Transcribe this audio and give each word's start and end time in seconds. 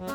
Heil 0.00 0.08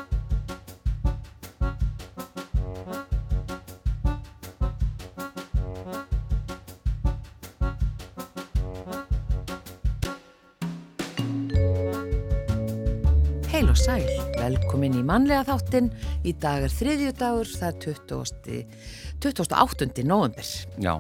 og 13.70 13.77
sæl, 13.77 14.02
velkomin 14.39 14.95
í 14.98 15.04
mannlega 15.05 15.45
þáttin. 15.45 15.91
Í 16.25 16.33
dag 16.33 16.65
er 16.65 16.73
þriðju 16.73 17.11
dagur, 17.20 17.45
það 17.45 17.70
er 17.70 17.77
20. 17.86 18.65
28. 19.21 20.02
november. 20.02 20.49
Já, 20.81 20.95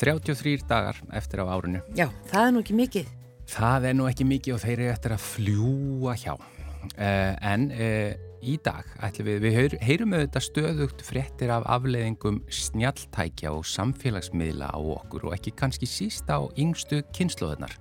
33 0.00 0.64
dagar 0.64 0.96
eftir 1.12 1.44
af 1.44 1.52
árinu. 1.58 1.84
Já, 1.92 2.08
það 2.32 2.46
er 2.46 2.56
nú 2.56 2.64
ekki 2.64 2.78
mikið. 2.80 3.12
Það 3.52 3.90
er 3.90 4.00
nú 4.00 4.08
ekki 4.08 4.28
mikið 4.32 4.56
og 4.56 4.64
þeir 4.64 4.78
eru 4.78 4.90
eftir 4.94 5.18
að 5.18 5.28
fljúa 5.28 6.16
hjá. 6.24 6.32
Uh, 6.96 7.36
en 7.44 7.68
uh, 7.76 8.29
í 8.42 8.56
dag 8.64 8.86
ætlum 9.04 9.28
við, 9.28 9.40
við 9.44 9.56
heyr, 9.56 9.74
heyrum 9.84 10.14
auðvitað 10.16 10.46
stöðugt 10.46 11.04
fréttir 11.04 11.52
af 11.54 11.66
afleiðingum 11.68 12.40
snjaltækja 12.52 13.52
og 13.54 13.66
samfélagsmiðla 13.68 14.70
á 14.72 14.78
okkur 14.80 15.28
og 15.28 15.36
ekki 15.36 15.54
kannski 15.58 15.88
síst 15.88 16.30
á 16.32 16.40
yngstu 16.56 17.02
kynnslóðunar 17.16 17.76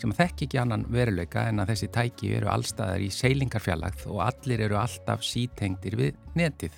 sem 0.00 0.12
þekk 0.12 0.46
ekki 0.46 0.60
annan 0.60 0.84
veruleika 0.92 1.46
en 1.50 1.62
að 1.62 1.72
þessi 1.72 1.90
tæki 1.94 2.32
eru 2.38 2.50
allstaðar 2.52 3.04
í 3.04 3.12
seilingarfjallagð 3.14 4.08
og 4.12 4.20
allir 4.26 4.66
eru 4.66 4.78
alltaf 4.80 5.24
sítengdir 5.24 5.96
við 5.98 6.18
netið. 6.36 6.74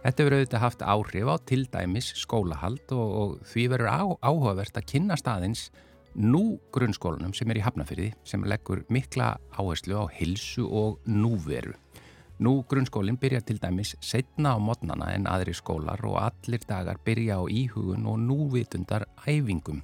Þetta 0.00 0.24
verður 0.24 0.40
auðvitað 0.40 0.64
haft 0.64 0.82
áhrif 0.82 1.30
á 1.30 1.36
til 1.46 1.62
dæmis 1.70 2.10
skólahald 2.16 2.96
og, 2.96 3.08
og 3.20 3.46
því 3.52 3.66
verður 3.74 3.92
á, 3.92 4.02
áhugavert 4.24 4.80
að 4.80 4.88
kynna 4.94 5.18
staðins 5.20 5.68
nú 6.16 6.58
grunnskólanum 6.74 7.34
sem 7.36 7.50
er 7.52 7.60
í 7.60 7.64
Hafnafyrði 7.64 8.08
sem 8.26 8.42
leggur 8.48 8.82
mikla 8.90 9.36
áherslu 9.54 10.00
á 10.00 10.04
hilsu 10.16 10.66
og 10.66 10.98
núveru. 11.06 11.76
Nú 12.40 12.62
grunnskólinn 12.64 13.18
byrjar 13.20 13.42
til 13.44 13.58
dæmis 13.60 13.90
setna 14.00 14.54
á 14.56 14.58
modnana 14.58 15.10
en 15.12 15.26
aðri 15.28 15.52
skólar 15.52 16.00
og 16.08 16.14
allir 16.22 16.62
dagar 16.64 16.96
byrja 17.04 17.36
á 17.36 17.44
íhugun 17.44 18.06
og 18.08 18.16
núvitundar 18.16 19.04
æfingum. 19.28 19.82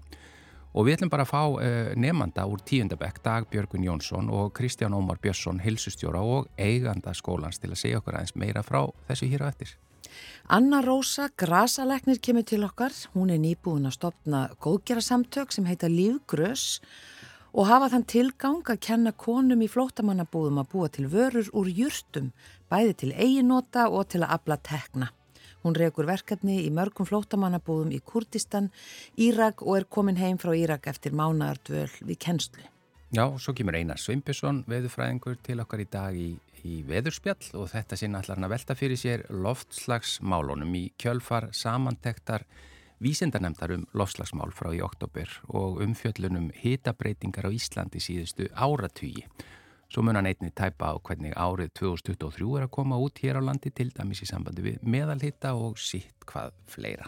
Og 0.73 0.87
við 0.87 0.97
ætlum 0.97 1.11
bara 1.12 1.27
að 1.27 1.33
fá 1.34 1.43
uh, 1.45 1.91
nefnanda 2.01 2.47
úr 2.49 2.62
tíundabekk, 2.65 3.21
Dag 3.25 3.49
Björgun 3.53 3.84
Jónsson 3.84 4.31
og 4.33 4.55
Kristján 4.57 4.97
Ómar 4.97 5.21
Björnsson, 5.21 5.61
hilsustjóra 5.61 6.23
og 6.25 6.49
eiganda 6.57 7.12
skólans 7.12 7.61
til 7.61 7.75
að 7.75 7.83
segja 7.83 8.01
okkur 8.01 8.17
aðeins 8.17 8.37
meira 8.41 8.65
frá 8.65 8.87
þessu 9.11 9.29
hér 9.29 9.45
á 9.45 9.53
eftir. 9.53 9.77
Anna 10.49 10.81
Rósa 10.81 11.29
Grasaleknir 11.37 12.23
kemur 12.25 12.49
til 12.49 12.65
okkar. 12.65 12.97
Hún 13.12 13.34
er 13.34 13.43
nýbúin 13.43 13.84
að 13.84 13.99
stopna 13.99 14.47
góðgerarsamtök 14.65 15.53
sem 15.53 15.69
heita 15.69 15.93
Lífgrös 15.93 16.81
og 16.81 17.16
hafa 17.65 17.87
þann 17.89 18.03
tilgang 18.05 18.69
að 18.69 18.83
kenna 18.85 19.15
konum 19.17 19.62
í 19.65 19.69
flótamannabúðum 19.73 20.59
að 20.61 20.67
búa 20.75 20.89
til 20.93 21.07
vörur 21.09 21.47
úr 21.57 21.71
júrtum, 21.73 22.35
bæði 22.69 22.97
til 23.01 23.12
eiginota 23.17 23.87
og 23.89 24.11
til 24.12 24.21
að 24.27 24.35
abla 24.37 24.59
tekna. 24.61 25.09
Hún 25.65 25.75
reykur 25.75 26.05
verkefni 26.05 26.59
í 26.67 26.71
mörgum 26.71 27.09
flótamannabúðum 27.09 27.95
í 27.97 28.03
Kurdistan, 28.05 28.69
Írak 29.17 29.65
og 29.65 29.81
er 29.81 29.89
komin 29.89 30.21
heim 30.21 30.37
frá 30.37 30.53
Írak 30.53 30.84
eftir 30.93 31.17
mánardvöl 31.17 31.89
við 32.05 32.21
kennslu. 32.27 32.69
Já, 33.17 33.25
svo 33.41 33.55
kemur 33.57 33.79
Einar 33.79 34.03
Sveinbjörnsson, 34.03 34.65
veðurfræðingur 34.69 35.41
til 35.41 35.61
okkar 35.62 35.81
í 35.81 35.89
dag 35.89 36.17
í, 36.19 36.29
í 36.61 36.83
veðurspjall 36.84 37.55
og 37.57 37.71
þetta 37.73 37.97
sinna 37.97 38.21
allar 38.21 38.37
hann 38.37 38.51
að 38.51 38.53
velta 38.59 38.77
fyrir 38.77 39.01
sér 39.01 39.25
loftslagsmálunum 39.33 40.77
í 40.77 40.89
kjölfar 41.01 41.49
samantektar 41.57 42.45
vísendarnemdar 43.03 43.75
um 43.77 43.85
loftslagsmál 43.97 44.55
frá 44.55 44.73
í 44.75 44.81
oktober 44.85 45.31
og 45.49 45.83
umfjöllunum 45.85 46.51
hitabreitingar 46.63 47.49
á 47.49 47.51
Íslandi 47.53 48.01
síðustu 48.01 48.49
áratugi. 48.55 49.27
Svo 49.93 50.03
mun 50.03 50.19
hann 50.19 50.27
einni 50.27 50.51
tæpa 50.51 50.91
á 50.91 50.95
hvernig 50.99 51.37
árið 51.39 51.71
2023 51.79 52.57
er 52.59 52.67
að 52.67 52.75
koma 52.75 52.99
út 52.99 53.21
hér 53.23 53.39
á 53.39 53.43
landi 53.45 53.71
til 53.71 53.93
dæmis 53.95 54.25
í 54.25 54.27
sambandi 54.27 54.65
við 54.65 54.83
meðalhitta 54.83 55.55
og 55.55 55.79
sitt 55.79 56.27
hvað 56.27 56.56
fleira. 56.67 57.06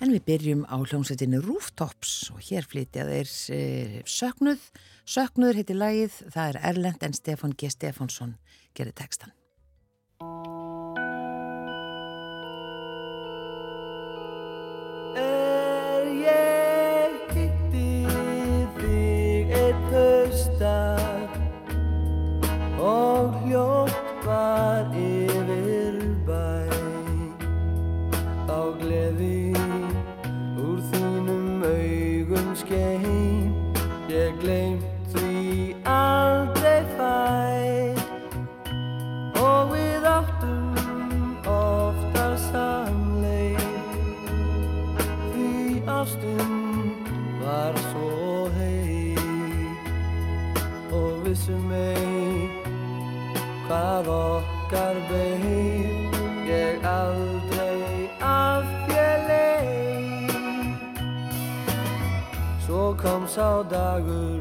En 0.00 0.12
við 0.12 0.24
byrjum 0.28 0.66
á 0.68 0.76
hljómsveitinu 0.76 1.40
Rooftops 1.44 2.28
og 2.32 2.42
hér 2.44 2.68
flytja 2.68 3.06
þeir 3.08 3.30
e, 3.56 3.60
söknuð. 4.04 4.60
Söknuður 5.08 5.62
heiti 5.62 5.76
lagið, 5.76 6.20
það 6.34 6.50
er 6.50 6.60
Erlend 6.72 7.06
en 7.06 7.16
Stefan 7.16 7.56
G. 7.56 7.72
Stefánsson 7.72 8.36
gerir 8.76 8.96
textan. 8.96 9.32
Sá 63.36 63.60
dagur 63.68 64.40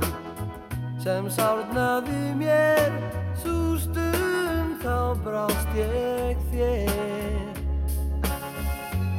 sem 1.04 1.28
sárnaði 1.28 2.32
mér. 2.40 2.94
Svo 3.42 3.76
stund 3.76 4.80
þá 4.80 5.20
brást 5.26 5.76
ég 5.76 6.40
þér. 6.54 7.52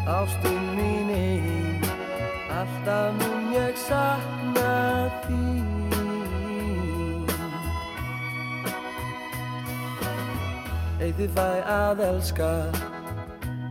Ástin 0.08 0.64
mín 0.78 1.12
ein 1.12 1.84
alltaf 2.56 3.12
mun 3.20 3.52
ég 3.52 3.76
sakna 3.76 4.72
þín. 5.26 5.68
Eitt 11.04 11.20
fæ 11.36 11.50
að 11.68 12.00
elska 12.06 12.50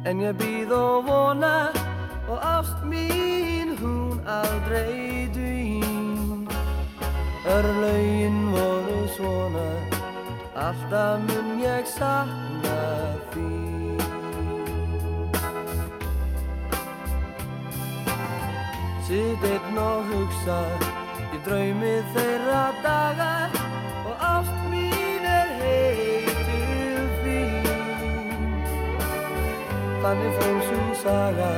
En 0.05 0.22
ég 0.22 0.37
býð 0.37 0.72
og 0.77 1.09
vona 1.09 1.73
Og 2.29 2.37
ást 2.37 2.85
mín 2.85 3.73
hún 3.81 4.22
aldrei 4.29 5.14
Örlaugin 7.55 8.51
voru 8.51 9.07
svona 9.16 9.69
Alltaf 10.66 11.19
mun 11.27 11.59
ég 11.63 11.85
sakna 11.88 12.79
þín. 13.31 14.01
Sitt 19.07 19.45
einn 19.53 19.79
og 19.88 20.11
hugsa 20.11 20.59
Í 21.31 21.39
draumi 21.47 21.95
þeirra 22.11 22.66
daga 22.83 23.31
Og 24.03 24.27
ást 24.33 24.61
mín 24.73 25.23
er 25.37 25.55
heitur 25.63 27.09
þín 27.23 27.73
Þannig 30.03 30.39
fór 30.41 30.63
svo 30.67 30.85
saga 31.05 31.51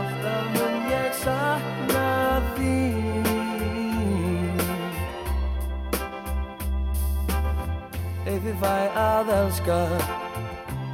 Alltaf 0.00 0.52
mun 0.56 0.92
ég 0.96 1.24
sakna 1.24 2.12
þín 2.56 2.95
Þið 8.46 8.60
fæ 8.62 8.74
að 9.02 9.30
elska. 9.34 9.76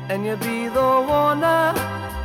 En 0.08 0.22
ég 0.25 0.38
býð 0.40 0.76
og 0.81 1.04
vona 1.04 1.56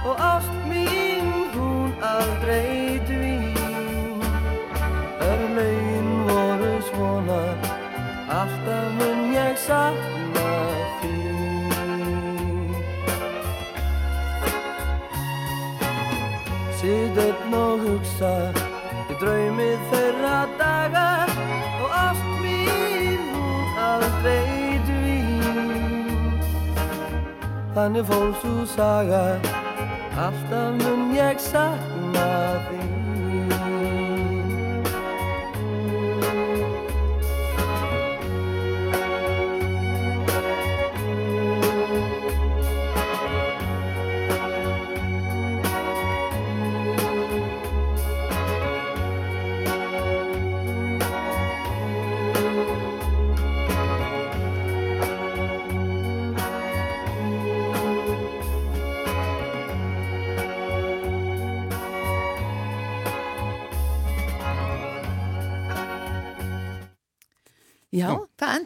Og 0.07 0.21
ást 0.24 0.53
mín 0.69 1.27
hún 1.51 1.91
aldrei 2.00 2.95
dvín. 3.09 4.24
Örlaugin 5.27 6.07
voru 6.29 6.71
svona 6.88 7.41
Alltaf 8.38 8.88
mun 9.01 9.35
ég 9.35 9.59
sakna 9.68 10.47
þín. 11.01 12.71
Sitt 16.79 17.19
einn 17.27 17.59
og 17.65 17.83
hugsa 17.83 18.66
Þannig 27.77 28.07
fór 28.09 28.31
svo 28.41 28.63
saga. 28.65 29.19
Alltaf 30.18 30.79
mun 30.81 31.12
ég 31.13 31.38
sakna 31.38 32.29
þín 32.71 32.96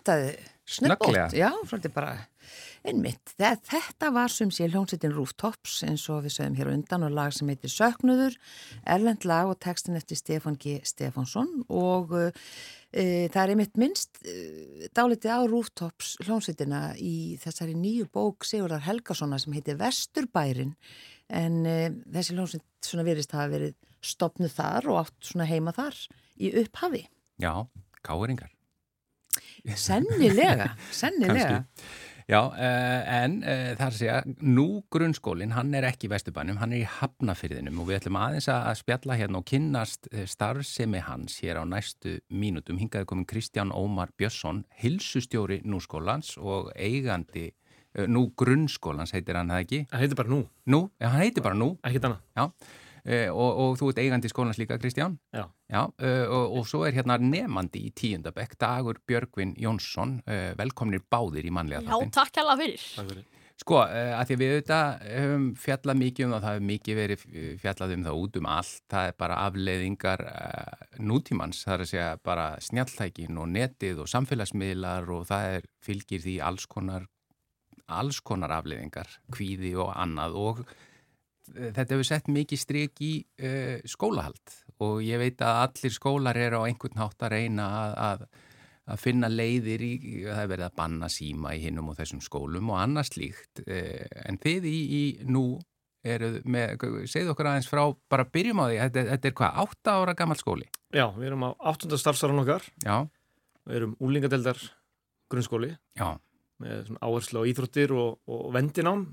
endaði 0.01 0.35
snöggótt. 0.71 1.33
Já, 1.37 1.51
svolítið 1.67 1.93
bara 1.95 2.11
einmitt. 2.83 3.33
Þe- 3.37 3.59
Þetta 3.69 4.09
var 4.15 4.31
sem 4.33 4.49
sé 4.49 4.65
hljómsveitin 4.67 5.13
Rooftops 5.13 5.83
eins 5.85 6.07
og 6.09 6.23
við 6.25 6.33
sögum 6.33 6.55
hér 6.57 6.71
undan 6.73 7.03
og 7.05 7.11
lag 7.13 7.33
sem 7.33 7.47
heitir 7.51 7.69
Söknuður, 7.69 8.33
Erlend 8.89 9.25
lag 9.29 9.51
og 9.51 9.59
textin 9.61 9.95
eftir 9.99 10.17
Stefán 10.17 10.57
G. 10.57 10.79
Stefánsson 10.83 11.61
og 11.69 12.15
e, 12.17 13.27
það 13.29 13.41
er 13.43 13.53
einmitt 13.53 13.77
minnst 13.77 14.17
uh, 14.25 14.87
dálítið 14.97 15.29
á 15.37 15.39
Rooftops 15.45 16.15
hljómsveitina 16.25 16.95
í 16.97 17.37
þessari 17.43 17.75
nýju 17.77 18.09
bók 18.11 18.47
Sigurðar 18.49 18.81
Helgasonar 18.87 19.39
sem 19.43 19.53
heitir 19.53 19.77
Vesturbærin 19.79 20.73
en 21.29 21.61
uh, 21.65 21.87
þessi 22.17 22.33
hljómsveit 22.35 22.65
svona 22.81 23.05
verist 23.05 23.31
hafa 23.37 23.51
verið 23.53 23.77
stopnuð 24.01 24.55
þar 24.57 24.89
og 24.89 25.03
átt 25.05 25.29
svona 25.29 25.45
heima 25.45 25.71
þar 25.77 25.93
í 26.41 26.49
upphafi. 26.63 27.05
Já, 27.37 27.53
káringar. 28.01 28.50
Sennilega, 29.75 30.71
sennilega. 31.01 31.65
Já, 32.31 32.37
uh, 32.47 32.53
en 33.11 33.33
uh, 33.43 33.71
það 33.75 33.81
er 33.81 33.87
að 33.89 33.95
segja, 33.97 34.17
nú 34.45 34.65
grunnskólinn, 34.93 35.51
hann 35.51 35.73
er 35.75 35.83
ekki 35.89 36.07
í 36.07 36.11
Vesturbænum, 36.13 36.59
hann 36.61 36.71
er 36.71 36.83
í 36.85 36.87
Hafnafyrðinum 36.87 37.81
og 37.81 37.89
við 37.89 37.97
ætlum 37.97 38.19
aðeins 38.21 38.47
að 38.53 38.77
spjalla 38.79 39.17
hérna 39.19 39.41
og 39.41 39.47
kynnast 39.49 40.07
eh, 40.13 40.23
starfsemi 40.29 41.01
hans 41.03 41.39
hér 41.43 41.59
á 41.59 41.63
næstu 41.67 42.19
mínútum. 42.31 42.79
Hingaði 42.79 43.09
komin 43.09 43.27
Kristján 43.27 43.73
Ómar 43.75 44.13
Björnsson, 44.15 44.61
hilsustjóri 44.79 45.59
núskólans 45.67 46.37
og 46.39 46.69
eigandi, 46.77 47.49
uh, 47.97 48.05
nú 48.07 48.29
grunnskólans 48.39 49.11
heitir 49.17 49.35
hann 49.41 49.51
það 49.51 49.65
ekki? 49.65 49.81
Það 49.91 50.05
heitir 50.05 50.21
bara 50.21 50.35
nú, 50.37 50.41
Nú, 50.71 50.81
ja, 51.01 51.11
hann 51.11 51.25
heitir 51.25 51.43
bara 51.43 51.59
nú, 51.59 51.73
ekkert 51.83 52.07
annað. 52.13 52.23
já. 52.37 52.47
Uh, 53.01 53.29
og, 53.33 53.59
og 53.63 53.75
þú 53.79 53.91
ert 53.91 53.99
eigandi 54.03 54.29
skólans 54.29 54.59
líka, 54.61 54.77
Kristján? 54.81 55.17
Já. 55.33 55.47
Já, 55.71 55.83
uh, 55.87 56.25
og, 56.29 56.57
og 56.59 56.67
svo 56.69 56.83
er 56.85 56.93
hérna 56.93 57.17
nefandi 57.17 57.87
í 57.87 57.93
tíundabekk, 57.97 58.57
Dagur 58.61 58.99
Björgvin 59.09 59.55
Jónsson, 59.57 60.19
uh, 60.27 60.51
velkomnir 60.59 61.01
báðir 61.09 61.47
í 61.49 61.53
mannlega 61.53 61.81
Já, 61.81 61.95
þáttin. 61.95 62.11
takk 62.19 62.41
hella 62.41 62.57
fyrir. 62.59 62.89
Takk 62.95 63.13
fyrir. 63.13 63.29
Sko, 63.61 63.77
að 63.77 64.23
því 64.25 64.35
við 64.39 64.51
auðvitað 64.51 65.01
höfum 65.05 65.43
fjallað 65.61 65.97
mikið 65.99 66.25
um 66.25 66.31
það, 66.33 66.41
það 66.41 66.55
hefur 66.55 66.63
mikið 66.65 66.97
verið 66.97 67.25
fjallað 67.61 67.91
um 67.93 68.05
það 68.07 68.21
út 68.21 68.37
um 68.39 68.47
allt, 68.49 68.79
það 68.89 69.09
er 69.09 69.17
bara 69.21 69.35
afleiðingar 69.45 70.23
uh, 70.31 70.85
nútímans, 71.11 71.59
það 71.67 71.75
er 71.75 71.83
að 71.83 71.91
segja 71.91 72.07
bara 72.25 72.47
snjalltækin 72.65 73.37
og 73.37 73.51
netið 73.53 74.01
og 74.01 74.09
samfélagsmiðlar 74.15 75.11
og 75.13 75.27
það 75.29 75.57
er 75.59 75.67
fylgir 75.85 76.23
því 76.25 76.35
alls 76.47 76.65
konar, 76.71 77.05
alls 77.85 78.21
konar 78.25 78.55
afleiðingar, 78.57 79.13
kvíði 79.29 79.75
og 79.77 79.93
annað 79.93 80.39
og 80.41 80.63
eh, 80.65 80.90
þetta 81.55 81.95
hefur 81.95 82.07
sett 82.07 82.31
mikið 82.31 82.61
strik 82.61 83.01
í 83.03 83.11
uh, 83.43 83.81
skólahald 83.89 84.55
og 84.81 85.01
ég 85.05 85.21
veit 85.21 85.41
að 85.45 85.59
allir 85.65 85.93
skólar 85.93 86.39
eru 86.39 86.63
á 86.63 86.67
einhvern 86.67 87.01
hátt 87.01 87.27
að 87.27 87.35
reyna 87.35 87.67
að, 87.81 87.97
að 88.07 88.47
að 88.91 89.01
finna 89.01 89.29
leiðir 89.31 89.83
í, 89.85 89.91
það 90.25 90.41
er 90.43 90.49
verið 90.51 90.67
að 90.67 90.77
banna 90.79 91.09
síma 91.11 91.53
í 91.55 91.61
hinnum 91.63 91.91
og 91.91 91.97
þessum 91.99 92.21
skólum 92.23 92.71
og 92.73 92.79
annars 92.81 93.13
líkt, 93.17 93.63
eh, 93.67 94.07
en 94.25 94.39
þið 94.41 94.67
í, 94.67 94.77
í 94.97 95.03
nú 95.29 95.45
eru 96.01 96.31
með, 96.49 96.81
segðu 97.09 97.35
okkur 97.35 97.51
aðeins 97.51 97.69
frá, 97.69 97.83
bara 98.09 98.25
byrjum 98.25 98.63
á 98.63 98.65
því, 98.65 98.77
þetta, 98.81 99.05
þetta 99.11 99.29
er 99.29 99.35
hvað, 99.37 99.59
átta 99.63 99.95
ára 100.01 100.17
gammal 100.17 100.39
skóli? 100.39 100.67
Já, 100.89 101.05
við 101.13 101.29
erum 101.29 101.45
á 101.45 101.51
8. 101.71 101.97
starfsarun 102.01 102.41
okkar, 102.41 102.65
Já, 102.83 102.97
við 103.69 103.81
erum 103.81 103.97
úlingadeldar 104.01 104.61
grunnskóli 105.31 105.75
já, 105.95 106.17
með 106.61 106.95
áherslu 106.99 107.45
á 107.45 107.49
íþróttir 107.51 107.93
og, 107.95 108.17
og 108.27 108.49
vendinám. 108.55 109.05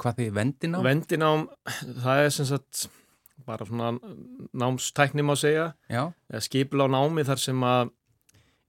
Hvað 0.00 0.18
þið 0.20 0.30
vendin 0.38 0.76
á? 0.76 0.78
Vendinám, 0.86 1.46
það 2.04 2.24
er 2.26 2.30
sem 2.36 2.48
sagt 2.48 2.86
bara 3.46 3.66
svona 3.66 3.90
námstækni 4.54 5.24
má 5.26 5.34
segja, 5.38 5.72
eða 6.30 6.42
skipla 6.44 6.86
á 6.86 6.94
námi 6.94 7.24
þar 7.26 7.40
sem 7.42 7.64
að 7.66 7.90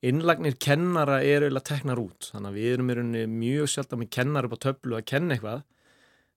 innlagnir 0.04 0.58
kennara 0.60 1.22
eru 1.24 1.48
eiginlega 1.48 1.70
teknar 1.70 2.02
út. 2.02 2.32
Þannig 2.34 2.50
að 2.50 2.58
við 2.58 2.74
erum 2.74 2.90
í 2.90 2.98
rauninni 2.98 3.24
mjög 3.32 3.70
sjálf 3.72 3.94
með 3.96 4.10
kennar 4.18 4.48
upp 4.50 4.58
á 4.60 4.64
töflu 4.66 4.98
að 4.98 5.06
kenna 5.14 5.38
eitthvað. 5.38 5.62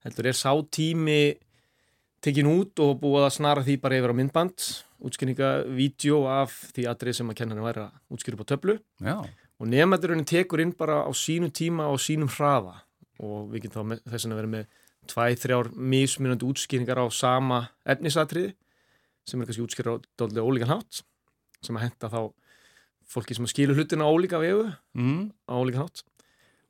Heldur 0.06 0.28
er 0.30 0.38
sá 0.38 0.52
tími 0.70 1.18
tekin 2.22 2.50
út 2.50 2.78
og 2.82 3.00
búið 3.02 3.26
að 3.26 3.34
snara 3.38 3.64
því 3.66 3.78
bara 3.82 3.98
yfir 3.98 4.14
á 4.14 4.18
myndband, 4.20 4.68
útskynninga, 5.06 5.50
vídeo 5.76 6.22
af 6.30 6.54
því 6.76 6.86
atrið 6.92 7.18
sem 7.18 7.32
að 7.32 7.38
kennarinn 7.40 7.66
væri 7.66 7.84
að 7.86 8.14
útskynna 8.14 8.38
upp 8.38 8.46
á 8.46 8.50
töflu. 8.54 8.78
já, 9.02 9.16
Og 9.56 9.70
nefndurinn 9.72 10.26
tekur 10.28 10.60
inn 10.60 10.74
bara 10.76 11.00
á 11.08 11.10
sínum 11.16 11.48
tíma 11.48 11.88
og 11.88 11.96
sínum 11.96 12.28
hraða 12.28 12.82
og 13.22 13.50
við 13.52 13.66
getum 13.66 13.82
þá 13.82 13.90
með, 13.92 14.02
þess 14.12 14.28
að 14.28 14.38
vera 14.40 14.52
með 14.52 14.66
tvæ, 15.06 15.24
þrjár 15.42 15.70
mismunandi 15.94 16.48
útskýringar 16.48 17.00
á 17.00 17.06
sama 17.14 17.60
efnisatriði 17.88 18.54
sem 19.26 19.40
er 19.40 19.48
kannski 19.48 19.64
útskýra 19.64 19.96
á 19.96 19.96
dálítið 20.18 20.46
ólíkan 20.46 20.72
hátt 20.74 21.02
sem 21.64 21.78
að 21.78 21.86
henda 21.88 22.10
þá 22.12 22.20
fólki 23.06 23.36
sem 23.36 23.46
að 23.46 23.54
skilur 23.54 23.78
hlutina 23.78 24.06
á 24.06 24.10
ólíka 24.10 24.40
vegu 24.42 24.66
mm, 24.98 25.22
á 25.46 25.54
ólíkan 25.54 25.86
hátt. 25.86 26.02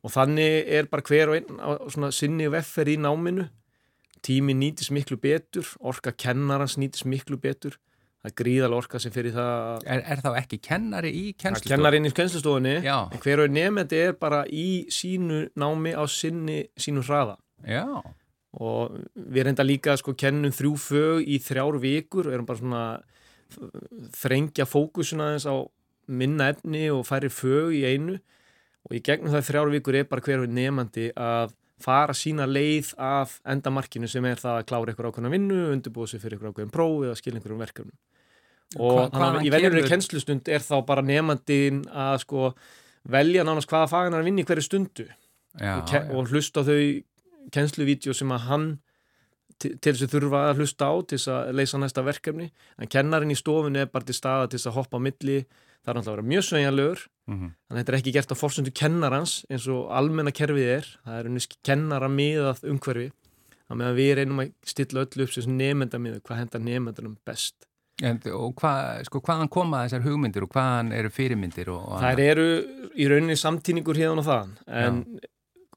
Og 0.05 0.13
þannig 0.13 0.69
er 0.77 0.89
bara 0.91 1.05
hver 1.05 1.31
og 1.31 1.37
einn 1.37 1.57
á 1.59 1.69
svona 1.89 2.11
sinni 2.13 2.47
veffer 2.53 2.89
í 2.89 2.97
náminu. 3.01 3.47
Tími 4.25 4.53
nýtis 4.57 4.91
miklu 4.93 5.17
betur 5.21 5.67
orka 5.81 6.13
kennarans 6.13 6.77
nýtis 6.79 7.05
miklu 7.05 7.39
betur 7.41 7.77
það 8.21 8.29
er 8.31 8.35
gríðalega 8.41 8.81
orka 8.81 9.01
sem 9.01 9.13
fyrir 9.13 9.35
það 9.35 9.51
að 9.55 9.89
er, 9.93 10.03
er 10.13 10.21
þá 10.23 10.29
ekki 10.41 10.59
kennari 10.67 11.11
í 11.13 11.25
að 11.29 11.41
kennslustofu? 11.43 11.73
kennarinn 11.73 12.09
í 12.09 12.13
kennslustofunni. 12.17 12.77
En 12.83 13.23
hver 13.23 13.43
og 13.43 13.51
nefndi 13.53 13.99
er 14.07 14.15
bara 14.19 14.43
í 14.49 14.69
sínu 14.93 15.43
námi 15.59 15.93
á 15.93 16.03
sinni, 16.09 16.63
sínu 16.79 17.05
hraða. 17.05 17.37
Já, 17.67 17.85
og 18.57 18.97
við 19.15 19.47
reynda 19.47 19.65
líka 19.65 19.95
sko 19.99 20.15
kennum 20.17 20.53
þrjú 20.55 20.73
fög 20.81 21.29
í 21.29 21.37
þrjár 21.43 21.77
vikur 21.83 22.29
og 22.29 22.37
erum 22.37 22.47
bara 22.47 22.61
svona 22.61 22.83
þrengja 24.17 24.65
fókusuna 24.67 25.33
þess 25.35 25.49
á 25.49 25.55
minna 26.07 26.49
efni 26.53 26.87
og 26.93 27.05
færi 27.07 27.29
fög 27.31 27.75
í 27.77 27.85
einu. 27.87 28.17
Og 28.87 28.97
í 28.97 29.03
gegnum 29.03 29.33
það 29.33 29.47
þrjár 29.49 29.73
vikur 29.75 29.99
er 29.99 30.09
bara 30.09 30.23
hver 30.23 30.45
og 30.45 30.53
nefandi 30.57 31.09
að 31.13 31.53
fara 31.81 32.13
sína 32.17 32.45
leið 32.49 32.93
af 32.97 33.39
endamarkinu 33.45 34.07
sem 34.09 34.25
er 34.25 34.39
það 34.41 34.59
að 34.61 34.67
klára 34.71 34.93
ykkur 34.93 35.09
ákveðna 35.11 35.29
vinnu, 35.33 35.59
undirbúa 35.75 36.07
sig 36.09 36.21
fyrir 36.23 36.37
ykkur 36.39 36.51
ákveðin 36.53 36.71
prófi 36.73 37.05
eða 37.09 37.19
skilja 37.19 37.41
ykkur 37.41 37.53
um 37.53 37.61
verkefnum 37.61 37.97
og 38.83 38.97
Hva- 38.97 39.09
hvaðan 39.13 39.45
í 39.45 39.51
venjurinni 39.53 39.83
kemur- 39.83 39.91
kennslustund 39.93 40.49
er 40.51 40.59
þá 40.65 40.75
bara 40.85 41.01
nefandin 41.05 41.83
að 41.87 42.17
sko 42.25 42.47
velja 43.07 43.45
nánast 43.47 43.69
hvaða 43.71 43.87
fag 43.93 44.09
hann 44.09 44.17
er 44.19 44.27
í 44.27 44.43
hverju 44.43 44.65
stundu. 44.65 45.05
Já, 45.61 45.77
og, 45.79 46.09
og 46.17 46.27
hlusta 46.33 46.59
á 46.61 46.67
þau 46.67 47.03
kennsluvídeó 47.55 48.13
sem 48.13 48.29
að 48.35 48.43
hann 48.49 48.65
til 49.63 49.93
þess 49.93 50.05
að 50.05 50.13
þurfa 50.15 50.41
að 50.47 50.61
hlusta 50.61 50.89
á 50.89 50.93
til 51.01 51.17
þess 51.17 51.29
að 51.33 51.51
leysa 51.57 51.79
næsta 51.81 52.03
verkefni. 52.05 52.49
En 52.77 52.91
kennarinn 52.91 53.33
í 53.33 53.37
stofunni 53.37 53.83
er 53.83 53.91
bara 53.91 54.07
til 54.07 54.17
staða 54.17 54.49
til 54.49 54.59
þess 54.59 54.71
að 54.71 54.77
hoppa 54.77 55.01
á 55.01 55.05
milli, 55.07 55.37
það 55.83 55.91
er 55.93 55.97
náttúrulega 55.97 56.11
að 56.11 56.17
vera 56.17 56.31
mjög 56.33 56.47
sveigjanlegur. 56.49 57.05
Mhm. 57.27 57.47
þannig 57.67 57.75
að 57.75 57.79
þetta 57.83 57.91
er 57.91 57.99
ekki 57.99 58.11
gert 58.15 58.31
á 58.31 58.37
forsöndu 58.39 58.71
kennarans 58.71 59.31
eins 59.51 59.67
og 59.67 59.89
almenna 59.91 60.31
kerfið 60.31 60.69
er. 60.77 60.85
Það 61.03 61.19
er 61.19 61.25
unni 61.27 61.41
kennara 61.63 62.07
miðað 62.07 62.61
umhverfi. 62.71 63.09
Þannig 63.67 63.87
að 63.87 63.97
við 63.99 64.11
reynum 64.15 64.39
að 64.39 64.51
stilla 64.63 65.03
öllu 65.03 65.25
upp 65.25 65.33
sem 65.35 65.57
nefnda 65.57 65.99
miður, 65.99 66.21
hvað 66.23 66.39
hendar 66.39 66.61
nefndanum 66.63 67.17
best. 67.27 67.67
En, 68.05 68.19
og 68.31 68.53
hvað, 68.61 69.03
sko, 69.09 69.19
hvaðan 69.25 69.49
koma 69.49 69.81
þessar 69.83 70.03
hugmyndir 70.05 70.45
og 70.45 70.51
hvaðan 70.53 70.91
eru 70.93 71.09
fyrirmyndir 71.09 71.71
og, 71.73 71.81
og 71.81 72.03
Það 72.03 72.19
eru 72.21 72.45
í 72.93 73.07
rauninni 73.09 73.37
samtíningur 73.41 73.97
hérna 73.97 74.21
og 74.21 74.27
þaðan. 74.27 74.51
En 74.69 74.99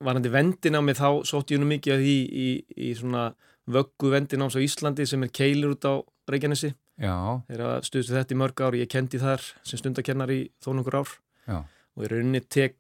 varandi 0.04 0.32
vendinámi 0.32 0.94
þá 0.96 1.25
sótt 1.28 1.54
ég 1.54 1.60
nú 1.60 1.68
mikið 1.70 1.96
að 1.96 2.04
því 2.04 2.16
í, 2.44 2.49
í 2.76 2.90
svona 2.99 3.30
vöggu 3.74 4.10
vendináms 4.12 4.56
á 4.56 4.60
Íslandi 4.60 5.06
sem 5.06 5.22
er 5.26 5.30
keilur 5.34 5.76
út 5.76 5.84
á 5.88 5.94
Reykjanesi 6.30 6.72
Já, 7.00 7.14
þeirra 7.48 7.80
stuðstu 7.86 8.12
þetta 8.12 8.34
í 8.34 8.38
mörg 8.42 8.60
ár, 8.60 8.76
ég 8.76 8.88
kendi 8.92 9.18
þar 9.22 9.40
sem 9.64 9.80
stundakennar 9.80 10.30
í 10.34 10.40
þó 10.60 10.74
nokkur 10.76 10.98
ár 11.00 11.12
Já. 11.48 11.58
og 11.96 12.04
í 12.04 12.10
rauninni 12.12 12.40
tek 12.44 12.76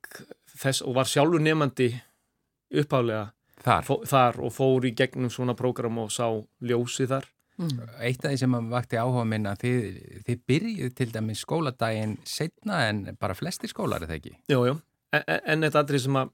þess 0.60 0.82
og 0.84 0.94
var 0.98 1.08
sjálfur 1.08 1.40
nefandi 1.40 1.92
upphálega 2.70 3.30
þar 3.64 3.84
fó, 3.86 3.94
þar 4.08 4.38
og 4.46 4.52
fór 4.54 4.86
í 4.88 4.94
gegnum 4.96 5.30
svona 5.32 5.54
prógram 5.58 5.98
og 6.04 6.12
sá 6.14 6.26
ljósi 6.64 7.08
þar 7.10 7.28
Mm. 7.60 7.76
Eitt 8.00 8.22
af 8.24 8.30
því 8.32 8.36
sem 8.40 8.54
að 8.56 8.68
vakti 8.72 8.96
áhuga 8.96 9.22
minn 9.28 9.44
að 9.44 9.58
þið, 9.60 9.96
þið 10.24 10.38
byrjuð 10.48 10.92
til 10.96 11.06
dæmis 11.12 11.42
skóladaginn 11.44 12.14
setna 12.24 12.78
en 12.88 13.02
bara 13.20 13.34
flestir 13.36 13.68
skólar 13.68 14.00
er 14.00 14.08
það 14.08 14.16
ekki? 14.16 14.30
Jú, 14.48 14.60
jú, 14.64 14.72
en, 15.12 15.24
en- 15.28 15.42
en 15.44 15.66
þetta 15.66 15.82
atrið 15.82 16.00
sem 16.06 16.16
að 16.16 16.30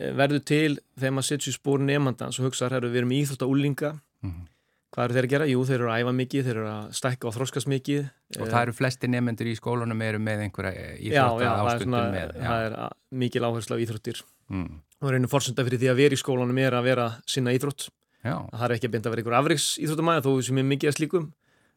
verður 0.00 0.44
til 0.48 0.78
þegar 0.98 1.12
maður 1.12 1.28
setjur 1.28 1.54
spór 1.58 1.82
nefndans 1.84 2.38
og 2.40 2.46
hugsaður, 2.48 2.72
herru, 2.78 2.88
við 2.92 3.02
erum 3.02 3.10
íþrótt 3.18 3.44
á 3.44 3.48
úlinga 3.52 3.90
Mhm. 4.22 4.46
hvað 4.92 5.04
eru 5.04 5.14
þeir 5.14 5.24
að 5.26 5.32
gera? 5.32 5.46
Jú, 5.50 5.60
þeir 5.66 5.74
eru 5.80 5.90
að 5.90 6.00
æfa 6.02 6.12
mikið, 6.16 6.44
þeir 6.46 6.56
eru 6.56 6.68
að 6.72 6.92
stækka 6.92 7.26
og 7.28 7.34
þroskast 7.34 7.66
mikið 7.68 8.10
Og 8.38 8.46
Eh, 8.48 8.50
það 8.52 8.62
eru 8.62 8.72
flestir 8.72 9.08
nefnendur 9.12 9.46
í 9.50 9.56
skólanum 9.58 10.00
eru 10.02 10.18
með 10.18 10.38
einhverja 10.48 10.72
já, 10.72 10.96
já, 10.96 11.12
íþrótta 11.12 11.44
það 11.44 11.66
er, 11.68 11.76
ástundum 11.76 12.12
með. 12.12 12.32
það 12.40 12.66
er 12.66 12.72
að- 12.78 12.92
mikil 13.12 13.42
áherslu 13.42 13.74
af 13.76 13.80
íþróttir 13.88 14.22
Mm. 14.50 14.80
og 15.02 15.10
reynir 15.10 15.28
forsenda 15.28 15.64
fyrir 15.64 15.78
því 15.78 15.88
að 15.92 15.96
vera 15.96 16.14
í 16.14 16.22
skólanum 16.22 16.58
er 16.58 16.72
að 16.72 16.82
vera 16.84 17.22
sinna 17.26 17.50
íþrótt 17.52 17.88
Já, 18.24 18.48
það 18.52 18.62
er 18.64 18.72
ekki 18.76 18.88
að 18.88 18.92
bynda 18.92 19.08
að 19.10 19.12
vera 19.16 19.22
ykkur 19.22 19.38
afriks 19.40 19.78
íþróttamæða 19.82 20.22
þó 20.22 20.42
sem 20.42 20.58
er 20.58 20.62
mikið 20.64 20.88
að 20.88 20.96
slíkum 20.96 21.32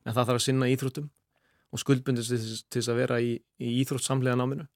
en 0.05 0.13
það 0.13 0.25
þarf 0.27 0.35
að 0.39 0.45
sinna 0.45 0.65
íþróttum 0.71 1.09
og 1.73 1.79
skuldbundist 1.79 2.29
til, 2.29 2.37
til 2.69 2.81
þess 2.81 2.89
að 2.93 2.95
vera 2.95 3.15
í, 3.19 3.39
í 3.59 3.83
íþrótt 3.83 4.05
samlega 4.05 4.35
náminu 4.37 4.67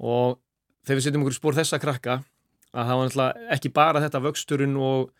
og 0.00 0.38
þegar 0.84 0.96
við 0.98 1.04
setjum 1.06 1.22
okkur 1.22 1.36
í 1.36 1.40
spór 1.40 1.54
þessa 1.56 1.78
krakka 1.80 2.24
að 2.72 2.88
það 2.88 2.98
var 2.98 3.08
náttúrulega 3.08 3.48
ekki 3.56 3.72
bara 3.76 4.02
þetta 4.04 4.22
vöxturinn 4.26 4.76
og, 4.80 5.10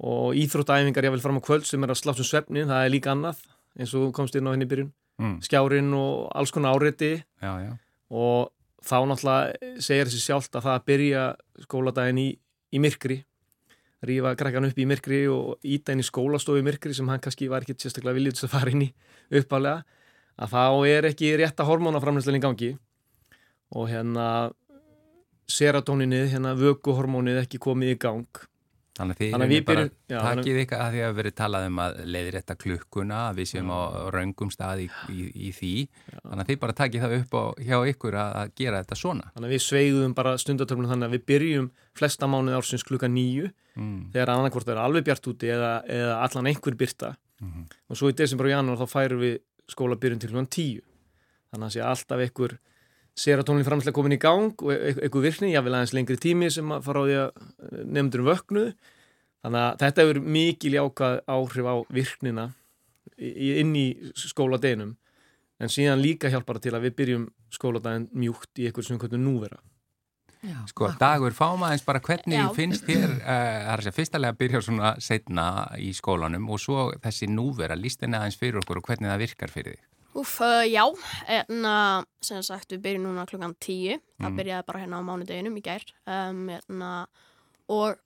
og 0.00 0.38
íþróttæfingar 0.40 1.08
ég 1.08 1.14
vil 1.16 1.24
fram 1.24 1.40
á 1.40 1.46
kvöld 1.46 1.68
sem 1.68 1.84
er 1.84 1.92
að 1.92 2.00
slátt 2.00 2.22
um 2.22 2.28
svefnin, 2.28 2.70
það 2.70 2.84
er 2.84 2.94
líka 2.94 3.12
annað 3.12 3.42
eins 3.78 3.94
og 3.98 4.10
komst 4.16 4.36
inn 4.36 4.48
á 4.48 4.54
henni 4.54 4.68
byrjun, 4.70 4.92
mm. 5.20 5.36
skjárin 5.46 5.92
og 5.96 6.30
alls 6.34 6.52
konar 6.54 6.76
áreiti 6.76 7.12
já, 7.20 7.52
já. 7.62 7.72
og 8.10 8.50
þá 8.84 8.96
náttúrulega 9.10 9.74
segir 9.84 10.08
þessi 10.08 10.24
sjálft 10.24 10.56
að 10.56 10.68
það 10.68 10.78
að 10.78 10.86
byrja 10.90 11.24
skóladaginn 11.66 12.22
í, 12.22 12.28
í 12.72 12.82
myrkri 12.82 13.20
rífa 14.06 14.32
krakkan 14.40 14.64
upp 14.64 14.78
í 14.80 14.86
myrkri 14.88 15.24
og 15.28 15.60
íta 15.60 15.92
inn 15.92 16.00
í 16.00 16.06
skólastofi 16.06 16.64
myrkri 16.64 16.94
sem 16.96 17.08
hann 17.12 17.20
kannski 17.20 17.50
var 17.52 17.66
ekki 17.66 17.76
sérstaklega 17.76 18.16
viljið 18.16 18.46
að 18.46 18.54
fara 18.54 18.72
inn 18.72 18.86
í 18.86 18.92
uppalega 19.40 19.84
að 20.40 20.54
þá 20.54 20.62
er 20.88 21.08
ekki 21.10 21.34
rétta 21.36 21.66
hormónaframlýslega 21.68 22.40
í 22.40 22.44
gangi 22.44 22.70
og 23.76 23.90
hérna 23.90 24.26
serotoninið, 25.50 26.28
hérna 26.34 26.54
vökuhormónið 26.58 27.42
ekki 27.44 27.58
komið 27.62 27.96
í 27.96 27.98
gang 28.06 28.46
Þannig 29.00 29.16
að 29.16 29.48
við 29.48 29.54
erum 29.56 29.64
bara 29.64 29.82
já, 30.10 30.16
takið 30.20 30.56
ykkar 30.60 30.80
að 30.84 30.90
því 30.92 31.00
að 31.06 31.12
verið 31.16 31.34
talað 31.38 31.66
um 31.70 31.78
að 31.80 31.94
leiðir 32.12 32.34
þetta 32.36 32.56
klukkuna, 32.60 33.20
að 33.30 33.38
við 33.38 33.46
séum 33.48 33.70
á 33.72 33.80
raungum 34.12 34.50
stað 34.52 34.82
í, 34.82 34.88
í, 35.14 35.20
í 35.48 35.52
því. 35.56 35.70
Þannig 36.18 36.42
að 36.42 36.50
þið 36.50 36.58
bara 36.64 36.74
takið 36.80 37.04
það 37.06 37.14
upp 37.20 37.36
á, 37.40 37.42
hjá 37.64 37.76
ykkur 37.94 38.18
að, 38.20 38.34
að 38.42 38.52
gera 38.60 38.82
þetta 38.82 38.98
svona. 39.00 39.30
Þannig 39.32 39.48
að 39.48 39.54
við 39.54 39.62
sveigðum 39.64 40.16
bara 40.18 40.34
stundatöflum 40.42 40.90
þannig 40.90 41.08
að 41.08 41.14
við 41.16 41.24
byrjum 41.30 41.70
flesta 41.96 42.28
mánuð 42.28 42.58
ársins 42.60 42.84
klukka 42.90 43.08
nýju 43.08 43.48
Mm. 43.78 44.10
þegar 44.10 44.32
annarkvort 44.34 44.68
er 44.74 44.78
alveg 44.82 45.04
bjart 45.06 45.26
úti 45.30 45.46
eða, 45.54 45.68
eða 45.86 46.16
allan 46.26 46.48
einhver 46.50 46.74
byrta 46.76 47.12
Mhm. 47.40 47.68
og 47.88 47.96
svo 47.96 48.08
í 48.10 48.16
desember 48.18 48.48
og 48.48 48.50
janúar 48.50 48.80
þá 48.82 48.88
færum 48.90 49.20
við 49.22 49.36
skóla 49.70 49.94
byrjun 49.96 50.18
til 50.20 50.28
klukkan 50.32 50.48
tíu 50.50 50.82
þannig 51.54 51.68
að 51.68 51.74
sé 51.76 51.84
alltaf 51.86 52.18
einhver 52.24 52.56
serotonin 53.20 53.66
framslega 53.66 53.96
komin 53.96 54.16
í 54.16 54.20
gang 54.22 54.54
og 54.64 54.72
e- 54.72 54.94
einhver 55.04 55.24
virkni, 55.26 55.52
jáfnvel 55.54 55.76
aðeins 55.76 55.94
lengri 55.96 56.16
tími 56.20 56.48
sem 56.52 56.72
að 56.72 56.86
fara 56.86 57.02
á 57.02 57.04
því 57.08 57.18
að 57.20 57.84
nefndur 57.96 58.22
um 58.24 58.30
vöknuð 58.30 58.70
þannig 59.40 59.60
að 59.64 59.78
þetta 59.84 60.04
hefur 60.04 60.20
mikil 60.38 60.72
jákað 60.78 61.18
áhrif 61.36 61.68
á 61.68 61.74
virknina 61.92 62.46
í- 63.20 63.56
inn 63.62 63.74
í 63.76 63.86
skóladeginum 64.16 64.94
en 65.60 65.68
síðan 65.72 66.00
líka 66.00 66.30
hjálpar 66.32 66.60
til 66.64 66.72
að 66.76 66.86
við 66.88 66.96
byrjum 67.02 67.26
skóladaginn 67.52 68.08
mjúkt 68.16 68.56
í 68.60 68.68
eitthvað 68.68 68.86
sem 68.88 68.96
við 68.96 69.04
kvöldum 69.06 69.26
núvera 69.28 69.60
Já, 70.40 70.56
Sko, 70.70 70.86
akkurat. 70.88 71.00
dagur, 71.02 71.34
fáum 71.36 71.60
aðeins 71.66 71.82
bara 71.84 72.00
hvernig 72.00 72.38
Já. 72.38 72.46
finnst 72.56 72.86
þér, 72.88 73.10
uh, 73.18 73.24
það 73.26 73.72
er 73.74 73.82
að 73.82 73.96
að 74.30 74.38
byrja 74.40 74.60
svona 74.64 74.92
setna 75.04 75.46
í 75.76 75.90
skólanum 75.92 76.46
og 76.48 76.62
svo 76.62 76.86
þessi 76.96 77.28
núvera, 77.28 77.76
líst 77.76 78.00
henni 78.00 78.16
aðeins 78.16 78.38
fyrir 78.40 78.56
okkur 78.62 78.80
og 78.80 78.86
hvernig 78.88 79.10
það 79.10 79.20
virkar 79.20 79.52
fyrir 79.52 79.74
þig. 79.76 79.82
Úf, 80.14 80.40
uh, 80.42 80.64
já, 80.66 80.82
hérna, 81.28 82.04
sem 82.20 82.42
sagt, 82.42 82.72
við 82.74 82.80
byrjum 82.82 83.04
núna 83.06 83.26
klukkan 83.30 83.54
tíu, 83.62 84.00
það 84.18 84.30
Mm. 84.30 84.36
byrjaði 84.40 84.66
bara 84.66 84.80
hérna 84.80 84.98
á 84.98 85.02
mánudeginum 85.06 85.56
í 85.56 85.62
gær, 85.62 85.84
um, 86.06 86.48
hérna, 86.48 87.06
og 87.68 87.96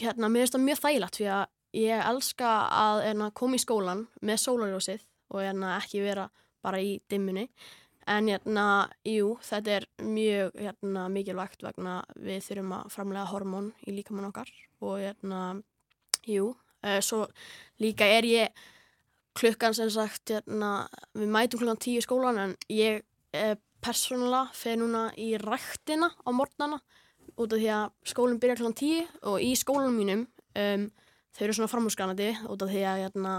hérna, 0.00 0.30
mér 0.32 0.46
finnst 0.46 0.54
það 0.56 0.64
mjög 0.64 0.80
þægilegt 0.80 1.18
því 1.20 1.26
að 1.28 1.46
ég 1.74 2.06
elska 2.08 2.52
að 2.70 3.02
hérna, 3.04 3.30
koma 3.34 3.54
í 3.56 3.58
skólan 3.60 4.06
með 4.22 4.40
sólarjósið 4.46 5.04
og 5.30 5.40
hérna, 5.44 5.76
ekki 5.82 6.00
vera 6.02 6.30
bara 6.62 6.78
í 6.80 7.00
dimmunni, 7.10 7.48
en 8.08 8.26
hérna, 8.32 8.88
jú, 9.04 9.36
þetta 9.44 9.76
er 9.76 9.86
mjög 10.00 10.56
hérna, 10.56 11.08
mikilvægt 11.12 11.62
vegna 11.62 12.00
við 12.16 12.40
þurfum 12.48 12.72
að 12.80 12.90
framlega 12.90 13.28
hormón 13.34 13.72
í 13.86 13.92
líkamann 14.00 14.32
okkar 14.32 14.48
og 14.80 14.96
hérna, 14.98 15.62
jú, 16.26 16.56
uh, 16.82 17.00
svo 17.04 17.26
líka 17.78 18.08
er 18.08 18.24
ég 18.24 18.48
klukkan 19.40 19.74
sem 19.76 19.90
sagt, 19.92 20.30
hérna, 20.34 20.70
við 21.16 21.30
mætum 21.32 21.62
klukkan 21.62 21.80
tíu 21.80 22.00
í 22.00 22.04
skólan 22.04 22.38
en 22.42 22.54
ég 22.72 23.02
eh, 23.36 23.56
persónulega 23.80 24.50
fer 24.56 24.76
núna 24.80 25.06
í 25.16 25.32
ræktina 25.40 26.10
á 26.12 26.28
morgnana 26.36 26.80
út 27.40 27.54
af 27.54 27.60
því 27.60 27.68
að 27.72 27.86
skólinn 28.12 28.40
byrja 28.42 28.58
klukkan 28.60 28.76
tíu 28.76 29.04
og 29.30 29.40
í 29.40 29.54
skólanum 29.56 29.96
mínum 29.96 30.24
um, 30.60 30.86
þau 31.32 31.44
eru 31.46 31.56
svona 31.56 31.70
framhúskanandi 31.72 32.30
út 32.52 32.64
af 32.66 32.72
því 32.74 32.82
að 32.90 33.02
hérna, 33.06 33.34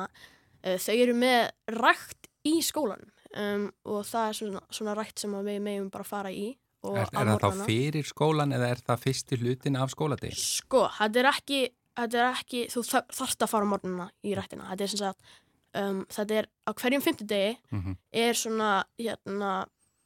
uh, 0.66 0.78
þau 0.82 0.96
eru 0.96 1.18
með 1.22 1.42
rækt 1.78 2.32
í 2.50 2.56
skólanum 2.66 3.12
um, 3.38 3.68
og 3.86 4.02
það 4.10 4.32
er 4.32 4.40
svona, 4.40 4.64
svona 4.74 4.96
rækt 4.98 5.22
sem 5.22 5.38
við 5.46 5.62
meðum 5.68 5.92
bara 5.94 6.08
fara 6.08 6.34
í 6.34 6.56
Er, 6.82 7.06
er 7.14 7.28
það 7.38 7.44
þá 7.44 7.60
fyrir 7.68 8.08
skólan 8.10 8.56
eða 8.58 8.72
er 8.74 8.80
það 8.82 9.02
fyrsti 9.04 9.38
hlutin 9.38 9.76
af 9.78 9.92
skóladegi? 9.94 10.34
Sko, 10.34 10.88
þetta 10.96 11.20
er 11.22 11.28
ekki, 11.30 11.60
þetta 12.00 12.18
er 12.18 12.40
ekki 12.40 12.62
þú 12.74 12.82
þar- 12.88 13.12
þarft 13.20 13.46
að 13.46 13.52
fara 13.52 13.68
á 13.70 13.72
morgunina 13.76 14.08
í 14.26 14.34
rættina. 14.34 14.66
Þetta 14.72 14.88
er 14.88 14.90
sem 14.90 15.02
sagt, 15.04 15.30
um, 15.78 16.02
þetta 16.12 16.42
er 16.42 16.50
á 16.68 16.72
hverjum 16.74 17.04
fimmtudegi 17.06 17.54
Mm 17.72 17.96
er 18.12 18.34
svona, 18.36 18.84
hérna, 19.00 19.52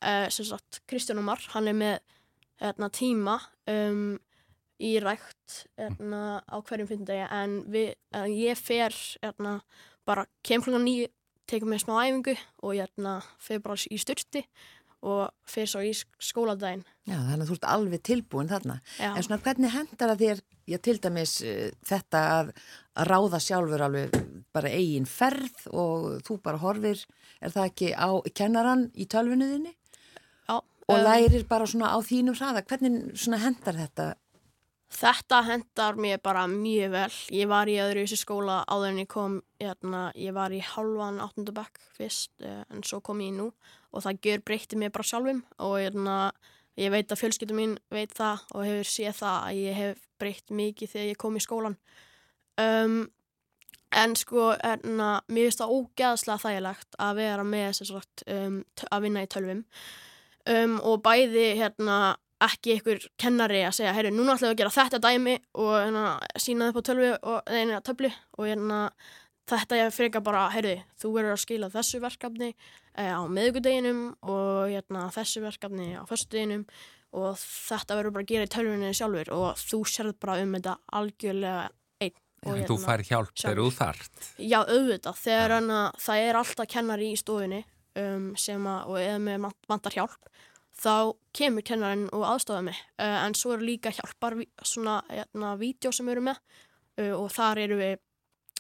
uh, 0.05 0.27
sem 0.29 0.45
sagt, 0.45 0.81
Kristján 0.87 1.19
Ómar, 1.19 1.41
hann 1.55 1.67
er 1.67 1.73
með 1.73 1.97
hérna, 2.61 2.89
tíma 2.93 3.39
um, 3.67 4.19
í 4.79 4.93
rækt 5.01 5.65
hérna, 5.79 6.41
á 6.45 6.55
hverjum 6.61 6.87
fimmtudegi 6.87 7.27
en 7.31 7.59
við, 7.71 7.93
uh, 8.15 8.25
ég 8.29 8.57
fer 8.59 8.93
hérna, 9.23 9.59
bara 10.05 10.25
kem 10.43 10.61
klukkan 10.61 10.85
nýju, 10.85 11.07
tekum 11.49 11.69
mér 11.73 11.81
smá 11.83 11.99
æfingu 12.05 12.35
og 12.63 12.73
hérna, 12.77 13.19
fer 13.39 13.59
bara 13.61 13.75
í 13.89 13.97
styrti 14.01 14.45
og 15.05 15.29
fer 15.45 15.67
svo 15.69 15.81
í 15.85 15.91
sk- 15.93 16.17
skóladaginn. 16.17 16.81
Já, 17.05 17.17
þannig 17.19 17.43
að 17.43 17.49
þú 17.51 17.55
ert 17.59 17.67
alveg 17.69 18.01
tilbúin 18.07 18.47
þarna. 18.49 18.79
Já. 18.97 19.11
En 19.13 19.21
svona 19.27 19.37
hvernig 19.45 19.73
hendar 19.75 20.13
að 20.15 20.23
þér, 20.23 20.39
já 20.71 20.77
til 20.81 20.95
dæmis 21.03 21.35
uh, 21.45 21.67
þetta 21.85 22.21
að, 22.39 22.49
að 22.97 23.09
ráða 23.11 23.41
sjálfur 23.45 23.83
alveg 23.85 24.15
bara 24.55 24.71
eigin 24.71 25.07
ferð 25.09 25.65
og 25.71 26.21
þú 26.25 26.39
bara 26.45 26.61
horfir, 26.63 27.01
er 27.43 27.53
það 27.53 27.71
ekki 27.71 27.91
á 27.93 28.09
kennaran 28.35 28.87
í 28.95 29.07
tölvunuðinni 29.11 29.73
Já, 30.47 30.59
og 30.59 30.95
um, 30.95 31.03
lærir 31.03 31.47
bara 31.49 31.67
svona 31.69 31.91
á 31.91 31.99
þínum 32.05 32.37
hraða, 32.39 32.63
hvernig 32.69 33.17
svona 33.19 33.41
hendar 33.43 33.79
þetta? 33.83 34.13
Þetta 34.95 35.41
hendar 35.49 35.97
mér 35.99 36.19
bara 36.23 36.45
mjög 36.47 36.91
vel. 36.93 37.13
Ég 37.33 37.49
var 37.51 37.67
í 37.67 37.75
öðru 37.81 38.03
í 38.03 38.05
þessu 38.05 38.21
skóla 38.21 38.59
áður 38.69 38.91
en 38.93 38.99
ég 39.01 39.09
kom, 39.11 39.39
hérna, 39.59 40.03
ég 40.15 40.35
var 40.35 40.53
í 40.55 40.61
halvan 40.63 41.17
áttundabæk 41.23 41.81
fyrst 41.97 42.45
eh, 42.45 42.61
en 42.71 42.85
svo 42.85 43.01
kom 43.03 43.23
ég 43.25 43.33
nú 43.35 43.49
og 43.95 44.05
það 44.05 44.21
gjör 44.27 44.45
breytti 44.45 44.79
mér 44.79 44.93
bara 44.95 45.07
sjálfum 45.07 45.41
og 45.65 45.75
hérna, 45.79 46.15
ég 46.79 46.93
veit 46.93 47.11
að 47.11 47.21
fjölskyldum 47.23 47.59
mín 47.59 47.75
veit 47.91 48.13
það 48.15 48.45
og 48.53 48.67
hefur 48.67 48.91
séð 48.91 49.19
það 49.19 49.37
að 49.49 49.59
ég 49.63 49.79
hef 49.81 50.07
breytt 50.21 50.55
mikið 50.61 50.93
þegar 50.93 51.11
ég 51.11 51.21
kom 51.25 51.35
í 51.39 51.43
skólan. 51.43 51.77
Um, 52.61 52.99
en 53.95 54.15
sko, 54.19 54.51
hérna, 54.59 55.09
mér 55.31 55.49
finnst 55.49 55.63
það 55.63 55.73
ógeðslega 55.77 56.43
þægilegt 56.43 56.99
að 57.07 57.21
vera 57.21 57.47
með 57.47 57.79
sagt, 57.79 58.25
um, 58.31 58.61
að 58.91 59.07
vinna 59.07 59.25
í 59.25 59.31
tölvum. 59.31 59.65
Um, 60.45 60.77
og 60.85 61.01
bæði 61.05 61.47
hérna 61.57 61.99
ekki 62.43 62.75
einhver 62.75 63.05
kennari 63.21 63.61
að 63.65 63.77
segja 63.79 63.93
heyru, 63.95 64.11
núna 64.13 64.35
ætlum 64.35 64.51
við 64.51 64.53
að 64.53 64.59
gera 64.61 64.73
þetta 64.75 64.99
dæmi 65.05 65.35
og 65.61 65.71
hérna, 65.79 66.07
sína 66.41 66.67
það 66.67 66.75
på 66.75 66.83
tölvu 66.89 67.11
og, 67.15 67.53
neina, 67.53 67.79
töflu 67.85 68.11
og 68.11 68.49
hérna, 68.49 68.79
þetta 69.49 69.79
ég 69.79 69.95
freka 69.95 70.21
bara, 70.25 70.49
heyru, 70.53 70.75
þú 71.01 71.13
verður 71.15 71.35
að 71.37 71.41
skila 71.45 71.71
þessu 71.73 72.01
verkefni 72.03 72.51
eh, 72.51 73.13
á 73.15 73.23
meðgudeginum 73.31 74.03
og 74.21 74.73
hérna, 74.73 75.07
þessu 75.15 75.45
verkefni 75.45 75.93
á 75.95 76.03
föstudeginum 76.09 76.67
og 77.15 77.39
þetta 77.39 77.97
verður 77.97 78.17
bara 78.17 78.27
að 78.27 78.33
gera 78.33 78.47
í 78.47 78.51
tölvunni 78.51 78.93
sjálfur 78.97 79.33
og 79.35 79.61
þú 79.61 79.81
sérð 79.87 80.19
bara 80.19 80.39
um 80.43 80.55
þetta 80.57 80.77
algjörlega 80.99 81.69
En 82.45 82.65
þú 82.69 82.77
fær 82.83 83.01
hjálp 83.07 83.31
þegar 83.33 83.61
þú 83.61 83.67
þart. 83.79 84.27
Já, 84.37 84.59
auðvitað, 84.61 85.17
þegar 85.23 85.53
hana, 85.57 85.79
það 86.05 86.23
er 86.27 86.39
alltaf 86.41 86.67
kennari 86.69 87.11
í 87.13 87.17
stofunni 87.19 87.61
um, 87.97 88.27
sem 88.37 88.67
að, 88.69 88.89
og 88.91 88.99
eða 89.01 89.19
með 89.25 89.39
vant- 89.47 89.69
vantar 89.71 89.95
hjálp, 89.97 90.31
þá 90.75 90.93
kemur 91.35 91.65
kennarinn 91.65 92.07
og 92.13 92.25
aðstofa 92.29 92.61
mig. 92.67 92.79
Uh, 92.99 93.19
en 93.25 93.33
svo 93.37 93.55
eru 93.55 93.65
líka 93.65 93.93
hjálpar 93.95 94.35
svona, 94.61 94.99
hérna, 95.09 95.55
vídeo 95.61 95.93
sem 95.95 96.05
við 96.05 96.17
erum 96.17 96.29
með 96.29 96.41
uh, 97.01 97.13
og 97.21 97.31
þar 97.33 97.63
eru 97.65 97.79
við, 97.79 97.95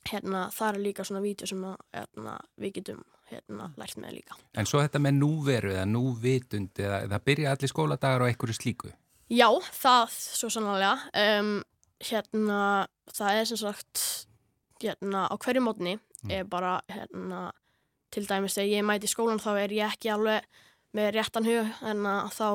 hérna, 0.09 0.47
þar 0.55 0.79
er 0.79 0.85
líka 0.89 1.05
svona 1.07 1.21
vídeo 1.25 1.49
sem 1.49 1.63
að, 1.67 1.77
hérna, 1.93 2.37
við 2.61 2.75
getum 2.79 3.03
hérna, 3.31 3.71
lært 3.77 3.97
með 4.01 4.19
líka. 4.19 4.35
En 4.55 4.67
svo 4.69 4.81
þetta 4.83 5.01
með 5.01 5.15
núveru 5.19 5.71
eða 5.73 5.85
núvitund 5.89 6.77
eða 6.81 7.03
það 7.09 7.23
byrja 7.29 7.53
allir 7.55 7.71
skóladagar 7.71 8.25
á 8.25 8.29
einhverju 8.29 8.57
slíku. 8.57 8.91
Já, 9.33 9.47
það 9.73 10.11
svo 10.13 10.49
sannlega. 10.53 10.91
Um, 11.17 11.55
hérna, 12.09 12.59
það 13.13 13.39
er 13.39 13.49
sem 13.49 13.59
sagt, 13.61 14.03
hérna, 14.83 15.25
á 15.31 15.35
hverju 15.37 15.63
mótni 15.65 15.97
er 16.31 16.45
bara, 16.49 16.79
hérna, 16.91 17.51
til 18.13 18.25
dæmis 18.29 18.55
þegar 18.57 18.71
ég 18.71 18.87
mæti 18.87 19.09
í 19.09 19.11
skólan 19.11 19.41
þá 19.41 19.51
er 19.61 19.73
ég 19.75 19.93
ekki 19.93 20.11
alveg 20.13 20.45
með 20.95 21.11
réttan 21.17 21.47
hug, 21.47 21.71
en 21.85 22.05
að 22.09 22.29
þá 22.37 22.47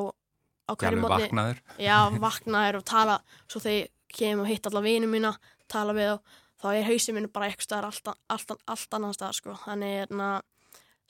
á 0.70 0.72
hverju 0.74 0.96
Alveg 0.96 1.02
mótni, 1.04 1.26
vaknaður. 1.28 1.62
já, 1.78 1.96
vaknaðir 2.26 2.78
og 2.80 2.86
tala, 2.88 3.18
svo 3.50 3.62
þegar 3.62 3.78
ég 3.80 3.90
kem 4.10 4.42
og 4.42 4.48
hitt 4.50 4.66
alla 4.70 4.82
vinum 4.84 5.12
mína, 5.14 5.34
tala 5.70 5.94
við 5.94 6.14
þá, 6.14 6.38
þá 6.62 6.68
er 6.72 6.88
hausinn 6.88 7.16
minn 7.16 7.28
bara 7.32 7.50
eitthvað 7.50 7.68
staðar 7.68 7.90
allt, 7.90 8.10
allt, 8.34 8.56
allt 8.66 8.96
annan 8.98 9.14
staðar, 9.16 9.38
sko. 9.38 9.58
Þannig, 9.66 9.94
hérna, 10.00 10.30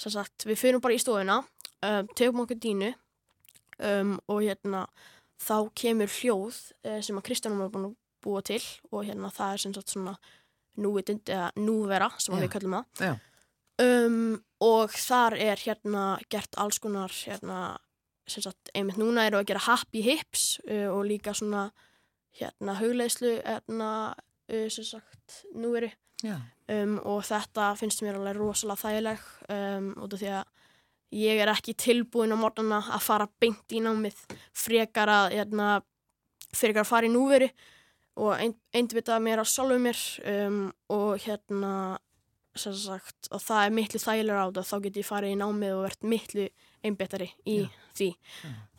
sem 0.00 0.12
sagt, 0.14 0.44
við 0.48 0.60
fyrir 0.60 0.82
bara 0.84 0.96
í 0.96 1.00
stofuna, 1.00 1.40
um, 1.86 2.10
tegum 2.16 2.44
okkur 2.44 2.60
dínu 2.60 2.92
um, 3.80 4.18
og 4.28 4.44
hérna, 4.44 4.84
þá 5.40 5.56
kemur 5.76 6.10
hljóð 6.12 6.58
eh, 6.84 7.00
sem 7.04 7.16
að 7.16 7.26
Kristjánum 7.30 7.62
er 7.64 7.72
búin 7.72 7.86
að 7.88 7.96
búa 8.24 8.42
til 8.46 8.62
og 8.90 9.04
hérna 9.08 9.32
það 9.34 9.56
er 9.56 9.64
sem 9.64 9.74
sagt 9.76 9.94
svona 9.94 10.16
núvitund 10.80 11.28
eða 11.28 11.50
núvera 11.58 12.10
sem 12.18 12.34
Já. 12.34 12.40
við 12.44 12.52
kallum 12.54 12.78
það 12.98 13.18
um, 13.82 14.34
og 14.64 14.96
þar 14.96 15.36
er 15.40 15.62
hérna 15.64 16.04
gert 16.32 16.58
alls 16.60 16.80
konar 16.82 17.12
hérna 17.12 17.78
sem 18.30 18.44
sagt 18.44 18.70
einmitt 18.76 19.00
núna 19.00 19.26
eru 19.26 19.40
að 19.40 19.48
gera 19.50 19.64
happy 19.66 20.04
hips 20.04 20.60
uh, 20.68 20.88
og 20.92 21.06
líka 21.08 21.34
svona 21.36 21.68
hérna 22.38 22.76
hugleiðslu 22.78 23.34
hérna 23.40 23.90
uh, 24.14 24.68
sem 24.70 24.86
sagt 24.86 25.42
núveri. 25.56 25.90
Um, 26.20 26.98
og 27.08 27.22
þetta 27.24 27.70
finnst 27.80 28.02
mér 28.04 28.18
alveg 28.18 28.36
rosalega 28.36 28.82
þægileg 28.82 29.22
um, 29.54 29.86
út 30.04 30.12
af 30.14 30.20
því 30.20 30.32
að 30.36 30.50
ég 31.16 31.40
er 31.42 31.50
ekki 31.50 31.74
tilbúin 31.80 32.34
á 32.36 32.38
morgunna 32.38 32.82
að 32.92 33.06
fara 33.06 33.26
beint 33.40 33.72
í 33.74 33.80
námið 33.82 34.18
frekar 34.52 35.10
að, 35.10 35.38
hérna, 35.38 35.70
frekar 36.52 36.84
að 36.84 36.90
fara 36.90 37.08
í 37.08 37.14
núveri 37.14 37.48
og 38.20 38.36
ein, 38.36 38.54
einbitaða 38.76 39.22
mér 39.24 39.42
á 39.42 39.46
sjálfu 39.48 39.80
mér 39.80 40.00
um, 40.28 40.62
og 40.92 41.18
hérna 41.24 41.72
sem 42.58 42.74
sagt, 42.74 43.28
og 43.30 43.40
það 43.40 43.64
er 43.64 43.74
miklu 43.76 44.00
þægilega 44.02 44.42
á 44.42 44.48
það 44.50 44.68
þá 44.70 44.76
get 44.84 44.96
ég 45.00 45.06
farið 45.06 45.34
í 45.34 45.38
námið 45.38 45.74
og 45.76 45.84
verðt 45.86 46.08
miklu 46.12 46.46
einbitari 46.84 47.28
í 47.46 47.58
Já. 47.62 47.68
því 47.96 48.08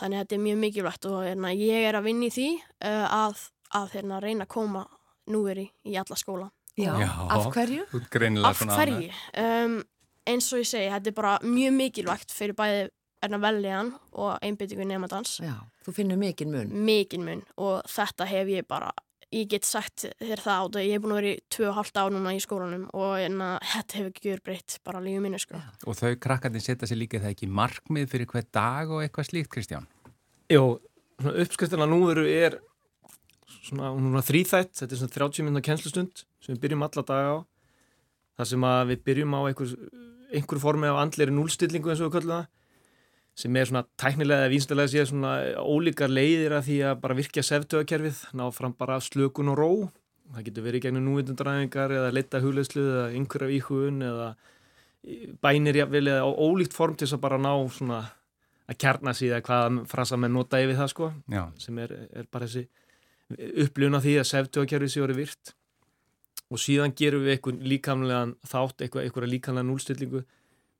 þannig 0.01 0.17
að 0.17 0.17
þetta 0.19 0.37
er 0.37 0.43
mjög 0.45 0.59
mikilvægt 0.65 1.07
og 1.07 1.19
hérna, 1.25 1.53
ég 1.55 1.87
er 1.87 1.97
að 1.97 2.09
vinna 2.09 2.27
í 2.27 2.33
því 2.35 2.47
uh, 2.59 3.05
að, 3.21 3.45
að 3.79 3.95
hérna, 3.95 4.19
reyna 4.23 4.47
að 4.47 4.53
koma 4.57 4.83
núveri 5.31 5.69
í 5.87 5.95
alla 6.01 6.19
skóla 6.19 6.49
Já, 6.79 6.93
Já. 6.99 7.09
af 7.29 7.47
hverju? 7.51 7.85
Af 8.47 8.63
hverju? 8.63 9.11
Um, 9.37 9.77
eins 10.27 10.47
og 10.53 10.61
ég 10.61 10.69
segi, 10.69 10.89
þetta 10.91 11.11
er 11.11 11.15
bara 11.17 11.37
mjög 11.43 11.77
mikilvægt 11.77 12.35
fyrir 12.35 12.55
bæði 12.57 12.89
erna 13.21 13.37
veljan 13.41 13.91
og 14.17 14.37
einbyttingu 14.41 14.85
nefndans. 14.87 15.37
Já, 15.43 15.53
þú 15.85 15.93
finnur 15.93 16.19
mikinn 16.21 16.53
mun. 16.53 16.71
Mikinn 16.85 17.25
mun 17.25 17.43
og 17.61 17.83
þetta 17.91 18.27
hef 18.29 18.49
ég 18.49 18.67
bara, 18.69 18.89
ég 19.31 19.47
get 19.51 19.67
sagt 19.67 20.05
þér 20.19 20.41
það 20.43 20.59
á 20.59 20.63
þetta, 20.65 20.83
ég 20.85 20.95
hef 20.95 21.03
búin 21.03 21.13
að 21.13 21.19
vera 21.21 21.31
í 21.31 21.41
2,5 21.55 21.99
ár 22.01 22.13
núna 22.15 22.33
í 22.35 22.41
skólanum 22.43 22.87
og 22.97 23.13
enna, 23.21 23.49
þetta 23.73 23.99
hefur 23.99 24.11
ekki 24.11 24.31
verið 24.31 24.43
breytt 24.49 24.77
bara 24.87 25.03
lífið 25.03 25.23
minni 25.25 25.39
sko. 25.41 25.61
Já. 25.61 25.69
Og 25.87 25.97
þau 25.99 26.11
krakkandi 26.25 26.63
setja 26.63 26.89
sér 26.89 26.99
líka 26.99 27.21
það 27.21 27.35
ekki 27.35 27.51
markmið 27.61 28.09
fyrir 28.11 28.31
hver 28.31 28.47
dag 28.51 28.91
og 28.91 29.05
eitthvað 29.05 29.29
slíkt, 29.29 29.51
Kristján? 29.53 29.87
Jó, 30.51 30.77
svona 31.21 31.45
uppskriftina 31.45 31.87
núveru 31.87 32.25
er 32.27 32.59
svona, 33.61 33.93
er 33.95 34.27
þrýþætt, 34.27 34.75
þetta 34.81 34.97
er 34.97 35.01
svona 35.03 35.17
30 35.17 35.47
minna 35.47 35.63
kennslustund 35.63 36.25
sem 36.43 36.55
við 36.55 36.63
byrjum 36.65 36.87
alla 36.87 37.05
daga 37.07 37.35
á 37.35 37.37
þar 38.41 38.49
sem 38.51 38.65
að 38.67 38.81
við 38.91 39.05
byrjum 39.07 39.37
á 39.37 39.41
einhver, 39.45 39.75
einhver 40.31 40.61
formi 40.63 40.89
af 40.89 40.99
andleiri 41.05 41.35
núlstillingu 41.35 41.91
eins 41.91 42.01
og 42.01 42.09
við 42.09 42.19
köllum 42.19 42.35
það 42.35 42.49
sem 43.37 43.55
er 43.55 43.69
svona 43.69 43.85
tæknilega 43.99 44.45
eða 44.45 44.51
vínslega 44.51 44.91
séð 44.91 45.09
svona 45.11 45.33
ólíkar 45.63 46.11
leiðir 46.11 46.55
að 46.57 46.67
því 46.67 46.77
að 46.89 47.01
bara 47.03 47.17
virkja 47.17 47.43
seftöðakerfið, 47.47 48.23
ná 48.37 48.45
fram 48.53 48.75
bara 48.77 48.99
slökun 49.03 49.51
og 49.53 49.59
ró. 49.59 49.71
Það 50.31 50.47
getur 50.47 50.65
verið 50.67 50.85
gegnum 50.85 51.07
núvitundræðingar 51.07 51.93
eða 51.95 52.11
leita 52.15 52.41
hugleðslu 52.43 52.83
eða 52.83 53.05
einhverja 53.15 53.55
íhugun 53.57 54.03
eða 54.07 54.27
bænir 55.41 55.79
jafnvel 55.81 56.05
eða 56.11 56.27
ólíkt 56.29 56.75
form 56.77 56.93
til 56.95 57.07
þess 57.07 57.17
að 57.17 57.23
bara 57.23 57.39
ná 57.41 57.53
svona 57.73 58.01
að 58.69 58.77
kjarna 58.83 59.13
síða 59.17 59.41
hvaða 59.43 59.85
frasa 59.89 60.19
menn 60.19 60.35
nota 60.37 60.61
yfir 60.61 60.77
það 60.77 60.91
sko 60.93 61.09
Já, 61.31 61.41
sem 61.59 61.79
er, 61.81 61.95
er 62.13 62.27
bara 62.31 62.47
þessi 62.47 62.67
upplifun 63.63 63.97
af 63.97 64.05
því 64.05 64.13
að 64.19 64.29
seftöðakerfið 64.29 64.93
sé 64.93 65.03
orðið 65.03 65.21
virt. 65.23 65.55
Og 66.51 66.59
síðan 66.59 66.93
gerum 66.99 67.23
við 67.25 67.35
eitthvað 67.35 67.65
líkamlegan 67.71 68.35
þátt, 68.43 68.83
eitthvað, 68.83 69.05
eitthvað 69.05 69.29
líkamlega 69.31 69.67
núlstillingu 69.67 70.23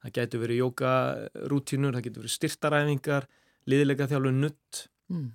það 0.02 0.16
getur 0.18 0.44
verið 0.44 0.62
jókarútínur, 0.64 1.94
það 1.96 2.06
getur 2.08 2.24
verið 2.24 2.36
styrtaræfingar 2.38 3.28
liðilega 3.70 4.10
þjálfur 4.12 4.40
nutt 4.40 4.88
Mm. 5.12 5.34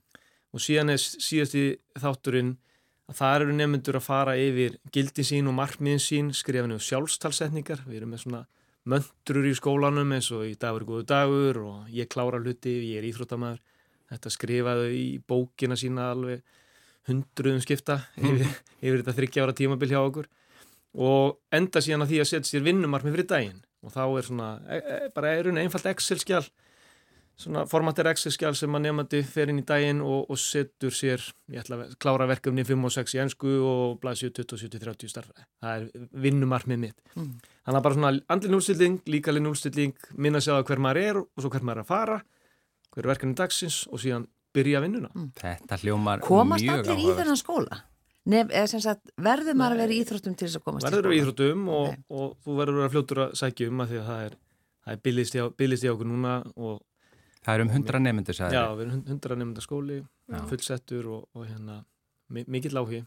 og 0.56 0.62
síðan 0.64 0.88
er 0.94 1.00
síðasti 1.02 1.62
þátturinn 2.00 2.54
að 3.10 3.18
það 3.18 3.34
eru 3.36 3.56
nefnendur 3.58 3.98
að 3.98 4.06
fara 4.06 4.36
yfir 4.40 4.78
gildi 4.94 5.24
sín 5.26 5.50
og 5.50 5.56
markmiðin 5.58 6.00
sín 6.00 6.30
skrifinu 6.32 6.78
sjálfstalsetningar, 6.80 7.82
við 7.84 8.00
erum 8.00 8.14
með 8.14 8.22
svona 8.24 8.40
möndrur 8.88 9.48
í 9.50 9.52
skólanum 9.58 10.14
eins 10.16 10.30
og 10.32 10.46
í 10.48 10.54
dagur 10.56 10.86
góðu 10.88 11.04
dagur 11.10 11.60
og 11.60 11.90
ég 11.92 12.08
klára 12.08 12.40
hluti 12.40 12.72
ég 12.94 13.02
er 13.02 13.08
íþróttamæður, 13.10 13.60
þetta 14.14 14.32
skrifaðu 14.32 14.88
í 14.96 15.04
bókina 15.28 15.76
sína 15.76 16.08
alveg 16.14 16.40
hundruðum 17.10 17.60
skipta 17.62 18.00
yfir, 18.16 18.48
yfir 18.80 19.02
þetta 19.02 19.16
þryggja 19.20 19.44
ára 19.44 19.56
tímabil 19.60 19.92
hjá 19.92 20.00
okkur. 20.00 20.30
Og 20.96 21.36
enda 21.52 21.82
síðan 21.84 22.06
að 22.06 22.14
því 22.14 22.22
að 22.22 22.30
setja 22.32 22.48
sér 22.54 22.64
vinnumarkmið 22.64 23.18
fyrir 23.18 23.28
daginn 23.28 23.60
og 23.86 23.94
þá 23.94 24.04
er 24.04 24.26
svona, 24.26 24.52
e, 24.66 24.78
e, 24.78 25.00
bara 25.14 25.34
er 25.36 25.50
unni 25.52 25.62
einfalt 25.62 25.86
Excel-skjál 25.92 26.46
svona 27.40 27.64
formatir 27.68 28.08
Excel-skjál 28.08 28.56
sem 28.56 28.76
að 28.76 28.86
nefnandi 28.86 29.20
fer 29.28 29.50
inn 29.52 29.60
í 29.60 29.64
daginn 29.66 30.00
og, 30.04 30.30
og 30.32 30.38
setur 30.40 30.94
sér, 30.94 31.22
ég 31.52 31.60
ætla 31.60 31.78
að 31.82 31.96
klára 32.02 32.28
verkefni 32.30 32.64
5 32.66 32.86
og 32.88 32.94
6 32.94 33.16
í 33.16 33.20
ennsku 33.24 33.50
og 33.60 33.98
blæsju 34.02 34.30
27-30 34.38 35.12
starfræði. 35.12 35.44
Það 35.64 35.74
er 35.74 36.06
vinnumarkmið 36.24 36.80
mitt. 36.86 36.96
Mm. 37.14 37.34
Þannig 37.66 37.80
að 37.80 37.84
bara 37.88 37.98
svona 37.98 38.12
andli 38.32 38.52
núlstilling, 38.52 39.02
líkali 39.12 39.42
núlstilling, 39.44 40.08
minna 40.16 40.40
sig 40.40 40.56
á 40.56 40.64
hver 40.64 40.82
maður 40.82 41.02
er 41.02 41.20
og 41.20 41.44
svo 41.44 41.52
hver 41.52 41.66
maður 41.66 41.82
er 41.82 41.84
að 41.84 41.92
fara, 41.92 42.18
hver 42.94 43.04
er 43.04 43.12
verkefni 43.12 43.38
dagsins 43.42 43.82
og 43.90 44.00
síðan 44.00 44.24
byrja 44.56 44.80
vinnuna. 44.86 45.12
þetta 45.36 45.80
hljómar 45.82 46.24
Komast 46.24 46.64
mjög 46.64 46.86
allir 46.86 47.04
í 47.04 47.12
þennan 47.20 47.40
skóla? 47.42 47.82
Nef, 48.26 48.48
eða 48.50 48.66
sem 48.72 48.82
sagt, 48.82 49.12
verður 49.22 49.54
maður 49.58 49.76
að 49.76 49.82
vera 49.84 49.94
í 49.94 50.00
íþróttum 50.02 50.34
til 50.34 50.48
þess 50.48 50.58
að 50.58 50.64
komast 50.66 50.86
Verður 50.88 51.06
í 51.06 51.16
í 51.16 51.20
skóla? 51.20 51.22
íþróttum 51.22 51.68
og, 51.70 51.96
og 52.10 52.32
þú 52.42 52.56
verður 52.58 52.74
að 52.76 52.82
vera 52.82 52.92
fljótur 52.96 53.20
að 53.26 53.34
sækja 53.38 53.68
um 53.70 53.82
að 53.84 53.92
því 53.92 54.00
að 54.00 54.08
það 54.10 54.22
er, 54.26 54.36
það 54.86 54.96
er 54.96 55.02
billist 55.06 55.84
hjá 55.86 55.92
okkur 55.94 56.10
núna 56.10 56.36
og 56.56 56.80
Það 57.46 57.54
er 57.54 57.62
um 57.62 57.68
hundra 57.70 57.98
nefnendur, 58.02 58.34
sagði 58.34 58.56
já, 58.58 58.62
við 58.74 58.80
erum 58.88 59.02
hundra 59.06 59.36
nefnda 59.38 59.62
skóli, 59.62 59.96
fullsettur 60.50 61.04
og, 61.14 61.28
og 61.38 61.44
hérna, 61.46 61.76
mi- 62.34 62.42
mikill 62.50 62.74
áhugi. 62.80 63.04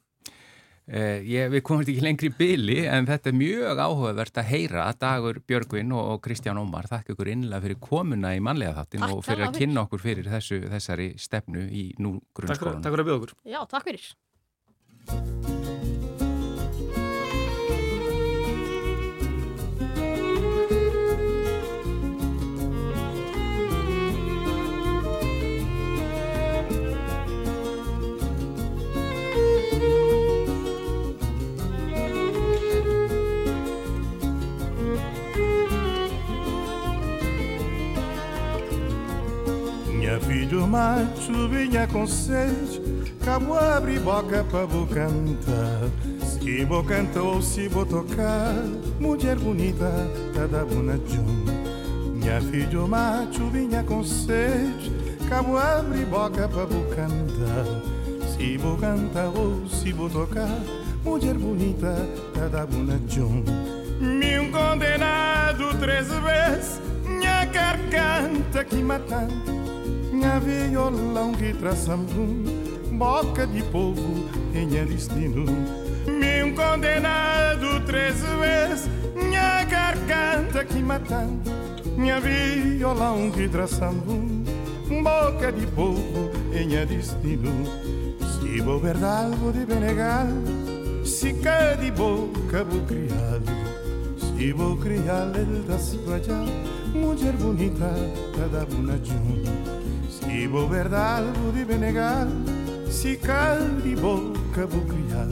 Eh, 0.90 1.20
ég, 1.28 1.52
við 1.52 1.62
komumst 1.68 1.92
ekki 1.92 2.02
lengri 2.02 2.30
í 2.32 2.36
byli 2.40 2.78
en 2.90 3.06
þetta 3.06 3.30
er 3.30 3.36
mjög 3.38 3.82
áhugavert 3.84 4.40
að 4.42 4.48
heyra 4.50 4.86
að 4.88 5.02
Dagur 5.04 5.42
Björgvin 5.46 5.92
og, 5.94 6.08
og 6.16 6.22
Kristján 6.24 6.58
Ómar 6.58 6.88
þakka 6.90 7.14
ykkur 7.14 7.30
innlega 7.36 7.62
fyrir 7.68 7.78
komuna 7.84 8.32
í 8.34 8.40
mannlega 8.42 8.74
þáttin 8.80 9.04
Takk 9.04 9.18
og 9.20 9.22
fyrir 9.28 9.46
að 9.50 9.60
kynna 9.60 9.84
okkur 9.84 10.02
fyrir 10.08 10.32
þessu, 10.32 10.62
þessari 10.72 11.10
stefnu 11.22 11.68
í 11.68 11.84
nú 12.00 12.16
Takk 12.16 12.24
fyrir, 12.24 12.56
grunnskólan. 12.56 12.82
Takk 15.10 15.30
fyrir 15.36 15.70
að 15.70 15.80
bjóða 15.90 16.64
okkur. 16.66 17.00
Já, 17.30 18.50
takk 19.78 19.98
fyrir. 19.98 20.70
Minha 40.00 40.20
filho 40.22 40.68
macho 40.68 41.48
vinha 41.48 41.88
com 41.88 42.08
sede 42.08 42.79
Cabo 43.24 43.54
abre 43.54 44.00
boca 44.00 44.44
pra 44.50 44.66
vou 44.66 44.88
cantar. 44.88 45.90
Se 46.24 46.64
vou 46.66 46.84
cantar 46.84 47.22
ou 47.22 47.42
se 47.42 47.68
vou 47.68 47.86
tocar 47.86 48.56
Mulher 49.00 49.36
bonita, 49.38 49.92
tá 50.34 50.48
da 50.48 50.64
buna 50.64 50.98
John 50.98 52.16
Minha 52.16 52.42
filho 52.42 52.88
macho 52.88 53.50
vinha 53.50 53.84
com 53.84 54.04
sede 54.04 54.92
Cabo 55.28 55.58
abre 55.58 56.06
boca 56.06 56.48
pra 56.48 56.66
vou 56.66 56.86
cantar. 56.86 57.66
Se 58.26 58.58
vou 58.58 58.78
cantar 58.78 59.28
ou 59.28 59.68
se 59.68 59.92
vou 59.92 60.10
tocar 60.10 60.60
Mulher 61.04 61.36
bonita, 61.36 61.96
tá 62.34 62.48
da 62.48 62.66
buna 62.66 63.00
Me 64.00 64.40
um 64.40 64.50
condenado 64.50 65.78
três 65.80 66.08
vezes 66.08 66.82
Minha 67.06 67.46
garganta 67.46 68.64
que 68.64 68.78
matando 68.78 69.60
minha 70.20 70.38
violão 70.40 71.32
que 71.32 71.54
traçambum, 71.54 72.44
boca 73.00 73.48
de 73.48 73.64
povo 73.64 74.30
minha 74.52 74.86
destino. 74.86 75.46
Me 76.06 76.44
um 76.44 76.54
condenado 76.54 77.80
três 77.86 78.16
vezes, 78.20 78.90
minha 79.16 79.64
garganta 79.64 80.66
que 80.66 80.84
matando, 80.84 81.50
minha 81.96 82.20
violão 82.20 83.32
que 83.32 83.48
traçambum, 83.48 84.44
boca 85.02 85.50
de 85.50 85.66
povo 85.68 86.30
minha 86.52 86.86
destino. 86.86 87.64
Se 88.20 88.60
vou 88.60 88.82
verdade, 88.82 89.34
vou 89.38 89.54
de 89.54 89.66
benegar, 89.66 90.28
se 91.06 91.34
cai 91.36 91.78
de 91.78 91.92
boca 91.92 92.66
vou 92.66 92.82
criá-lo. 92.82 93.70
Se 94.18 94.52
vou 94.52 94.76
criá-lo, 94.76 95.38
ele 95.38 95.64
da 95.66 95.80
sua 95.80 96.20
mulher 96.94 97.34
bonita, 97.34 97.94
cada 98.36 98.66
junto. 99.06 99.52
Se 100.10 100.48
vou 100.48 100.68
verdade, 100.68 101.28
vou 101.42 101.54
de 101.54 101.64
benegar 101.64 102.28
Cai 103.22 103.60
de 103.84 103.96
boca, 103.96 104.66
vou 104.66 104.82
criar 104.82 105.28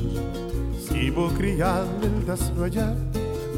Se 0.80 1.10
vou 1.10 1.32
criar, 1.32 1.86
ele 2.04 2.24
da 2.24 2.38
sua 2.38 2.70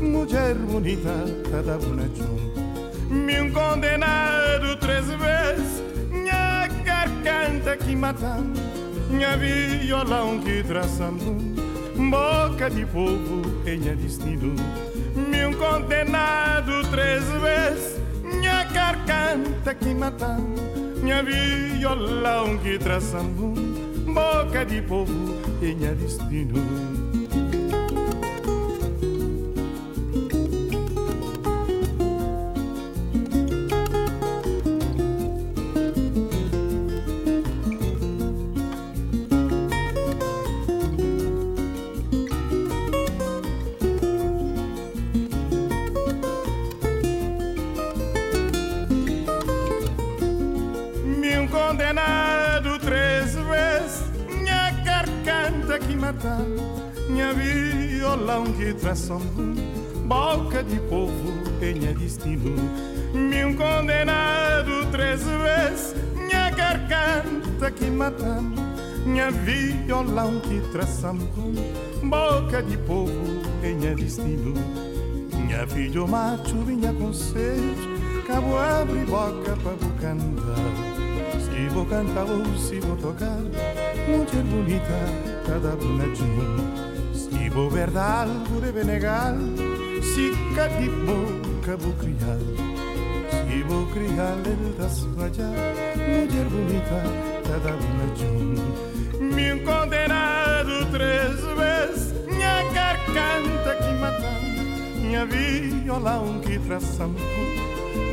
Mulher 0.01 0.55
bonita, 0.55 1.13
cada 1.51 1.77
junto 1.77 3.13
Me 3.13 3.41
um 3.41 3.51
condenado 3.51 4.77
três 4.77 5.05
vezes 5.05 5.83
Minha 6.09 6.67
garganta 6.85 7.75
que 7.75 7.93
matando 7.93 8.61
Minha 9.09 9.35
violão 9.35 10.39
que 10.39 10.63
traçando 10.63 11.35
Boca 12.09 12.69
de 12.69 12.85
povo 12.85 13.41
minha 13.65 13.97
destino 13.97 14.55
Me 15.15 15.53
condenado 15.55 16.89
três 16.89 17.25
vezes 17.41 17.99
Minha 18.23 18.63
garganta 18.63 19.75
que 19.75 19.93
matando 19.93 20.69
minha 21.01 21.23
violão 21.23 22.57
que 22.57 22.77
traçando 22.77 23.78
boca 24.13 24.65
de 24.65 24.81
povo 24.81 25.13
em 25.61 25.75
minha 25.75 25.93
Boca 60.05 60.63
de 60.63 60.79
povo 60.81 61.33
tenha 61.59 61.93
destino. 61.95 62.55
Meu 63.11 63.55
condenado 63.55 64.85
três 64.91 65.23
vezes. 65.23 65.95
Minha 66.15 66.51
garganta 66.51 67.71
que 67.71 67.85
mata. 67.85 68.39
Minha 69.05 69.31
violão 69.31 70.39
que 70.41 70.61
traz 70.71 71.01
Boca 72.03 72.61
de 72.61 72.77
povo 72.77 73.41
tenha 73.61 73.95
destino. 73.95 74.53
Minha 75.33 75.65
filho 75.65 76.07
macho 76.07 76.57
vinha 76.63 76.93
com 76.93 77.11
sede 77.11 77.75
Cabo 78.27 78.55
abre 78.55 78.99
boca 79.05 79.57
para 79.63 79.75
cantar 79.99 81.09
se 81.39 81.67
vou 81.73 81.85
cantar 81.87 82.25
ou 82.25 82.45
se 82.55 82.79
vou 82.79 82.95
tocar 82.97 83.39
Mulher 84.07 84.43
bonita, 84.43 84.99
cada 85.47 85.75
bonadinho 85.75 86.88
Governalvo 87.59 88.61
de 88.61 88.71
Benegal, 88.71 89.35
se 90.01 90.31
de 90.31 90.89
boca 91.05 91.75
vou 91.75 91.91
criar, 91.95 92.39
se 93.29 93.63
vou 93.63 93.85
criar 93.87 94.37
da 94.77 94.87
suaja, 94.87 95.51
mulher 96.07 96.45
bonita, 96.45 97.03
cada 97.43 97.75
uma 97.75 98.05
de 98.15 98.25
um. 98.25 99.35
Me 99.35 99.59
condenado 99.59 100.85
três 100.89 101.35
vezes, 101.59 102.13
minha 102.27 102.63
garganta 102.71 103.75
que 103.75 103.93
matar, 103.99 104.41
minha 104.95 105.25
viola 105.25 106.21
um 106.21 106.39
que 106.39 106.57
traçam, 106.59 107.13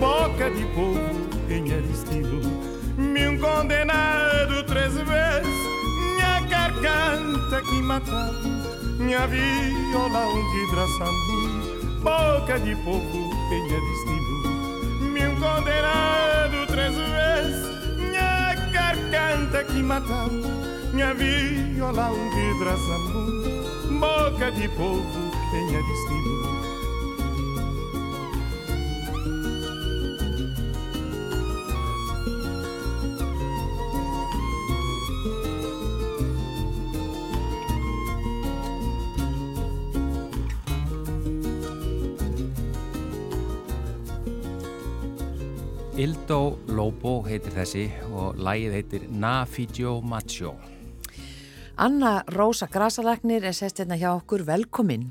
boca 0.01 0.51
de 0.51 0.65
povo 0.75 0.99
tem 1.47 1.63
destino. 1.63 2.41
Me 2.99 3.39
condenado 3.39 4.65
três 4.67 4.93
vezes, 4.93 5.57
minha 6.17 6.41
garganta 6.49 7.63
que 7.63 7.81
matar 7.83 8.56
minha 8.99 9.27
viola 9.27 10.27
onde 10.27 10.71
traçando, 10.71 12.01
boca 12.03 12.59
de 12.61 12.75
povo 12.77 13.31
tenha 13.49 13.81
destino. 13.81 14.37
Me 15.13 15.21
condenado 15.41 16.67
três 16.67 16.95
vezes, 16.95 17.99
minha 17.99 18.55
garganta 18.73 19.65
que 19.65 19.83
matar, 19.83 20.29
minha 20.93 21.15
viola 21.15 22.11
onde 22.11 22.59
traçando, 22.59 23.99
boca 24.01 24.51
de 24.53 24.69
povo 24.71 25.31
tenha 25.51 25.83
destino. 25.83 26.46
Ildó 46.27 46.59
Lobo 46.75 47.21
heitir 47.23 47.53
þessi 47.55 47.85
og 48.11 48.41
lægið 48.43 48.73
heitir 48.75 49.03
Nafidjó 49.15 49.93
Macho. 50.03 50.57
Anna 51.79 52.25
Rósa 52.35 52.67
Grasalæknir 52.67 53.45
er 53.47 53.55
sest 53.55 53.79
hérna 53.79 53.95
hjá 53.95 54.09
okkur, 54.11 54.43
velkomin. 54.43 55.05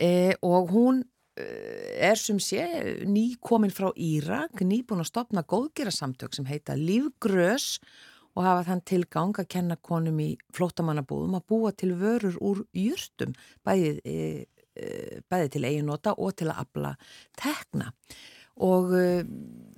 E, 0.00 0.32
og 0.40 0.70
hún 0.72 1.02
eh, 1.36 2.08
er 2.08 2.16
sem 2.16 2.38
sé 2.40 2.64
ný 3.04 3.34
komin 3.44 3.68
frá 3.68 3.90
Írak, 3.92 4.62
ný 4.64 4.78
búin 4.88 5.02
að 5.04 5.10
stopna 5.10 5.42
góðgerasamtök 5.44 6.32
sem 6.32 6.48
heita 6.48 6.78
Lífgrös 6.80 7.74
og 8.32 8.46
hafa 8.46 8.70
þann 8.70 8.82
tilgang 8.88 9.36
að 9.36 9.50
kenna 9.52 9.76
konum 9.76 10.22
í 10.24 10.30
flótamannabúðum 10.56 11.36
að 11.36 11.44
búa 11.52 11.74
til 11.76 11.90
vörur 11.92 12.40
úr 12.40 12.64
júrtum, 12.72 13.36
bæði, 13.60 14.00
e, 14.00 14.88
bæði 15.28 15.52
til 15.58 15.68
eiginota 15.68 16.16
og 16.16 16.32
til 16.40 16.48
að 16.54 16.64
abla 16.64 16.94
tekna 17.36 17.92
og 18.56 18.92
uh, 18.96 19.22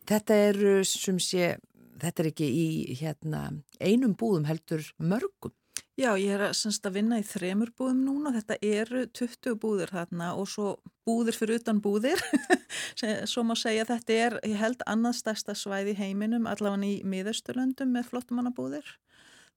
þetta 0.09 0.41
er 0.49 0.61
sem 0.89 1.19
sé, 1.23 1.57
þetta 2.03 2.25
er 2.25 2.31
ekki 2.33 2.49
í 2.49 2.99
hérna, 3.01 3.49
einum 3.81 4.17
búðum 4.19 4.49
heldur 4.49 4.85
mörgum. 4.99 5.55
Já, 5.99 6.13
ég 6.15 6.31
er 6.31 6.53
semst 6.55 6.85
að 6.87 7.01
vinna 7.01 7.17
í 7.19 7.25
þremur 7.27 7.73
búðum 7.75 8.05
núna, 8.07 8.31
þetta 8.37 8.55
eru 8.63 9.01
20 9.19 9.57
búðir 9.59 9.91
þarna 9.91 10.29
og 10.39 10.47
svo 10.47 10.77
búðir 11.09 11.35
fyrir 11.35 11.59
utan 11.59 11.81
búðir, 11.83 12.23
svo 13.27 13.43
má 13.43 13.57
segja 13.59 13.89
þetta 13.89 14.15
er, 14.15 14.37
ég 14.47 14.61
held, 14.61 14.85
annað 14.87 15.17
stærsta 15.19 15.57
svæði 15.59 15.97
heiminum, 15.99 16.47
allavega 16.47 16.87
í 16.87 17.01
miðausturlöndum 17.03 17.91
með 17.97 18.13
flottumannabúðir. 18.13 18.93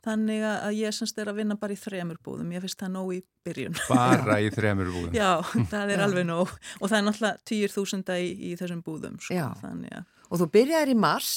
Þannig 0.01 0.41
að 0.47 0.75
ég 0.79 0.95
semst 0.97 1.19
er 1.21 1.29
að 1.29 1.41
vinna 1.43 1.55
bara 1.61 1.75
í 1.75 1.77
þremur 1.77 2.17
búðum, 2.25 2.49
ég 2.55 2.63
finnst 2.63 2.79
það 2.81 2.93
nóg 2.95 3.11
í 3.13 3.19
byrjun. 3.45 3.75
Bara 3.85 4.39
í 4.45 4.49
þremur 4.53 4.89
búðum? 4.89 5.13
Já, 5.13 5.29
það 5.73 5.93
er 5.93 6.05
alveg 6.07 6.25
nóg 6.25 6.49
og 6.49 6.85
það 6.87 6.97
er 6.97 7.05
náttúrulega 7.05 7.45
týjir 7.51 7.75
þúsunda 7.75 8.17
í, 8.17 8.31
í 8.49 8.53
þessum 8.57 8.81
búðum. 8.85 9.19
Sko, 9.21 9.51
þannig 9.61 9.99
að... 9.99 10.07
Og 10.31 10.41
þú 10.41 10.47
byrjaði 10.55 10.95
í 10.95 11.01
mars 11.03 11.35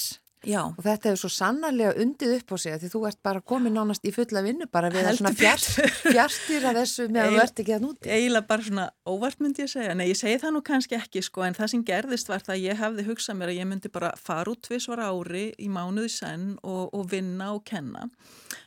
Já. 0.49 0.61
og 0.71 0.81
þetta 0.85 1.11
er 1.11 1.21
svo 1.21 1.31
sannarlega 1.33 1.95
undið 2.05 2.35
upp 2.39 2.55
á 2.55 2.57
sig 2.61 2.77
því 2.83 2.91
þú 2.93 3.03
ert 3.09 3.21
bara 3.27 3.43
komin 3.53 3.77
nánast 3.77 4.05
í 4.07 4.13
fulla 4.15 4.43
vinnu 4.45 4.69
bara 4.73 4.91
við 4.93 5.09
að 5.11 5.21
svona 5.21 5.35
fjárstýra 5.39 6.75
þessu 6.79 7.09
með 7.09 7.23
að 7.25 7.35
þú 7.35 7.43
ert 7.45 7.63
ekki 7.65 7.77
að 7.77 7.85
núti. 7.87 8.11
Eiginlega 8.11 8.51
bara 8.51 8.69
svona 8.69 8.87
óvart 9.09 9.45
myndi 9.45 9.65
ég 9.65 9.73
segja. 9.73 9.97
Nei, 9.97 10.07
ég 10.11 10.21
segi 10.21 10.41
það 10.43 10.57
nú 10.57 10.65
kannski 10.67 10.99
ekki 10.99 11.25
sko 11.25 11.47
en 11.47 11.59
það 11.59 11.73
sem 11.75 11.87
gerðist 11.89 12.33
var 12.33 12.45
það 12.45 12.57
að 12.57 12.65
ég 12.65 12.83
hefði 12.83 13.07
hugsað 13.09 13.41
mér 13.41 13.55
að 13.55 13.61
ég 13.61 13.71
myndi 13.71 13.93
bara 13.95 14.15
fara 14.21 14.55
út 14.55 14.65
tvísvara 14.69 15.11
ári 15.13 15.47
í 15.59 15.71
mánuði 15.73 16.13
senn 16.13 16.55
og, 16.63 16.89
og 16.93 17.09
vinna 17.13 17.53
og 17.57 17.65
kenna 17.69 18.09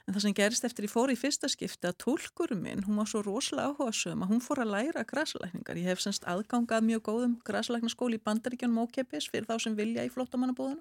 En 0.08 0.16
það 0.16 0.24
sem 0.24 0.36
gerist 0.40 0.64
eftir 0.64 0.86
ég 0.88 0.92
fór 0.94 1.12
í 1.12 1.18
fyrsta 1.20 1.50
skipti 1.52 1.90
að 1.90 1.98
tólkurum 2.00 2.62
minn, 2.64 2.86
hún 2.88 3.02
var 3.02 3.10
svo 3.12 3.20
rosalega 3.26 3.74
áhugasum 3.74 4.24
að 4.24 4.32
hún 4.32 4.44
fór 4.46 4.62
að 4.64 4.72
læra 4.72 5.04
græsalækningar. 5.10 5.82
Ég 5.82 5.92
hef 5.92 6.04
semst 6.04 6.28
aðgangað 6.32 6.88
mjög 6.88 7.04
góðum 7.10 7.34
græsalæknaskóli 7.48 8.16
í 8.16 8.24
bandaríkjanum 8.24 8.86
ókeppis 8.86 9.28
fyrir 9.28 9.50
þá 9.52 9.58
sem 9.66 9.76
vilja 9.76 10.08
í 10.08 10.14
flottamannabóðunum. 10.14 10.80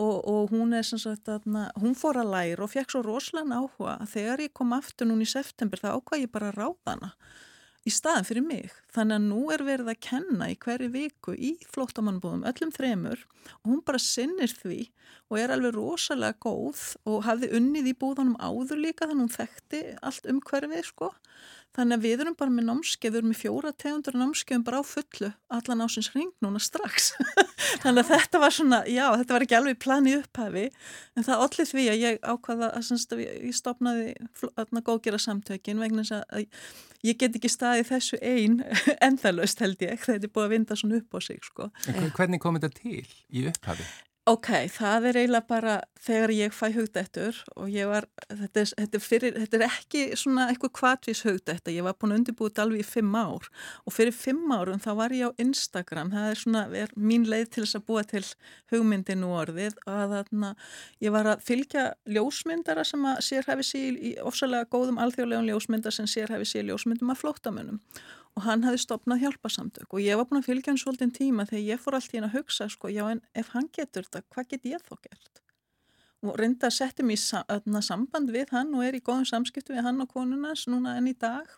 Og, 0.00 0.20
og 0.22 0.52
hún 0.54 0.70
er 0.72 0.84
sem 0.86 1.00
sagt 1.02 1.26
að 1.28 1.48
hún 1.82 1.96
fór 1.98 2.20
að 2.20 2.30
læra 2.30 2.62
og 2.62 2.70
fekk 2.70 2.92
svo 2.92 3.00
rosalega 3.02 3.58
áhuga 3.58 3.96
að 3.96 4.12
þegar 4.12 4.42
ég 4.44 4.52
kom 4.54 4.74
aftur 4.76 5.08
núni 5.10 5.26
í 5.26 5.30
september 5.32 5.82
það 5.82 5.96
ákvað 5.98 6.22
ég 6.22 6.30
bara 6.30 6.52
að 6.52 6.60
ráða 6.60 6.92
hana 6.92 7.10
í 7.86 7.92
staðan 7.92 8.26
fyrir 8.28 8.44
mig. 8.44 8.72
Þannig 8.92 9.16
að 9.16 9.26
nú 9.26 9.40
er 9.54 9.64
verið 9.64 9.90
að 9.92 10.00
kenna 10.04 10.48
í 10.52 10.56
hverju 10.60 10.90
viku 10.92 11.34
í 11.34 11.52
flóttamannbúðum, 11.72 12.44
öllum 12.48 12.72
þremur 12.74 13.22
og 13.24 13.70
hún 13.70 13.82
bara 13.86 14.00
sinnir 14.02 14.52
því 14.52 14.80
og 15.30 15.38
er 15.40 15.54
alveg 15.54 15.76
rosalega 15.76 16.38
góð 16.44 16.82
og 17.08 17.24
hafði 17.26 17.52
unnið 17.56 17.92
í 17.92 17.96
búðunum 18.00 18.36
áður 18.42 18.82
líka 18.84 19.08
þannig 19.08 19.16
að 19.16 19.24
hún 19.24 19.36
þekkti 19.38 19.82
allt 20.10 20.30
um 20.32 20.42
hverfið 20.50 20.86
sko. 20.90 21.10
Þannig 21.76 21.96
að 21.96 22.04
við 22.06 22.22
erum 22.24 22.36
bara 22.38 22.50
með 22.50 22.66
námskeið, 22.66 23.12
við 23.12 23.18
erum 23.20 23.30
með 23.30 23.40
fjóra 23.40 23.70
tegundur 23.78 24.16
námskeiðum 24.18 24.64
bara 24.66 24.80
á 24.82 24.84
fullu 24.90 25.30
allan 25.54 25.84
ásins 25.84 26.10
hring 26.10 26.32
núna 26.42 26.62
strax. 26.62 27.12
Þannig 27.84 28.02
að 28.02 28.10
þetta 28.10 28.42
var 28.42 28.56
svona, 28.56 28.80
já 28.90 29.04
þetta 29.20 29.36
var 29.36 29.46
ekki 29.46 29.58
alveg 29.60 29.80
planið 29.84 30.18
upphafi 30.24 30.66
en 31.14 31.26
það 31.28 31.46
allir 31.46 31.70
því 31.70 31.86
að 31.92 32.02
ég 32.02 32.20
ákvaða 32.26 32.72
að, 32.74 32.92
að 32.98 33.24
ég 33.24 33.56
stopnaði 33.60 34.82
góðgjara 34.90 35.22
samtökin 35.22 35.82
vegna 35.82 36.02
þess 36.02 36.18
að 36.18 36.48
ég 37.06 37.18
get 37.22 37.38
ekki 37.38 37.54
staðið 37.54 37.90
þessu 37.94 38.20
einn 38.20 38.60
endalöst 39.08 39.62
held 39.62 39.86
ég, 39.86 40.02
þetta 40.02 40.26
er 40.26 40.34
búið 40.34 40.48
að 40.48 40.54
vinda 40.56 40.78
svona 40.82 41.00
upp 41.00 41.16
á 41.16 41.18
sig 41.22 41.42
sko. 41.46 41.70
Hvernig 42.18 42.42
kom 42.42 42.58
þetta 42.58 42.74
til 42.82 43.06
í 43.06 43.46
upphafi? 43.50 43.86
Ok, 44.28 44.50
það 44.68 45.06
er 45.08 45.16
eiginlega 45.16 45.48
bara 45.48 45.74
þegar 46.04 46.30
ég 46.36 46.52
fæ 46.52 46.66
hugdættur 46.74 47.38
og 47.56 47.70
ég 47.72 47.88
var, 47.88 48.04
þetta 48.28 48.60
er, 48.60 48.68
þetta 48.76 48.98
er, 48.98 49.02
fyrir, 49.02 49.38
þetta 49.40 49.56
er 49.56 49.64
ekki 49.64 50.02
svona 50.20 50.44
eitthvað 50.52 50.74
kvartvis 50.76 51.22
hugdætta, 51.24 51.72
ég 51.72 51.86
var 51.86 51.96
búin 51.96 52.12
að 52.12 52.20
undirbúið 52.20 52.60
alveg 52.60 52.84
í 52.84 52.86
fimm 52.86 53.16
ár 53.16 53.48
og 53.48 53.96
fyrir 53.96 54.12
fimm 54.12 54.52
árum 54.52 54.82
þá 54.84 54.90
var 55.00 55.16
ég 55.16 55.32
á 55.32 55.40
Instagram, 55.40 56.12
það 56.12 56.28
er 56.28 56.42
svona, 56.42 56.66
er 56.82 56.94
mín 57.00 57.24
leið 57.32 57.48
til 57.48 57.64
þess 57.64 57.80
að 57.80 57.86
búa 57.88 58.04
til 58.12 58.22
hugmyndinu 58.74 59.32
orðið 59.40 59.80
að 59.88 60.14
þarna 60.18 60.54
ég 61.00 61.16
var 61.16 61.32
að 61.32 61.44
fylgja 61.48 61.88
ljósmyndara 62.04 62.84
sem 62.84 63.08
að 63.08 63.24
sérhæfi 63.24 63.68
sér 63.72 64.00
í 64.04 64.14
ofsalega 64.20 64.68
góðum 64.68 65.00
alþjóðlegum 65.00 65.48
ljósmyndar 65.48 65.96
sem 65.96 66.08
sérhæfi 66.08 66.52
sér 66.52 66.68
ljósmyndum 66.68 67.16
af 67.16 67.24
flótamönnum 67.24 67.80
og 68.38 68.46
hann 68.46 68.64
hefði 68.66 68.82
stopnað 68.84 69.22
hjálpasamtök 69.24 69.94
og 69.96 70.02
ég 70.04 70.18
var 70.18 70.28
búin 70.30 70.40
að 70.40 70.48
fylgja 70.50 70.72
hann 70.72 70.80
svolítið 70.82 71.14
tíma 71.18 71.46
þegar 71.50 71.66
ég 71.66 71.82
fór 71.82 71.98
alltaf 71.98 72.16
inn 72.16 72.28
að 72.28 72.36
hugsa 72.38 72.68
sko, 72.72 72.90
já 72.92 73.04
en 73.10 73.22
ef 73.34 73.52
hann 73.54 73.68
getur 73.76 74.06
þetta, 74.06 74.22
hvað 74.34 74.50
get 74.52 74.68
ég 74.70 74.84
þó 74.86 74.94
gert? 75.02 75.42
Og 76.20 76.36
reynda 76.36 76.68
að 76.68 76.76
setja 76.76 77.06
mér 77.06 77.16
í 77.16 77.82
samband 77.86 78.32
við 78.34 78.52
hann 78.54 78.74
og 78.76 78.84
er 78.84 78.98
í 78.98 79.02
góðum 79.04 79.28
samskiptu 79.28 79.74
við 79.74 79.86
hann 79.88 80.04
og 80.04 80.12
konunans 80.12 80.66
núna 80.68 80.98
enn 81.00 81.08
í 81.08 81.16
dag 81.16 81.48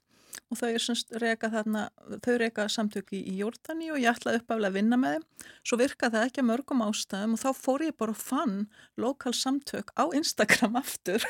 og 0.52 0.58
þau 0.60 0.70
semst 0.84 1.12
reyka 1.22 1.48
þarna, 1.52 1.86
þau 2.24 2.34
reyka 2.42 2.66
samtöki 2.70 3.18
í 3.30 3.38
Jórnani 3.40 3.88
og 3.92 4.00
ég 4.02 4.12
ætlaði 4.12 4.42
uppaflega 4.42 4.68
að 4.68 4.76
vinna 4.76 4.98
með 5.00 5.14
þeim. 5.16 5.26
Svo 5.64 5.78
virkaði 5.80 6.16
það 6.16 6.26
ekki 6.28 6.42
að 6.42 6.48
mörgum 6.50 6.84
ástæðum 6.84 7.36
og 7.36 7.40
þá 7.42 7.48
fór 7.56 7.84
ég 7.86 7.96
bara 8.02 8.14
og 8.14 8.20
fann 8.20 8.56
lokal 9.00 9.34
samtök 9.36 9.94
á 9.96 10.04
Instagram 10.12 10.76
aftur 10.82 11.24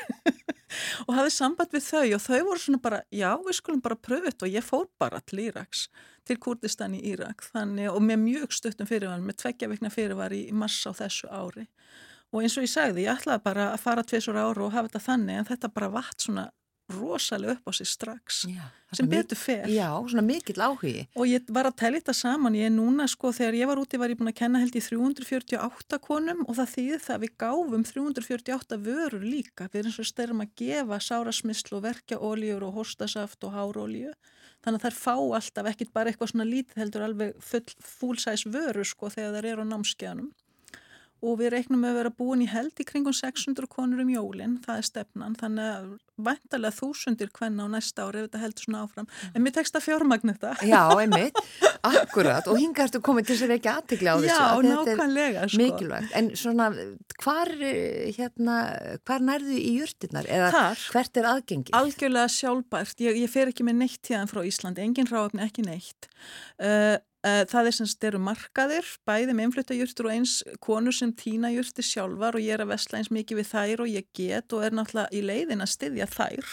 og 1.07 1.13
hafði 1.15 1.35
samband 1.37 1.75
við 1.75 1.85
þau 1.87 2.05
og 2.07 2.23
þau 2.25 2.39
voru 2.49 2.63
svona 2.65 2.81
bara, 2.83 3.03
já 3.13 3.29
við 3.45 3.59
skulum 3.59 3.83
bara 3.85 3.99
pröfu 3.99 4.27
þetta 4.27 4.49
og 4.49 4.57
ég 4.57 4.67
fór 4.67 4.89
bara 4.99 5.21
til 5.23 5.45
Íraks, 5.45 5.85
til 6.27 6.39
Kurdistan 6.43 6.97
í 6.97 7.03
Írak 7.13 7.45
þannig 7.53 7.91
og 7.93 8.01
með 8.03 8.25
mjög 8.25 8.57
stuttum 8.57 8.89
fyrirvar, 8.89 9.23
með 9.23 9.39
tveggja 9.45 9.71
vikna 9.71 9.93
fyrirvar 9.93 10.35
í 10.35 10.49
massa 10.51 10.91
á 10.91 10.99
þessu 11.03 11.31
ári. 11.31 11.69
Og 12.33 12.41
eins 12.41 12.55
og 12.57 12.65
ég 12.65 12.71
sagði, 12.71 13.05
ég 13.05 13.13
ætlaði 13.13 13.45
bara 13.45 13.69
að 13.75 13.81
fara 13.83 14.03
tviðsóra 14.09 14.47
ára 14.49 14.65
og 14.65 14.73
hafa 14.73 14.89
þetta 14.89 15.03
þannig 15.05 15.39
en 15.39 15.49
þetta 15.51 15.69
bara 15.75 15.91
vatt 15.93 16.25
svona 16.25 16.47
rosalega 16.91 17.55
upp 17.55 17.69
á 17.69 17.71
sig 17.71 17.87
strax 17.87 18.43
Já, 18.49 18.65
sem 18.91 19.07
betur 19.09 19.37
fer. 19.39 19.67
Já, 19.71 19.89
svona 20.09 20.21
mikill 20.25 20.61
áhugi. 20.61 21.07
Og 21.15 21.25
ég 21.29 21.47
var 21.49 21.69
að 21.69 21.77
tellja 21.79 22.01
þetta 22.01 22.15
saman, 22.17 22.57
ég 22.57 22.67
er 22.67 22.73
núna 22.73 23.07
sko, 23.09 23.31
þegar 23.33 23.57
ég 23.57 23.69
var 23.69 23.81
úti 23.81 23.99
var 23.99 24.11
ég 24.11 24.19
búin 24.19 24.31
að 24.33 24.39
kenna 24.41 24.61
held 24.61 24.75
í 24.75 24.83
348 24.83 25.99
konum 26.03 26.43
og 26.47 26.59
það 26.59 26.73
þýði 26.75 26.99
það 27.05 27.15
að 27.15 27.23
við 27.23 27.33
gáfum 27.43 27.87
348 27.89 28.79
vörur 28.85 29.25
líka. 29.25 29.69
Við 29.71 29.81
erum 29.81 29.95
svo 29.95 30.07
styrum 30.07 30.43
að 30.43 30.53
gefa 30.59 30.99
sárasmissl 30.99 31.77
og 31.79 31.85
verkja 31.87 32.19
oljur 32.19 32.67
og 32.67 32.77
hostasaft 32.81 33.47
og 33.47 33.55
hárolju. 33.55 34.13
Þannig 34.63 34.79
að 34.79 34.85
þær 34.85 34.99
fá 34.99 35.15
alltaf 35.15 35.73
ekkit 35.73 35.91
bara 35.95 36.11
eitthvað 36.11 36.31
svona 36.31 36.47
lítið 36.47 36.83
heldur 36.83 37.07
alveg 37.07 37.33
full, 37.43 37.65
fullsæs 37.83 38.45
vöru 38.47 38.85
sko 38.87 39.09
þegar 39.11 39.39
þær 39.39 39.49
eru 39.53 39.65
á 39.67 39.71
námskeiðanum 39.73 40.31
og 41.23 41.37
við 41.39 41.53
reiknum 41.55 41.85
að 41.87 41.99
vera 42.01 42.11
búin 42.13 42.43
í 42.43 42.47
held 42.51 42.79
í 42.79 42.85
kringum 42.87 43.15
600 43.15 43.69
konur 43.71 44.03
um 44.03 44.09
jólinn, 44.11 44.57
það 44.65 44.79
er 44.81 44.87
stefnan, 44.89 45.37
þannig 45.39 45.69
að 45.69 45.85
vantarlega 46.23 46.75
þúsundir 46.75 47.31
hvenna 47.33 47.65
á 47.65 47.67
næsta 47.73 48.05
ári 48.05 48.21
ef 48.21 48.27
þetta 48.27 48.41
heldur 48.43 48.65
svona 48.67 48.81
áfram, 48.85 49.07
en 49.31 49.43
mér 49.43 49.55
tekst 49.55 49.77
að 49.79 49.85
fjármagn 49.87 50.33
þetta. 50.33 50.51
Já, 50.67 50.81
einmitt, 50.99 51.39
akkurat 51.89 52.49
og 52.51 52.59
hinga 52.59 52.85
ertu 52.85 53.01
komið 53.03 53.31
til 53.31 53.37
að 53.47 53.55
ekki 53.57 53.71
aðtikla 53.71 54.13
á 54.13 54.17
þessu. 54.21 54.33
Já, 54.33 54.67
nákvæmlega, 54.67 55.47
sko. 55.47 55.61
Mikilvægt, 55.63 56.11
en 56.19 56.29
svona, 56.43 56.67
hvar, 57.23 57.53
hérna, 58.19 58.59
hvar 59.07 59.25
nærðu 59.31 59.57
í 59.57 59.73
júrtinnar 59.79 60.29
eða 60.29 60.51
Þar, 60.53 60.83
hvert 60.93 61.21
er 61.21 61.29
aðgengið? 61.31 61.79
Algjörlega 61.79 62.35
sjálfbært, 62.35 63.01
ég, 63.07 63.23
ég 63.23 63.33
fer 63.33 63.49
ekki 63.53 63.65
með 63.65 63.81
neitt 63.81 64.03
tíðan 64.05 64.29
frá 64.29 64.43
Íslandi, 64.45 64.85
engin 64.85 65.09
ráöfni, 65.09 65.47
ekki 65.47 65.65
neitt. 65.65 66.11
Uh, 66.61 66.99
það 67.23 67.69
er 67.69 67.75
sem 67.77 67.87
styrir 67.87 68.19
markaðir, 68.19 68.87
bæði 69.07 69.35
með 69.35 69.45
einfluttajurtur 69.47 70.09
og 70.09 70.15
eins 70.17 70.33
konur 70.63 70.95
sem 70.95 71.13
týna 71.15 71.53
jurtir 71.53 71.85
sjálfar 71.87 72.35
og 72.35 72.43
ég 72.43 72.57
er 72.57 72.65
að 72.65 72.73
vesla 72.73 72.99
eins 72.99 73.13
mikið 73.15 73.39
við 73.39 73.47
þær 73.53 73.85
og 73.85 73.93
ég 73.93 74.09
get 74.17 74.55
og 74.57 74.65
er 74.65 74.75
náttúrulega 74.75 75.15
í 75.15 75.23
leiðin 75.23 75.63
að 75.63 75.71
styðja 75.77 76.09
þær. 76.11 76.51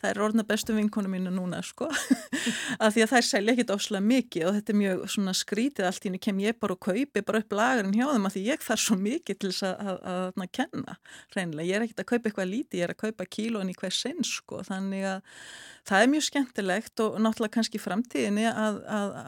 Það 0.00 0.10
er 0.10 0.20
orðna 0.24 0.44
bestu 0.48 0.72
vinkonu 0.72 1.10
mínu 1.12 1.30
núna 1.34 1.58
sko, 1.62 1.90
af 2.84 2.94
því 2.94 3.02
að 3.04 3.10
þær 3.10 3.26
selja 3.28 3.52
ekkit 3.52 3.72
ofslega 3.74 4.06
mikið 4.08 4.46
og 4.48 4.54
þetta 4.56 4.72
er 4.72 4.78
mjög 4.80 5.02
svona 5.12 5.34
skrítið 5.36 5.88
allt 5.90 6.06
í 6.06 6.08
henni 6.08 6.20
kem 6.24 6.40
ég 6.40 6.56
bara 6.56 6.72
og 6.72 6.80
kaupi 6.86 7.22
bara 7.26 7.42
upp 7.44 7.52
lagarinn 7.58 7.92
hjá 7.92 8.06
þeim 8.08 8.28
af 8.30 8.34
því 8.34 8.44
ég 8.46 8.64
þarf 8.64 8.84
svo 8.86 8.96
mikið 8.96 9.40
til 9.42 9.50
þess 9.50 9.66
að, 9.68 9.82
að, 9.84 9.98
að, 10.14 10.22
að 10.30 10.52
kenna 10.56 10.96
reynilega. 11.36 11.68
Ég 11.68 11.76
er 11.76 11.84
ekkit 11.84 12.00
að 12.00 12.08
kaupa 12.14 12.30
eitthvað 12.30 12.50
lítið, 12.54 12.78
ég 12.80 12.86
er 12.88 12.94
að 12.94 13.02
kaupa 13.04 13.28
kílóin 13.36 13.74
í 13.74 13.76
hver 13.76 13.98
sinn 13.98 14.24
sko, 14.24 14.62
þannig 14.70 15.04
að 15.10 15.36
það 15.90 16.06
er 16.06 16.10
mjög 16.14 16.26
skemmtilegt 16.30 17.04
og 17.04 17.20
náttúrulega 17.20 17.56
kannski 17.58 17.80
framtíðinni 17.82 18.48
að, 18.48 18.80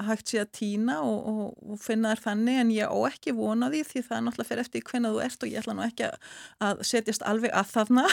hægt 0.09 0.33
sé 0.33 0.40
að 0.40 0.53
týna 0.73 0.99
og, 1.05 1.29
og, 1.29 1.73
og 1.73 1.81
finna 1.83 2.13
þær 2.13 2.23
þannig 2.27 2.61
en 2.63 2.73
ég 2.75 2.89
á 2.93 2.99
ekki 3.09 3.35
vona 3.37 3.69
því 3.73 3.83
því 3.89 4.03
það 4.07 4.17
er 4.17 4.25
náttúrulega 4.27 4.49
fyrir 4.49 4.65
eftir 4.65 4.85
hvenna 4.89 5.13
þú 5.13 5.23
ert 5.27 5.45
og 5.45 5.53
ég 5.53 5.63
ætla 5.63 5.77
nú 5.77 5.85
ekki 5.85 6.09
að 6.67 6.83
setjast 6.89 7.27
alveg 7.29 7.55
að 7.55 7.73
þarna. 7.77 8.07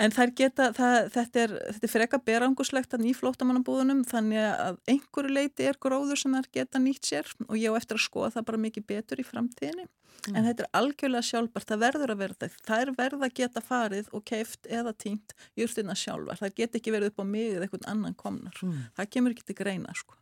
En 0.00 0.14
þær 0.14 0.32
geta, 0.36 0.70
það, 0.76 0.96
þetta 1.14 1.40
er, 1.42 1.54
er 1.74 1.90
freka 1.90 2.20
beranguslegt 2.24 2.94
að 2.96 3.04
nýflótamannabúðunum 3.04 4.02
þannig 4.08 4.44
að 4.48 4.78
einhverju 4.88 5.32
leiti 5.34 5.66
er 5.68 5.78
gróður 5.82 6.20
sem 6.20 6.36
þær 6.36 6.48
geta 6.54 6.80
nýtt 6.80 7.10
sér 7.10 7.32
og 7.48 7.56
ég 7.58 7.74
á 7.74 7.78
eftir 7.78 7.98
að 7.98 8.06
skoða 8.06 8.30
það 8.36 8.46
bara 8.50 8.62
mikið 8.66 8.86
betur 8.88 9.20
í 9.20 9.26
framtíðinni. 9.26 9.88
Mm. 10.20 10.34
en 10.36 10.44
þetta 10.44 10.64
er 10.66 10.74
algjörlega 10.76 11.24
sjálfbart, 11.24 11.64
það 11.70 11.80
verður 11.80 12.10
að 12.12 12.18
verða 12.20 12.48
það 12.66 12.82
er 12.82 12.90
verða 12.98 13.28
að 13.30 13.36
geta 13.38 13.62
farið 13.64 14.10
og 14.12 14.24
keift 14.28 14.68
eða 14.68 14.92
týnt 14.92 15.32
júrtina 15.56 15.96
sjálfar, 15.96 16.36
það 16.42 16.56
get 16.60 16.76
ekki 16.76 16.92
verið 16.92 17.14
upp 17.14 17.22
á 17.24 17.26
mig 17.30 17.54
eða 17.54 17.64
einhvern 17.64 17.88
annan 17.88 18.18
komnar. 18.20 18.60
Mm. 18.60 18.82
það 18.98 19.12
kemur 19.16 19.32
ekki 19.32 19.48
til 19.48 19.56
greina 19.62 19.96
sko 19.96 20.19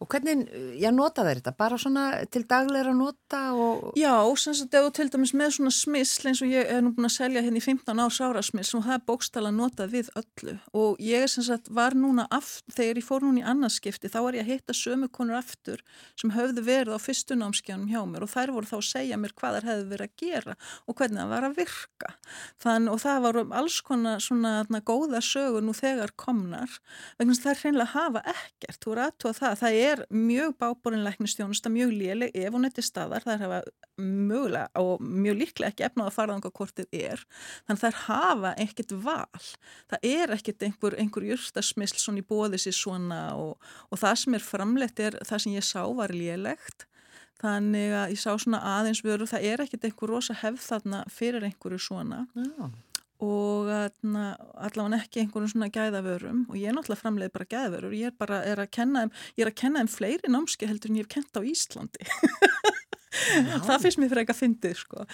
Og 0.00 0.08
hvernig, 0.12 0.44
já, 0.76 0.90
nota 0.92 1.24
þeir 1.24 1.40
þetta? 1.40 1.52
Bara 1.56 1.78
svona 1.80 2.02
til 2.32 2.42
dagleira 2.48 2.92
nota 2.92 3.40
og... 3.56 3.94
Já, 3.96 4.12
sem 4.36 4.54
sagt, 4.54 4.74
þú 4.76 4.90
til 4.92 5.08
dæmis 5.12 5.32
með 5.36 5.54
svona 5.56 5.72
smissl 5.72 6.28
eins 6.30 6.42
og 6.44 6.52
ég 6.52 6.68
er 6.68 6.82
nú 6.84 6.92
búin 6.96 7.08
að 7.08 7.14
selja 7.14 7.40
henni 7.40 7.62
hérna 7.62 7.78
í 7.80 7.80
15 7.80 8.02
árs 8.04 8.20
ára 8.20 8.42
smissl 8.44 8.76
og 8.80 8.84
það 8.86 8.96
er 8.98 9.06
bókstala 9.08 9.52
notað 9.56 9.94
við 9.94 10.10
öllu. 10.20 10.56
Og 10.76 11.00
ég 11.00 11.24
er 11.24 11.32
sem 11.32 11.46
sagt, 11.46 11.70
var 11.72 11.96
núna 11.96 12.26
aft, 12.34 12.66
þegar 12.76 13.00
ég 13.00 13.06
fór 13.08 13.24
núna 13.24 13.40
í 13.40 13.46
annarskipti 13.48 14.10
þá 14.12 14.18
var 14.26 14.36
ég 14.36 14.44
að 14.44 14.52
hitta 14.52 14.76
sömu 14.76 15.08
konur 15.08 15.38
aftur 15.40 15.80
sem 16.20 16.34
höfðu 16.34 16.66
verið 16.66 16.92
á 16.92 17.00
fyrstunámskjánum 17.00 17.88
hjá 17.88 18.00
mér 18.04 18.26
og 18.26 18.32
þær 18.34 18.52
voru 18.52 18.68
þá 18.68 18.76
að 18.76 18.88
segja 18.90 19.20
mér 19.20 19.32
hvað 19.38 19.58
þær 19.58 19.68
hefðu 19.70 19.88
verið 19.94 20.06
að 20.10 20.16
gera 20.20 20.54
og 20.84 20.92
hvernig 21.00 21.20
það 21.22 21.32
var 21.32 21.48
að 21.48 21.56
virka. 21.62 22.12
Þann, 22.60 22.90
og 22.92 22.98
það 23.00 23.18
var 23.24 23.40
alls 23.62 23.80
konar 23.86 24.20
svona 24.20 24.52
na, 24.68 24.84
góða 24.84 25.24
sögur 25.24 25.64
nú 25.64 25.72
þegar 25.76 26.12
komnar 26.20 26.76
vegna 27.16 27.32
að 29.26 29.45
það 29.45 29.45
það 29.54 29.60
það 29.66 29.76
er 29.82 30.02
mjög 30.10 30.54
bábúrinleiknistjónusta, 30.62 31.70
mjög 31.72 31.92
léleg 31.96 32.34
ef 32.36 32.54
hún 32.54 32.68
er 32.68 32.74
til 32.74 32.84
staðar, 32.86 33.24
það 33.24 33.34
er 33.34 33.44
hafa 33.44 33.60
mögulega 34.00 34.82
og 34.82 35.04
mjög 35.04 35.38
líklega 35.40 35.72
ekki 35.72 35.86
efnað 35.88 36.10
að 36.10 36.16
fara 36.16 36.36
þanga 36.36 36.52
hvort 36.58 36.80
þið 36.80 36.98
er, 37.00 37.22
þannig 37.66 37.82
það 37.82 37.88
er 37.90 38.00
hafa 38.02 38.52
ekkert 38.66 38.96
val, 39.06 39.44
það 39.92 40.10
er 40.10 40.34
ekkert 40.36 40.66
einhver, 40.68 40.98
einhver 41.02 41.28
júrstasmisl 41.30 42.02
svona 42.02 42.22
í 42.22 42.26
bóði 42.26 42.60
sér 42.62 42.76
svona 42.76 43.22
og, 43.38 43.54
og 43.90 44.02
það 44.02 44.20
sem 44.24 44.38
er 44.38 44.46
framlegt 44.50 45.02
er 45.06 45.20
það 45.22 45.44
sem 45.44 45.56
ég 45.56 45.66
sá 45.66 45.82
var 45.96 46.14
lélegt. 46.14 46.88
Þannig 47.36 47.90
að 47.92 48.12
ég 48.14 48.20
sá 48.22 48.30
svona 48.40 48.62
aðeins 48.64 49.02
vöru, 49.04 49.26
það 49.28 49.42
er 49.44 49.62
ekkert 49.66 49.82
einhver 49.84 50.08
rosa 50.08 50.32
hefð 50.40 50.62
þarna 50.70 51.02
fyrir 51.12 51.44
einhverju 51.44 51.82
svona. 51.84 52.22
Já 52.32 52.70
og 53.24 53.70
allavega 53.70 55.00
ekki 55.00 55.22
einhvern 55.22 55.50
svona 55.50 55.70
gæðavörum 55.72 56.44
og 56.50 56.56
ég 56.58 56.70
er 56.70 56.76
náttúrulega 56.76 57.02
framleið 57.02 57.32
bara 57.36 57.48
gæðavörur, 57.54 57.96
ég 57.96 58.10
er 58.10 58.16
bara 58.18 58.42
er 58.44 58.60
að 58.60 58.72
kenna 58.76 59.04
þeim, 59.04 59.12
ég 59.36 59.46
er 59.46 59.52
að 59.52 59.60
kenna 59.62 59.82
þeim 59.82 59.92
fleiri 59.94 60.32
námski 60.32 60.68
heldur 60.68 60.92
en 60.92 60.98
ég 61.00 61.06
hef 61.06 61.14
kent 61.16 61.40
á 61.40 61.42
Íslandi 61.52 62.10
það 63.66 63.86
finnst 63.86 64.00
mér 64.02 64.12
fyrir 64.12 64.22
ekki 64.24 64.34
að 64.36 64.42
fyndið 64.42 64.76
sko, 64.82 65.06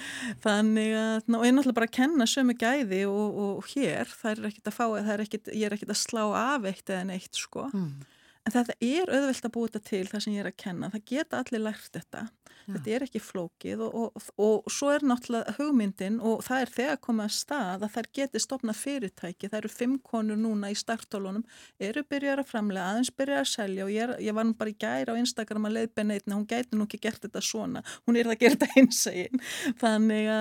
þannig 0.43 0.97
að 0.99 1.37
og 1.39 1.45
ég 1.47 1.53
er 1.53 1.59
náttúrulega 1.59 1.79
bara 1.79 1.91
að 1.91 1.99
kenna 2.01 2.31
sömu 2.31 2.57
gæði 2.59 3.05
og, 3.11 3.39
og 3.45 3.71
hér, 3.75 4.11
það 4.11 4.33
er 4.35 4.51
ekkit 4.51 4.73
að 4.73 4.79
fá 4.81 4.87
er 4.99 5.23
ekkit, 5.27 5.55
ég 5.55 5.69
er 5.69 5.79
ekkit 5.79 5.95
að 5.95 6.03
slá 6.03 6.25
af 6.27 6.67
eitt 6.73 6.91
eða 6.91 7.07
neitt 7.13 7.39
sko 7.39 7.69
mm. 7.71 7.95
En 8.43 8.55
þetta 8.55 8.75
er 8.83 9.11
auðvelt 9.11 9.47
að 9.47 9.55
búa 9.55 9.69
þetta 9.69 9.83
til 9.87 10.07
það 10.11 10.23
sem 10.25 10.35
ég 10.35 10.43
er 10.43 10.51
að 10.51 10.59
kenna. 10.59 10.91
Það 10.91 11.05
geta 11.13 11.43
allir 11.43 11.63
lært 11.63 11.99
þetta. 11.99 12.23
Já. 12.63 12.75
Þetta 12.77 12.93
er 12.95 13.05
ekki 13.07 13.23
flókið 13.23 13.83
og, 13.87 13.95
og, 13.99 14.27
og 14.43 14.71
svo 14.73 14.91
er 14.95 15.05
náttúrulega 15.07 15.55
hugmyndin 15.59 16.19
og 16.23 16.45
það 16.47 16.65
er 16.65 16.73
þegar 16.77 17.01
komað 17.07 17.29
að 17.29 17.37
stað 17.37 17.87
að 17.87 17.95
þær 17.97 18.09
geti 18.19 18.43
stopna 18.43 18.75
fyrirtæki. 18.77 19.51
Það 19.51 19.59
eru 19.59 19.73
fimm 19.73 19.97
konur 20.07 20.39
núna 20.39 20.71
í 20.73 20.79
startólunum, 20.79 21.45
eru 21.83 22.05
byrjar 22.09 22.43
að 22.43 22.51
framlega, 22.53 22.93
aðeins 22.93 23.13
byrjar 23.19 23.43
að 23.43 23.51
selja 23.53 23.87
og 23.87 23.93
ég, 23.95 24.07
er, 24.07 24.15
ég 24.29 24.39
var 24.39 24.49
nú 24.49 24.57
bara 24.59 24.73
í 24.73 24.79
gæri 24.79 25.17
á 25.17 25.21
Instagram 25.23 25.69
að 25.69 25.77
leiðbenna 25.79 26.19
einna, 26.19 26.39
hún 26.39 26.49
gæti 26.51 26.79
nú 26.79 26.87
ekki 26.87 27.03
gert 27.03 27.27
þetta 27.27 27.45
svona. 27.45 27.85
Hún 28.07 28.19
er 28.19 28.31
það 28.31 28.37
að 28.37 28.43
gera 28.45 28.61
þetta 28.61 28.73
eins 28.83 29.05
eginn. 29.11 29.45
Þannig, 29.83 30.33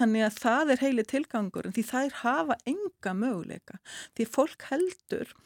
þannig 0.00 0.26
að 0.30 0.42
það 0.42 0.74
er 0.74 0.84
heili 0.86 1.06
tilgangur 1.12 1.68
en 1.68 1.76
því 1.76 1.88
þær 1.92 2.20
hafa 2.22 2.60
enga 2.72 3.16
möguleika. 3.20 3.80
Því 4.16 4.30
fólk 4.32 4.70
heldur 4.70 5.36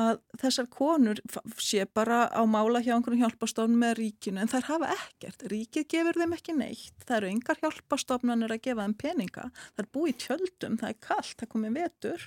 að 0.00 0.18
þessar 0.40 0.68
konur 0.72 1.20
sé 1.62 1.86
bara 1.96 2.26
á 2.28 2.42
mála 2.48 2.82
hjá 2.84 2.92
einhvern 2.96 3.20
hjálpastofn 3.22 3.76
með 3.80 3.94
ríkinu 4.00 4.42
en 4.42 4.50
þær 4.52 4.68
hafa 4.68 4.90
ekkert. 4.92 5.46
Ríkið 5.52 5.88
gefur 5.92 6.20
þeim 6.20 6.34
ekki 6.36 6.54
neitt. 6.56 6.94
Það 7.06 7.16
eru 7.16 7.30
yngar 7.32 7.60
hjálpastofnanir 7.62 8.52
að 8.52 8.62
gefa 8.66 8.84
þeim 8.84 8.96
peninga. 9.00 9.46
Það 9.72 9.82
er 9.84 9.90
búið 9.96 10.12
í 10.12 10.16
tjöldum, 10.26 10.76
það 10.82 10.92
er 10.92 10.98
kallt, 11.08 11.36
það 11.40 11.50
komið 11.54 11.78
vetur. 11.80 12.26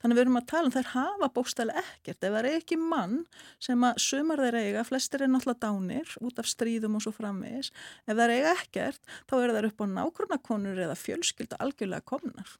Þannig 0.00 0.16
við 0.16 0.24
erum 0.24 0.40
að 0.40 0.48
tala 0.48 0.70
um 0.70 0.74
þær 0.78 0.90
hafa 0.94 1.30
bókstæli 1.36 1.76
ekkert. 1.82 2.24
Ef 2.24 2.32
það 2.32 2.40
er 2.40 2.50
ekki 2.54 2.80
mann 2.80 3.18
sem 3.60 3.84
að 3.84 4.00
sumar 4.06 4.44
þeir 4.46 4.58
eiga, 4.62 4.86
flestir 4.88 5.26
er 5.26 5.32
náttúrulega 5.34 5.66
dánir 5.66 6.16
út 6.24 6.40
af 6.40 6.48
stríðum 6.48 6.96
og 6.96 7.04
svo 7.04 7.12
framvegis. 7.18 7.68
Ef 8.06 8.14
það 8.14 8.24
er 8.24 8.34
eiga 8.38 8.56
ekkert, 8.56 9.14
þá 9.28 9.36
er 9.42 9.54
það 9.58 9.70
upp 9.70 9.84
á 9.84 9.86
nákvæmna 9.98 10.42
konur 10.48 10.84
eða 10.88 10.96
fjölskylda 10.96 11.60
algjörlega 11.60 12.08
komnar. 12.08 12.56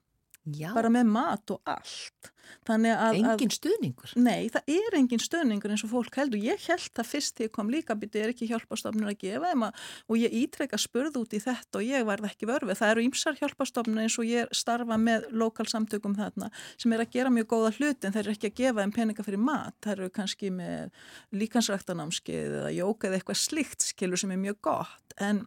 Já. 0.49 0.71
bara 0.73 0.89
með 0.93 1.11
mat 1.13 1.53
og 1.53 1.61
allt. 1.69 2.31
Engin 2.71 3.53
stuðningur? 3.53 4.13
Nei, 4.19 4.49
það 4.53 4.71
er 4.75 4.97
engin 4.99 5.23
stuðningur 5.23 5.71
eins 5.71 5.85
og 5.87 5.93
fólk 5.93 6.17
heldur. 6.19 6.41
Ég 6.43 6.63
held 6.67 6.89
það 6.97 7.09
fyrst 7.11 7.39
að 7.39 7.47
ég 7.47 7.53
kom 7.55 7.71
líka 7.73 7.97
byrju 7.99 8.23
er 8.25 8.33
ekki 8.33 8.49
hjálpastofnur 8.51 9.13
að 9.13 9.19
gefa 9.21 9.53
þeim 9.53 9.65
að, 9.69 9.85
og 10.09 10.21
ég 10.21 10.37
ítrekka 10.41 10.81
spurð 10.81 11.19
út 11.21 11.37
í 11.37 11.43
þetta 11.45 11.81
og 11.81 11.87
ég 11.87 12.07
varð 12.09 12.31
ekki 12.31 12.49
vörfið, 12.51 12.79
það 12.81 12.95
eru 12.95 13.05
ímsar 13.07 13.39
hjálpastofnur 13.41 14.03
eins 14.05 14.19
og 14.21 14.29
ég 14.29 14.55
starfa 14.57 14.99
með 15.01 15.29
lokalsamtökum 15.45 16.17
þarna 16.19 16.51
sem 16.75 16.97
er 16.97 17.05
að 17.05 17.13
gera 17.15 17.35
mjög 17.35 17.51
góða 17.55 17.75
hluti 17.79 18.09
en 18.09 18.17
það 18.17 18.23
er 18.25 18.33
ekki 18.35 18.51
að 18.51 18.59
gefa 18.63 18.85
þeim 18.87 18.97
peninga 18.97 19.27
fyrir 19.27 19.45
mat. 19.51 19.77
Það 19.85 19.97
eru 19.97 20.15
kannski 20.17 20.55
með 20.55 21.05
líkansræktanámskið 21.43 22.57
eða 22.63 22.73
jóka 22.81 23.11
eða 23.11 23.21
eitthvað 23.21 23.45
slikt 23.45 23.91
skilur 23.93 24.21
sem 24.21 24.35
er 24.35 24.43
mjög 24.43 24.61
gott. 24.73 25.19
En 25.21 25.45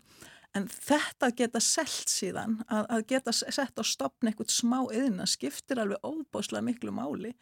En 0.54 0.68
þetta 0.70 1.32
geta 1.34 1.62
selt 1.64 2.12
síðan, 2.12 2.60
að, 2.68 2.84
að 2.94 3.08
geta 3.10 3.34
sett 3.34 3.80
á 3.80 3.84
stopn 3.86 4.30
eitthvað 4.30 4.54
smá 4.54 4.78
yðina 4.94 5.26
skiptir 5.30 5.82
alveg 5.82 6.04
óbáslega 6.06 6.66
miklu 6.68 6.94
máli 6.94 7.34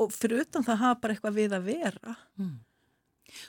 og 0.00 0.10
fyrir 0.16 0.42
utan 0.42 0.66
það 0.66 0.82
hafa 0.82 1.00
bara 1.02 1.14
eitthvað 1.14 1.38
við 1.38 1.54
að 1.54 1.68
vera. 1.68 2.16
Mm. 2.40 2.58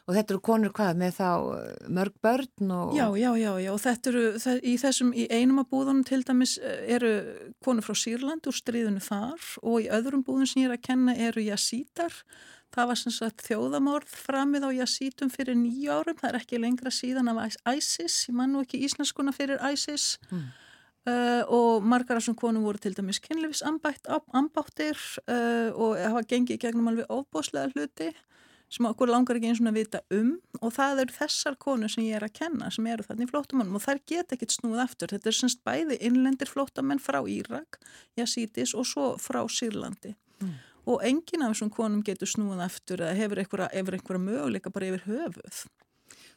Og 0.05 0.15
þetta 0.15 0.35
eru 0.35 0.41
konur 0.45 0.73
hvað 0.75 0.99
með 1.01 1.15
þá 1.17 1.29
eh, 1.55 1.89
mörg 1.97 2.17
börn? 2.23 2.73
Og... 2.75 2.93
Já, 2.97 3.05
já, 3.17 3.29
já, 3.39 3.51
já, 3.63 3.71
og 3.73 3.81
þetta 3.81 4.11
eru 4.11 4.23
í 4.61 4.75
þessum, 4.81 5.11
í 5.17 5.27
einum 5.31 5.61
af 5.63 5.69
búðunum 5.71 6.05
til 6.07 6.21
dæmis 6.27 6.57
eh, 6.61 6.83
eru 6.97 7.11
konur 7.65 7.85
frá 7.85 7.97
Sýrland 7.97 8.49
úr 8.49 8.57
stríðinu 8.57 9.03
þar 9.03 9.51
og 9.63 9.81
í 9.81 9.89
öðrum 9.93 10.25
búðun 10.27 10.49
sem 10.49 10.63
ég 10.63 10.71
er 10.71 10.77
að 10.77 10.85
kenna 10.85 11.17
eru 11.29 11.45
jasítar 11.45 12.13
Það 12.71 12.89
var 12.91 12.99
sem 13.01 13.13
sagt 13.15 13.43
þjóðamorð 13.47 14.11
framið 14.15 14.67
á 14.67 14.69
jasítum 14.79 15.31
fyrir 15.33 15.57
nýju 15.59 15.91
árum, 15.91 16.17
það 16.19 16.29
er 16.29 16.39
ekki 16.39 16.59
lengra 16.61 16.91
síðan 16.93 17.31
af 17.33 17.57
ISIS, 17.67 18.27
ég 18.29 18.35
man 18.37 18.53
nú 18.53 18.63
ekki 18.63 18.79
íslenskuna 18.87 19.35
fyrir 19.35 19.61
ISIS 19.71 20.17
mm. 20.31 20.49
Uh, 21.01 21.41
og 21.49 21.81
margar 21.81 22.13
af 22.13 22.21
þessum 22.21 22.35
konum 22.37 22.61
voru 22.61 22.77
til 22.77 22.93
dæmis 22.93 23.17
kynlifsambáttir 23.25 24.99
uh, 25.25 25.71
og 25.73 25.95
hafa 25.97 26.21
gengið 26.29 26.59
gegnum 26.61 26.91
alveg 26.91 27.09
ofbóslega 27.09 27.71
hluti 27.73 28.11
sem 28.69 28.85
okkur 28.85 29.09
langar 29.09 29.39
ekki 29.39 29.49
eins 29.49 29.63
og 29.63 29.71
að 29.71 29.79
vita 29.79 30.03
um 30.13 30.29
og 30.61 30.75
það 30.75 31.01
eru 31.03 31.15
þessar 31.15 31.57
konur 31.65 31.89
sem 31.89 32.05
ég 32.05 32.19
er 32.19 32.27
að 32.27 32.35
kenna 32.37 32.69
sem 32.69 32.85
eru 32.87 33.07
þarna 33.07 33.25
í 33.25 33.31
flótamannum 33.31 33.79
og 33.79 33.83
þær 33.87 34.01
get 34.13 34.35
ekki 34.37 34.47
snúð 34.53 34.83
aftur. 34.85 35.11
Þetta 35.15 35.31
er 35.31 35.37
semst 35.39 35.63
bæði 35.65 35.97
innlendir 36.05 36.51
flótamenn 36.53 37.01
frá 37.01 37.19
Írak, 37.25 37.81
Jasítis 38.19 38.75
og 38.77 38.85
svo 38.85 39.07
frá 39.17 39.41
Sýrlandi 39.49 40.13
mm. 40.13 40.53
Og 40.85 41.05
enginn 41.05 41.45
af 41.45 41.53
þessum 41.53 41.71
konum 41.73 42.01
getur 42.05 42.29
snúð 42.29 42.63
aftur 42.65 43.05
eða 43.05 43.17
hefur 43.19 43.43
einhverja, 43.43 44.21
möguleika 44.21 44.73
bara 44.73 44.91
yfir 44.91 45.07
höfuð. 45.07 45.63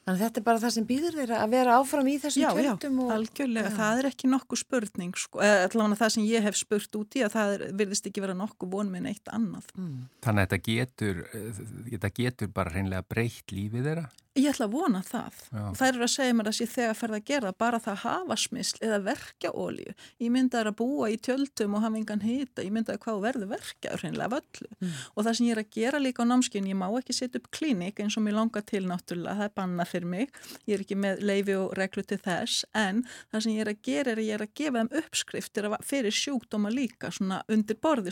Þannig 0.05 0.21
að 0.21 0.25
þetta 0.27 0.41
er 0.41 0.45
bara 0.45 0.61
það 0.61 0.73
sem 0.75 0.87
býður 0.89 1.15
þeirra 1.17 1.37
að 1.41 1.53
vera 1.55 1.77
áfram 1.81 2.09
í 2.13 2.15
þessum 2.21 2.43
tjöldum. 2.45 2.99
Já, 3.01 3.05
já, 3.07 3.15
algjörlega. 3.15 3.71
Já. 3.71 3.77
Það 3.79 4.01
er 4.01 4.09
ekki 4.11 4.29
nokkuð 4.29 4.61
spurning, 4.61 5.15
sko. 5.17 5.41
allavega 5.41 5.99
það 6.03 6.11
sem 6.13 6.27
ég 6.29 6.45
hef 6.45 6.59
spurt 6.61 6.99
út 7.01 7.17
í 7.17 7.23
að 7.25 7.33
það 7.33 7.53
er, 7.55 7.65
virðist 7.81 8.11
ekki 8.11 8.25
vera 8.25 8.35
nokkuð 8.37 8.75
von 8.77 8.91
með 8.93 9.07
neitt 9.07 9.33
annað. 9.33 9.71
Mm. 9.79 10.03
Þannig 10.27 10.45
að 10.45 10.51
þetta 10.53 10.61
getur, 10.69 11.23
eh, 11.25 11.63
þetta 11.95 12.13
getur 12.21 12.53
bara 12.61 12.75
hreinlega 12.75 13.09
breytt 13.15 13.57
lífið 13.57 13.89
þeirra? 13.89 14.05
Ég 14.35 14.49
ætla 14.51 14.67
að 14.67 14.73
vona 14.75 15.01
það. 15.07 15.37
Já. 15.55 15.65
Það 15.79 15.89
er 15.89 15.97
að 16.03 16.11
segja 16.11 16.35
mér 16.35 16.49
að 16.51 16.57
sé 16.59 16.67
þegar 16.67 16.97
ferða 16.99 17.19
að 17.21 17.27
gera 17.29 17.51
bara 17.55 17.79
það 17.79 18.01
hafa 18.03 18.37
smisl 18.43 18.81
eða 18.83 18.97
verkja 19.07 19.53
ólíu. 19.55 19.93
Ég 20.19 20.33
myndi 20.35 20.59
að 20.59 20.71
búa 20.81 21.07
í 21.13 21.19
tjöldum 21.23 21.77
og 21.79 21.85
hafa 21.85 22.01
engan 22.01 22.25
hýta. 22.25 22.65
Ég 22.67 22.75
myndi 22.75 22.91
að 22.91 22.99
hvað 23.05 23.21
verður 23.23 23.53
verkja 23.53 23.95
hreinlega 24.01 24.33
völlu. 24.33 24.71
Mm. 24.81 24.97
Og 25.15 25.21
það 25.23 25.37
sem 25.39 25.47
ég 25.47 25.55
er 25.55 25.61
að 25.63 25.71
gera 25.77 26.01
líka 26.03 26.27
á 26.27 26.31
námskinn, 26.33 26.67
ég 26.67 26.79
má 26.81 26.89
ekki 26.91 27.15
setja 27.15 27.39
upp 27.39 27.47
klínik 27.55 28.03
eins 28.03 28.17
og 28.19 28.27
mér 28.27 28.35
langar 28.41 28.67
til 28.67 28.83
náttúrulega, 28.91 29.39
það 29.39 29.47
er 29.47 29.55
banna 29.61 29.87
fyrir 29.87 30.11
mig. 30.17 30.35
Ég 30.67 30.75
er 30.75 30.83
ekki 30.83 30.99
með 30.99 31.23
leifi 31.23 31.55
og 31.61 31.71
reglu 31.79 32.03
til 32.03 32.19
þess, 32.27 32.67
en 32.75 33.07
það 33.31 33.47
sem 33.47 33.55
ég 33.55 33.63
er 33.63 33.71
að 33.71 33.83
gera 33.87 34.15
er 34.15 34.19
að 34.19 34.27
ég 34.27 34.35
er 34.35 34.45
að 34.49 34.55
gefa 34.59 34.83
þeim 34.83 34.93
uppskriftir 35.05 35.71
fyrir 35.87 36.19
sjúkdóma 36.19 36.75
líka, 36.75 37.13
svona 37.15 37.39
undir 37.47 37.79
borði 37.79 38.11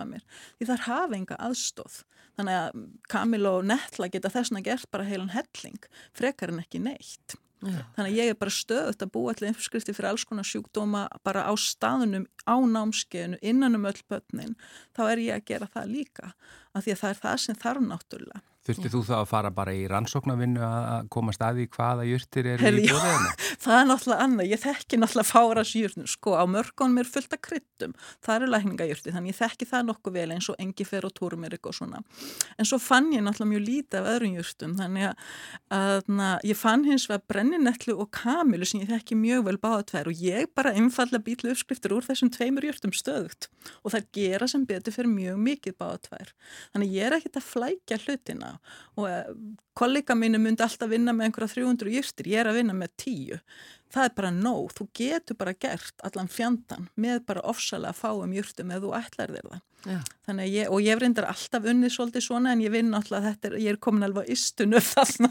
það 0.00 0.06
er 0.06 0.08
hjálpa 0.08 0.08
mér. 0.08 0.24
Því 0.58 0.70
þar 0.70 0.86
hafa 0.86 1.18
enga 1.18 1.38
aðstóð 1.38 2.00
þannig 2.38 2.56
að 2.56 2.82
Kamil 3.10 3.46
og 3.50 3.64
Netla 3.68 4.08
geta 4.08 4.32
þessna 4.32 4.62
gert 4.64 4.90
bara 4.90 5.04
heilan 5.04 5.32
helling 5.34 5.86
frekar 6.16 6.52
en 6.52 6.60
ekki 6.62 6.80
neitt. 6.80 7.36
Já. 7.60 7.84
þannig 7.92 8.06
að 8.08 8.16
ég 8.16 8.30
er 8.30 8.36
bara 8.40 8.52
stöðut 8.56 9.02
að 9.04 9.10
búa 9.12 9.32
allir 9.34 9.50
uppskrifti 9.52 9.92
fyrir 9.92 10.08
alls 10.08 10.22
konar 10.24 10.46
sjúkdóma 10.48 11.02
bara 11.22 11.42
á 11.44 11.52
staðunum, 11.60 12.24
á 12.48 12.56
námskeiðinu 12.56 13.36
innan 13.44 13.76
um 13.76 13.84
öll 13.84 14.00
börnin, 14.08 14.54
þá 14.96 15.02
er 15.10 15.20
ég 15.20 15.34
að 15.36 15.44
gera 15.50 15.68
það 15.68 15.92
líka, 15.92 16.30
af 16.72 16.86
því 16.86 16.94
að 16.94 17.02
það 17.02 17.10
er 17.10 17.20
það 17.20 17.36
sem 17.44 17.58
þarf 17.60 17.84
náttúrulega 17.84 18.40
Þurfti 18.70 18.92
þú 18.92 19.00
þá 19.08 19.14
að 19.18 19.28
fara 19.30 19.50
bara 19.54 19.74
í 19.74 19.82
rannsóknarvinnu 19.90 20.62
að 20.64 21.08
koma 21.12 21.34
staði 21.34 21.66
hvaða 21.74 22.06
júrtir 22.06 22.48
eru 22.54 22.70
í 22.70 22.86
bóðinu? 22.86 23.32
Það 23.64 23.76
er 23.76 23.88
náttúrulega 23.90 24.24
annað, 24.24 24.50
ég 24.50 24.60
þekki 24.62 24.98
náttúrulega 25.00 25.28
fáras 25.28 25.72
júrnum, 25.76 26.06
sko 26.08 26.36
á 26.38 26.44
mörgónum 26.48 27.00
er 27.02 27.08
fullt 27.10 27.34
af 27.36 27.42
kryttum, 27.44 27.92
það 28.24 28.36
eru 28.38 28.50
lækningajúrti, 28.54 29.12
þannig 29.12 29.34
ég 29.34 29.38
þekki 29.40 29.68
það 29.68 29.86
nokkuð 29.90 30.14
vel 30.16 30.26
eins 30.36 30.48
og 30.48 30.62
engifer 30.62 31.04
og 31.04 31.12
túrumirik 31.18 31.68
og 31.68 31.76
svona. 31.76 32.00
En 32.56 32.68
svo 32.68 32.78
fann 32.80 33.10
ég 33.12 33.24
náttúrulega 33.26 33.50
mjög 33.52 33.64
lítið 33.66 33.98
af 34.00 34.08
öðrum 34.14 34.38
júrtum, 34.38 34.76
þannig 34.78 35.08
að, 35.10 35.26
að 35.76 36.08
na, 36.20 36.30
ég 36.46 36.60
fann 36.60 36.86
hins 36.88 37.04
vegar 37.10 37.26
brenninetlu 37.34 37.98
og 38.00 38.08
kamilu 38.16 38.68
sem 38.68 38.84
ég 38.84 38.92
þekki 38.94 39.18
mjög 39.20 39.44
vel 39.50 39.58
báða 39.60 39.84
tvær 39.92 40.12
og 40.12 40.24
ég 40.24 40.48
bara 40.56 40.72
einfalla 40.76 41.20
býtlu 41.20 41.52
uppskriftir 41.52 41.96
úr 41.96 42.06
þessum 42.06 42.32
tveimur 42.32 42.64
júrtum 42.70 42.94
stöðugt 42.96 43.50
og 43.84 43.92
það 43.92 44.08
gera 44.16 44.48
sem 44.48 44.64
betur 44.68 44.94
fyrir 44.94 45.12
mjög 45.12 45.40
mikið 45.44 45.76
báða 45.80 46.00
tvær. 46.08 46.32
Þannig 46.72 46.96
ég 46.96 47.08
er 47.08 47.18
ekkit 47.18 47.40
að 47.40 47.48
flækja 47.50 48.00
hlutina 48.06 48.52
og 48.96 49.10
eh, 49.10 49.24
kollega 49.80 50.16
mínu 50.18 50.40
myndi 50.42 50.64
alltaf 50.66 50.90
vinna 50.92 51.16
með 51.16 51.30
einhverja 51.30 51.54
300 51.56 51.94
jýrstir, 51.96 52.30
ég 52.30 52.42
er 52.42 52.50
að 52.50 52.60
vinna 52.60 52.76
með 52.76 52.96
10 53.04 53.42
það 53.90 54.06
er 54.06 54.14
bara 54.16 54.30
nóg, 54.34 54.70
þú 54.76 54.86
getur 54.96 55.38
bara 55.38 55.56
gert 55.58 56.06
allan 56.06 56.30
fjandan 56.30 56.86
með 57.00 57.24
bara 57.26 57.42
ofsalega 57.50 57.96
fáum 57.96 58.32
júrtum 58.34 58.70
eða 58.70 58.86
þú 58.86 58.94
ætlar 59.00 59.34
þér 59.34 59.50
það. 59.50 59.66
Ég, 60.44 60.68
og 60.68 60.82
ég 60.84 60.98
reyndar 61.00 61.24
alltaf 61.30 61.64
unnið 61.70 61.94
svolítið 61.94 62.24
svona 62.26 62.52
en 62.52 62.60
ég 62.60 62.72
vinn 62.74 62.90
náttúrulega 62.92 63.30
þetta 63.30 63.48
er, 63.48 63.54
ég 63.64 63.72
er 63.72 63.78
komin 63.80 64.04
alveg 64.04 64.28
á 64.28 64.32
istunu 64.34 64.80
þarna. 64.92 65.30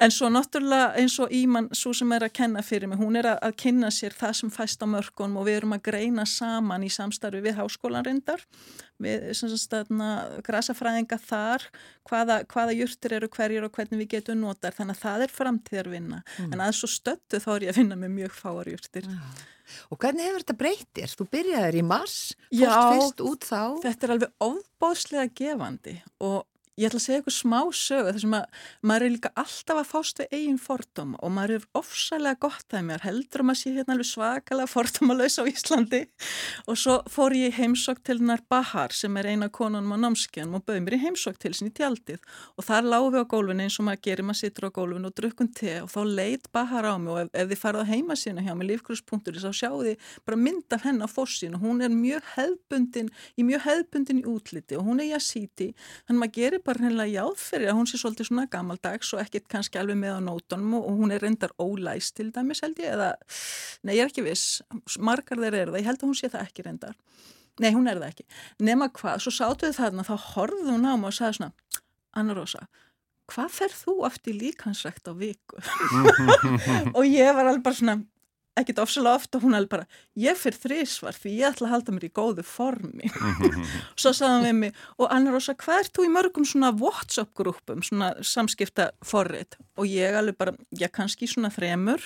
En 0.00 0.14
svo 0.14 0.30
náttúrulega 0.32 0.94
eins 1.02 1.18
og 1.20 1.34
Íman 1.36 1.68
svo 1.76 1.92
sem 1.96 2.14
er 2.16 2.24
að 2.24 2.32
kenna 2.40 2.64
fyrir 2.64 2.88
mig, 2.90 2.98
hún 3.02 3.20
er 3.20 3.28
að, 3.34 3.42
að 3.50 3.58
kynna 3.60 3.92
sér 3.92 4.16
það 4.16 4.38
sem 4.40 4.54
fæst 4.54 4.82
á 4.82 4.88
mörgunum 4.88 5.36
og 5.42 5.46
við 5.50 5.60
erum 5.60 5.76
að 5.76 5.84
greina 5.90 6.24
saman 6.28 6.86
í 6.86 6.90
samstarfi 6.92 7.44
við 7.44 7.60
háskólan 7.60 8.08
reyndar. 8.08 8.40
Við 9.04 9.36
grasafræðinga 10.46 11.18
þar 11.20 11.68
hvaða, 12.08 12.40
hvaða 12.48 12.76
júrtir 12.78 13.18
eru 13.18 13.28
hverjir 13.28 13.66
og 13.66 13.73
hvernig 13.74 14.02
við 14.02 14.12
getum 14.16 14.44
notar 14.44 14.76
þannig 14.76 14.96
að 14.96 15.02
það 15.02 15.26
er 15.26 15.34
framtíðarvinna 15.38 16.20
mm. 16.22 16.52
en 16.52 16.62
að 16.64 16.76
svo 16.78 16.90
stöttu 16.90 17.42
þá 17.42 17.50
er 17.56 17.66
ég 17.66 17.74
að 17.74 17.80
finna 17.80 17.98
með 18.00 18.16
mjög 18.20 18.38
fáarjúrtir 18.38 19.10
ja. 19.10 19.34
Og 19.88 19.96
hvernig 19.96 20.26
hefur 20.26 20.42
þetta 20.42 20.56
breytir? 20.60 21.12
Þú 21.16 21.24
byrjaði 21.32 21.78
í 21.80 21.84
mars, 21.88 22.16
fórst 22.50 22.90
fyrst 22.92 23.22
út 23.24 23.46
þá 23.48 23.60
Þetta 23.80 24.06
er 24.06 24.12
alveg 24.12 24.34
ofbóðslega 24.44 25.30
gefandi 25.40 25.94
og 26.20 26.42
Ég 26.74 26.88
ætla 26.88 26.98
að 26.98 27.04
segja 27.04 27.20
eitthvað 27.20 27.34
smá 27.36 27.58
sögu 27.78 28.08
þar 28.08 28.16
sem 28.18 28.32
að 28.34 28.62
maður 28.90 29.04
er 29.06 29.12
líka 29.14 29.30
alltaf 29.38 29.78
að 29.78 29.84
fást 29.92 30.18
við 30.18 30.32
eigin 30.34 30.56
fordóma 30.58 31.18
og 31.22 31.30
maður 31.30 31.52
er 31.54 31.66
ofsalega 31.78 32.40
gott 32.42 32.74
að 32.74 32.88
mér 32.88 33.04
heldur 33.06 33.44
að 33.44 33.58
sé 33.60 33.70
hérna 33.76 33.94
alveg 33.94 34.08
svakalega 34.08 34.70
fordómalauðs 34.72 35.36
á 35.38 35.44
Íslandi. 35.46 36.00
Og 36.66 36.80
svo 36.82 36.96
fór 37.14 37.36
ég 37.38 37.54
heimsokk 37.54 38.00
til 38.02 38.16
hennar 38.18 38.42
Bahar 38.50 38.90
sem 38.90 39.14
er 39.22 39.28
eina 39.30 39.46
konunum 39.54 39.94
á 39.94 39.98
námskjönum 40.02 40.56
og 40.58 40.64
bauð 40.66 40.80
mér 40.82 40.96
í 40.96 41.00
heimsokk 41.04 41.38
til 41.44 41.52
sinni 41.54 41.70
tjaldið. 41.78 42.18
Og 42.58 42.66
þar 42.66 42.90
lágum 42.90 43.14
við 43.14 43.22
á 43.22 43.30
gólfinu 43.36 43.68
eins 43.68 43.78
og 43.78 43.86
maður 43.86 44.02
gerir, 44.08 44.26
maður 44.26 44.40
situr 44.42 44.66
á 44.66 44.70
gólfinu 44.74 45.12
og 45.12 45.16
drukkum 45.22 45.52
te 45.54 45.76
og 45.84 45.92
þá 45.94 46.00
leit 46.10 46.50
Bahar 46.50 46.90
á 46.90 46.98
mig 46.98 47.14
og 47.14 47.22
ef, 47.22 47.30
ef 47.38 47.54
þið 47.54 47.62
farið 47.62 47.86
á 47.86 47.90
heima 47.94 48.18
sína 48.18 48.42
hjá 48.42 48.50
mig 48.58 48.70
lífgrúspunktur 48.72 49.38
þá 49.38 49.54
sjáu 49.54 49.78
þið 49.86 50.10
bara 50.26 50.42
mynd 50.42 50.74
af 50.74 50.88
henn 50.88 50.98
á 50.98 51.06
fóssin 51.06 51.54
og 51.54 51.62
hún 51.68 51.86
er 51.86 51.94
mjög 51.94 52.26
hefbundin 52.34 53.14
í 53.38 53.46
mjög 53.46 53.62
hefbundin 53.68 54.24
í 54.24 54.26
útliti 54.26 54.74
og 54.74 54.88
hún 54.88 55.02
er 55.04 55.12
jasíti, 55.14 55.70
þannig 56.08 56.24
maður 56.24 56.36
gerir 56.40 56.63
bara 56.66 56.82
hennilega 56.82 57.22
jáð 57.22 57.40
fyrir 57.40 57.70
að 57.70 57.78
hún 57.78 57.88
sé 57.88 58.00
svolítið 58.00 58.28
svona 58.28 58.46
gamaldags 58.52 59.12
og 59.14 59.22
ekkit 59.22 59.46
kannski 59.52 59.80
alveg 59.80 59.98
með 60.00 60.18
á 60.18 60.20
nótunum 60.26 60.76
og 60.80 60.88
hún 61.00 61.14
er 61.14 61.22
reyndar 61.24 61.54
ólæst 61.60 62.16
til 62.18 62.30
dæmis 62.34 62.62
held 62.64 62.80
ég 62.82 62.94
eða, 62.94 63.10
nei 63.84 63.94
ég 63.98 64.04
er 64.04 64.12
ekki 64.12 64.24
viss, 64.26 64.62
margar 64.98 65.42
þeir 65.42 65.58
eru 65.60 65.74
það, 65.74 65.80
ég 65.82 65.90
held 65.90 66.00
að 66.02 66.08
hún 66.10 66.18
sé 66.20 66.32
það 66.32 66.46
ekki 66.48 66.66
reyndar, 66.68 66.96
nei 67.62 67.70
hún 67.74 67.90
er 67.90 68.00
það 68.00 68.08
ekki, 68.14 68.26
nema 68.70 68.90
hvað, 68.96 69.20
svo 69.24 69.34
sátu 69.34 69.68
við 69.68 69.78
þarna 69.80 70.06
þá 70.08 70.14
horfðu 70.30 70.72
hún 70.72 70.88
á 70.88 70.94
mig 70.96 71.12
og 71.12 71.18
sagði 71.18 71.38
svona, 71.40 71.82
Anna 72.14 72.38
Rosa, 72.38 72.66
hvað 73.32 73.54
fer 73.58 73.76
þú 73.76 73.98
aftur 74.08 74.40
líkansrækt 74.40 75.08
á 75.08 75.12
viku? 75.16 75.62
og 76.96 77.04
ég 77.08 77.30
var 77.36 77.48
alveg 77.48 77.64
bara 77.64 77.80
svona, 77.80 78.00
ekkit 78.58 78.80
ofsalega 78.82 79.18
ofta 79.18 79.38
og 79.38 79.46
hún 79.46 79.56
hefði 79.56 79.70
bara 79.72 79.86
ég 80.20 80.38
fyrir 80.38 80.58
þrísvar 80.62 81.16
því 81.18 81.32
ég 81.40 81.48
ætla 81.50 81.68
að 81.68 81.72
halda 81.74 81.94
mér 81.94 82.06
í 82.06 82.10
góðu 82.14 82.44
formi. 82.46 83.10
Og 83.10 83.56
svo 84.00 84.12
sagði 84.14 84.30
hann 84.30 84.46
við 84.46 84.56
mig 84.60 84.82
og 84.98 85.14
Anna 85.14 85.34
Rosa 85.34 85.56
hvað 85.58 85.80
er 85.82 85.90
þú 85.96 86.06
í 86.06 86.12
mörgum 86.14 86.46
svona 86.48 86.70
Whatsapp 86.78 87.32
grúpum 87.34 87.82
svona 87.86 88.12
samskipta 88.22 88.90
forrið 89.04 89.58
og 89.74 89.90
ég 89.90 90.14
alveg 90.14 90.38
bara, 90.38 90.54
já 90.78 90.86
kannski 90.86 91.26
svona 91.30 91.50
þremur. 91.54 92.04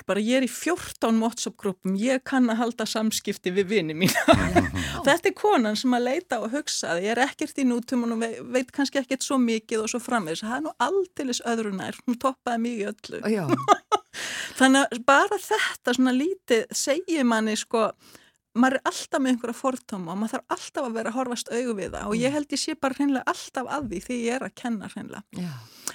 Og 0.00 0.06
bara 0.08 0.22
ég 0.24 0.40
er 0.40 0.48
í 0.48 0.50
14 0.50 1.22
Whatsapp 1.22 1.58
grúpum, 1.60 1.94
ég 2.00 2.24
kann 2.26 2.50
að 2.50 2.62
halda 2.64 2.88
samskipti 2.90 3.54
við 3.54 3.70
vini 3.70 3.98
mín 3.98 4.12
þetta 5.06 5.30
er 5.30 5.36
konan 5.38 5.78
sem 5.78 5.94
að 5.94 6.08
leita 6.08 6.40
og 6.42 6.50
hugsa 6.54 6.98
ég 7.02 7.14
er 7.14 7.22
ekkert 7.28 7.60
í 7.62 7.68
nútum 7.68 8.06
og 8.08 8.18
veit, 8.22 8.40
veit 8.56 8.74
kannski 8.74 9.02
ekkert 9.02 9.26
svo 9.26 9.38
mikið 9.42 9.86
og 9.86 9.94
svo 9.94 10.02
framvegis. 10.02 10.42
Það 10.42 10.58
er 10.58 10.64
nú 10.66 10.74
aldeilis 10.88 11.44
öðru 11.46 11.74
nær, 11.76 11.98
hún 12.06 12.18
toppaði 12.18 12.64
mikið 12.66 12.90
öllu 12.94 13.22
þannig 14.58 14.84
að 14.84 15.00
bara 15.06 15.40
þetta 15.46 15.96
svona 15.96 16.14
lítið 16.16 16.68
segir 16.84 17.26
manni 17.28 17.56
sko 17.60 17.88
maður 18.54 18.78
er 18.78 18.90
alltaf 18.90 19.22
með 19.22 19.32
einhverja 19.32 19.58
fortóma 19.58 20.12
og 20.12 20.20
maður 20.20 20.36
þarf 20.36 20.56
alltaf 20.56 20.84
að 20.86 20.98
vera 20.98 21.10
að 21.10 21.18
horfast 21.18 21.50
auðu 21.50 21.74
við 21.80 21.96
það 21.96 22.10
og 22.10 22.20
ég 22.20 22.28
mm. 22.28 22.36
held 22.36 22.54
ég 22.54 22.62
sé 22.62 22.76
bara 22.78 22.98
hreinlega 22.98 23.32
alltaf 23.34 23.72
að 23.76 23.88
því 23.90 24.02
því 24.04 24.20
ég 24.20 24.36
er 24.36 24.46
að 24.46 24.54
kenna 24.60 24.90
hreinlega 24.92 25.42
Já. 25.42 25.50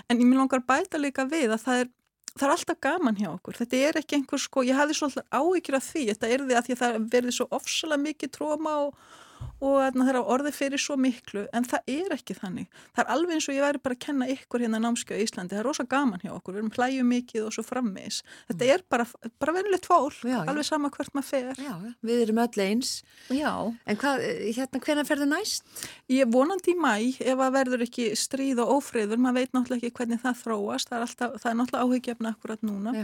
en 0.08 0.20
ég 0.20 0.26
vil 0.26 0.42
langar 0.42 0.66
bæta 0.68 1.00
líka 1.00 1.26
við 1.30 1.56
að 1.56 1.64
það 1.64 1.86
er 1.86 1.96
það 2.36 2.46
er 2.46 2.54
alltaf 2.54 2.80
gaman 2.84 3.18
hjá 3.20 3.30
okkur, 3.32 3.58
þetta 3.58 3.80
er 3.88 4.00
ekki 4.00 4.20
einhver 4.20 4.42
sko, 4.42 4.64
ég 4.68 4.78
hafði 4.78 4.98
svolítið 5.00 5.40
áhyggjur 5.40 5.78
af 5.80 5.88
því 5.88 6.04
þetta 6.12 6.30
er 6.30 6.44
því 6.44 6.58
að, 6.58 6.68
því 6.68 6.76
að 6.76 6.84
það 6.84 7.00
verði 7.16 7.36
svo 7.36 7.48
ofsalega 7.58 8.04
mikið 8.06 8.34
tróma 8.36 8.76
og 8.86 9.18
og 9.60 9.78
það 9.96 10.12
er 10.12 10.20
á 10.20 10.24
orði 10.24 10.54
fyrir 10.56 10.82
svo 10.82 10.96
miklu 11.00 11.46
en 11.56 11.68
það 11.68 11.92
er 11.92 12.16
ekki 12.16 12.36
þannig. 12.38 12.68
Það 12.96 13.04
er 13.04 13.14
alveg 13.16 13.36
eins 13.36 13.48
og 13.50 13.58
ég 13.58 13.66
væri 13.66 13.82
bara 13.84 13.98
að 13.98 14.04
kenna 14.06 14.28
ykkur 14.34 14.64
hérna 14.64 14.82
námskjöðu 14.84 15.20
í 15.20 15.28
Íslandi 15.28 15.56
það 15.56 15.62
er 15.62 15.68
rosa 15.68 15.86
gaman 15.90 16.24
hjá 16.24 16.32
okkur, 16.36 16.56
við 16.56 16.62
erum 16.62 16.74
hlæju 16.78 17.06
mikið 17.10 17.48
og 17.48 17.56
svo 17.56 17.66
frammeins. 17.68 18.22
Þetta 18.50 18.66
mm. 18.66 18.74
er 18.76 18.86
bara, 18.96 19.08
bara 19.42 19.56
venilegt 19.58 19.90
fólk, 19.90 20.20
já, 20.24 20.38
alveg 20.44 20.64
já. 20.64 20.70
sama 20.70 20.92
hvert 20.96 21.16
maður 21.18 21.30
fer. 21.30 21.64
Já, 21.66 21.74
við 22.06 22.24
erum 22.26 22.42
öll 22.46 22.66
eins. 22.66 22.94
Já. 23.36 23.52
En 23.86 24.00
hvað, 24.00 24.26
hérna, 24.58 24.84
hvernig 24.88 25.10
ferðu 25.10 25.30
næst? 25.30 25.86
Ég 26.12 26.32
vonandi 26.32 26.76
í 26.76 26.80
mæ, 26.80 26.94
ef 27.20 27.44
að 27.46 27.56
verður 27.60 27.86
ekki 27.88 28.10
stríð 28.20 28.64
og 28.64 28.78
ófriður, 28.80 29.22
maður 29.22 29.42
veit 29.42 29.56
náttúrulega 29.58 29.90
ekki 29.90 30.00
hvernig 30.00 30.24
það 30.24 30.44
þróast, 30.44 30.92
það 30.92 31.00
er, 31.00 31.08
alltaf, 31.08 31.38
það 31.44 31.52
er 31.52 31.60
náttúrulega 31.60 31.88
áhugjefna 31.90 32.36
akkurat 32.36 32.66
núna. 32.66 32.96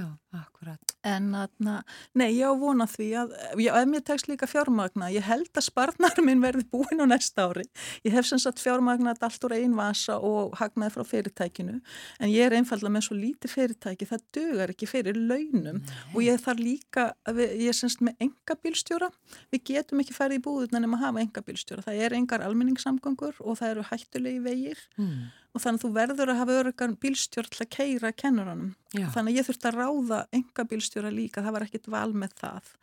En 1.06 1.28
aðna, 1.38 1.76
nei, 2.18 2.32
ég 2.34 2.50
á 2.50 2.54
vona 2.58 2.88
því 2.90 3.08
að, 3.22 3.34
já, 3.62 3.70
ef 3.78 3.90
mér 3.92 4.04
tekst 4.08 4.30
líka 4.30 4.48
fjármagna, 4.50 5.12
ég 5.14 5.26
held 5.28 5.52
að 5.54 5.68
sparnar 5.68 6.18
minn 6.26 6.42
verði 6.42 6.66
búin 6.72 7.04
á 7.04 7.06
næsta 7.06 7.46
ári. 7.46 7.66
Ég 8.08 8.16
hef 8.16 8.26
sem 8.26 8.42
sagt 8.42 8.64
fjármagnat 8.64 9.22
allt 9.26 9.46
úr 9.46 9.54
einn 9.60 9.78
vasa 9.78 10.18
og 10.18 10.56
hagnaði 10.58 10.96
frá 10.96 11.06
fyrirtækinu, 11.12 11.78
en 12.18 12.34
ég 12.34 12.48
er 12.48 12.58
einfallega 12.58 12.96
með 12.98 13.08
svo 13.08 13.20
lítið 13.20 13.54
fyrirtæki, 13.54 14.10
það 14.10 14.26
dögar 14.40 14.74
ekki 14.74 14.90
fyrir 14.90 15.20
launum 15.20 15.82
nei. 15.84 15.96
og 16.16 16.20
ég 16.26 16.42
þarf 16.42 16.66
líka, 16.66 17.08
ég 17.38 17.70
er 17.70 17.78
semst 17.78 18.02
með 18.06 18.26
enga 18.26 18.60
bílstjóra, 18.66 19.14
við 19.54 19.66
getum 19.70 20.02
ekki 20.02 20.18
færið 20.18 20.42
í 20.42 20.46
búðuna 20.50 20.82
nema 20.82 20.98
að 20.98 21.06
hafa 21.06 21.26
enga 21.28 21.46
bílstjóra. 21.46 21.86
Það 21.86 22.06
er 22.08 22.18
engar 22.18 22.46
almenningssamgangur 22.50 23.42
og 23.46 23.62
það 23.62 23.76
eru 23.76 23.90
hættulegi 23.94 24.46
vegir. 24.50 24.88
Mm 24.98 25.26
og 25.56 25.64
þannig 25.64 25.80
að 25.80 25.86
þú 25.86 25.92
verður 25.96 26.32
að 26.34 26.40
hafa 26.42 26.58
örgan 26.62 26.96
bílstjórn 27.00 27.52
til 27.54 27.64
að 27.64 27.72
keira 27.78 28.12
kennuranum. 28.12 28.74
Þannig 29.16 29.32
að 29.32 29.38
ég 29.40 29.48
þurfti 29.48 29.70
að 29.70 29.78
ráða 29.80 30.20
enga 30.36 30.66
bílstjóra 30.72 31.12
líka, 31.16 31.44
það 31.46 31.56
var 31.56 31.66
ekkit 31.68 31.88
val 31.96 32.12
með 32.14 32.36
það. 32.42 32.74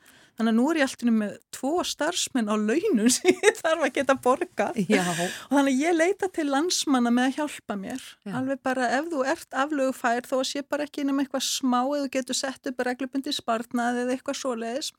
Þannig 0.42 0.56
að 0.56 0.58
nú 0.58 0.62
er 0.72 0.78
ég 0.80 0.88
alltaf 0.88 1.10
með 1.14 1.34
tvo 1.54 1.72
starfsmenn 1.86 2.48
á 2.50 2.58
launum 2.58 3.10
sem 3.14 3.30
ég 3.30 3.58
þarf 3.62 3.84
að 3.86 3.92
geta 3.94 4.16
borgað 4.18 4.80
Já. 4.90 5.04
og 5.06 5.52
þannig 5.54 5.76
að 5.76 5.82
ég 5.84 5.94
leita 5.94 6.28
til 6.34 6.48
landsmanna 6.50 7.12
með 7.14 7.28
að 7.28 7.36
hjálpa 7.36 7.76
mér. 7.78 8.06
Já. 8.26 8.32
Alveg 8.40 8.62
bara 8.66 8.88
ef 8.98 9.10
þú 9.12 9.22
ert 9.30 9.60
aflögufær 9.64 10.26
þó 10.26 10.40
að 10.40 10.48
sé 10.50 10.64
bara 10.66 10.88
ekki 10.88 11.04
inn 11.04 11.14
um 11.14 11.22
eitthvað 11.22 11.46
smá 11.46 11.78
eða 11.84 12.00
þú 12.08 12.14
getur 12.18 12.40
sett 12.42 12.72
upp 12.72 12.82
reglubundi 12.90 13.36
spartnað 13.38 14.02
eða 14.02 14.16
eitthvað 14.16 14.40
svoleiðis 14.42 14.90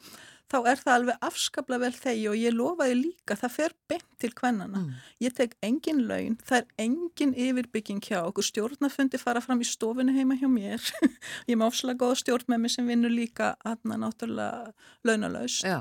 þá 0.53 0.57
er 0.69 0.81
það 0.81 0.93
alveg 0.93 1.25
afskapla 1.27 1.79
vel 1.81 1.91
þegi 1.95 2.25
og 2.29 2.37
ég 2.37 2.53
lofaði 2.55 2.97
líka, 2.99 3.37
það 3.39 3.53
fer 3.55 3.75
beint 3.89 4.07
til 4.21 4.31
kvennana. 4.37 4.83
Mm. 4.83 4.91
Ég 5.25 5.35
tek 5.37 5.55
engin 5.65 6.03
laun, 6.09 6.37
það 6.45 6.59
er 6.59 6.85
engin 6.85 7.33
yfirbygging 7.45 8.03
hjá 8.05 8.19
okkur, 8.21 8.45
stjórnafundi 8.47 9.21
fara 9.21 9.41
fram 9.43 9.63
í 9.63 9.67
stofinu 9.67 10.13
heima 10.15 10.37
hjá 10.39 10.47
mér, 10.51 10.83
ég 11.49 11.59
má 11.59 11.65
ofslega 11.67 12.03
góða 12.03 12.19
stjórn 12.21 12.53
með 12.53 12.65
mig 12.65 12.75
sem 12.75 12.89
vinnur 12.89 13.13
líka 13.13 13.53
aðna 13.65 13.99
náttúrulega 14.05 14.73
launalaust. 15.07 15.32
Já. 15.63 15.79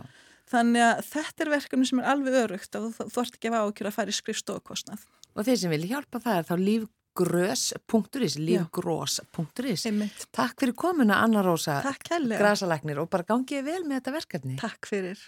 Þannig 0.52 0.84
að 0.84 1.04
þetta 1.08 1.44
er 1.44 1.52
verkefni 1.54 1.88
sem 1.88 2.00
er 2.02 2.08
alveg 2.12 2.38
örugt 2.42 2.76
og 2.78 2.90
þú, 2.98 3.06
ert 3.22 3.38
ekki 3.38 3.52
að 3.52 3.68
ákjöra 3.68 3.92
að 3.92 3.96
fara 3.96 4.12
í 4.12 4.16
skrifstofkostnað. 4.18 5.06
Og 5.32 5.46
þeir 5.46 5.60
sem 5.62 5.72
vilja 5.72 5.94
hjálpa 5.94 6.20
það 6.24 6.40
er 6.40 6.48
þá 6.50 6.56
líf 6.60 6.88
grös.is, 7.12 8.38
lífgrós.is 8.40 9.86
Takk 10.32 10.64
fyrir 10.64 10.76
komuna 10.76 11.20
Anna 11.24 11.44
Rósa. 11.44 11.80
Grasalæknir 11.84 13.02
og 13.04 13.12
bara 13.12 13.28
gangið 13.28 13.68
vel 13.68 13.84
með 13.84 14.00
þetta 14.00 14.16
verkefni. 14.18 14.58
Takk 14.60 14.88
fyrir 14.88 15.20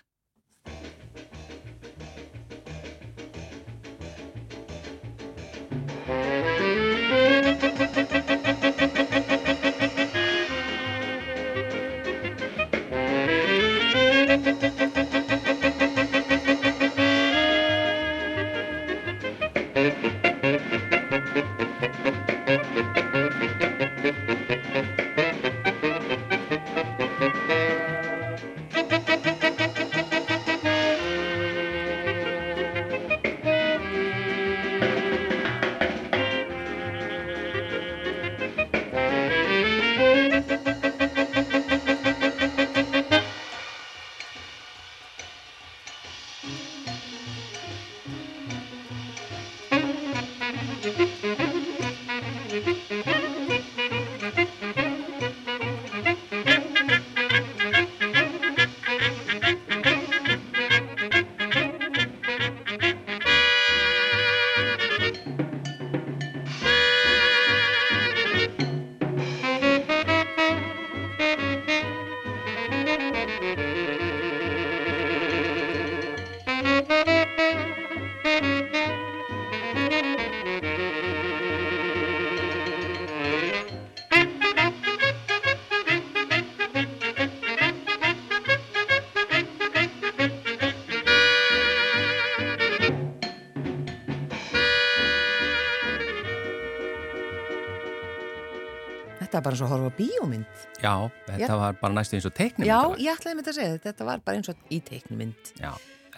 þetta 99.44 99.50
bara 99.50 99.56
eins 99.56 99.62
og 99.62 99.68
að 99.68 99.74
horfa 99.74 99.92
á 99.92 99.98
bíómynd. 99.98 100.64
Já, 100.80 100.94
þetta 101.28 101.52
já. 101.52 101.58
var 101.60 101.78
bara 101.80 101.96
næstu 101.98 102.16
eins 102.16 102.28
og 102.28 102.34
teiknumynd. 102.34 102.70
Já, 102.70 102.80
ég 103.04 103.14
ætlaði 103.14 103.36
með 103.36 103.44
þetta 103.44 103.52
að 103.52 103.58
segja 103.58 103.74
þetta, 103.74 103.90
þetta 103.90 104.08
var 104.08 104.24
bara 104.24 104.40
eins 104.40 104.50
og 104.50 104.72
í 104.72 104.80
teiknumynd. 104.88 105.54
Já, 105.60 105.70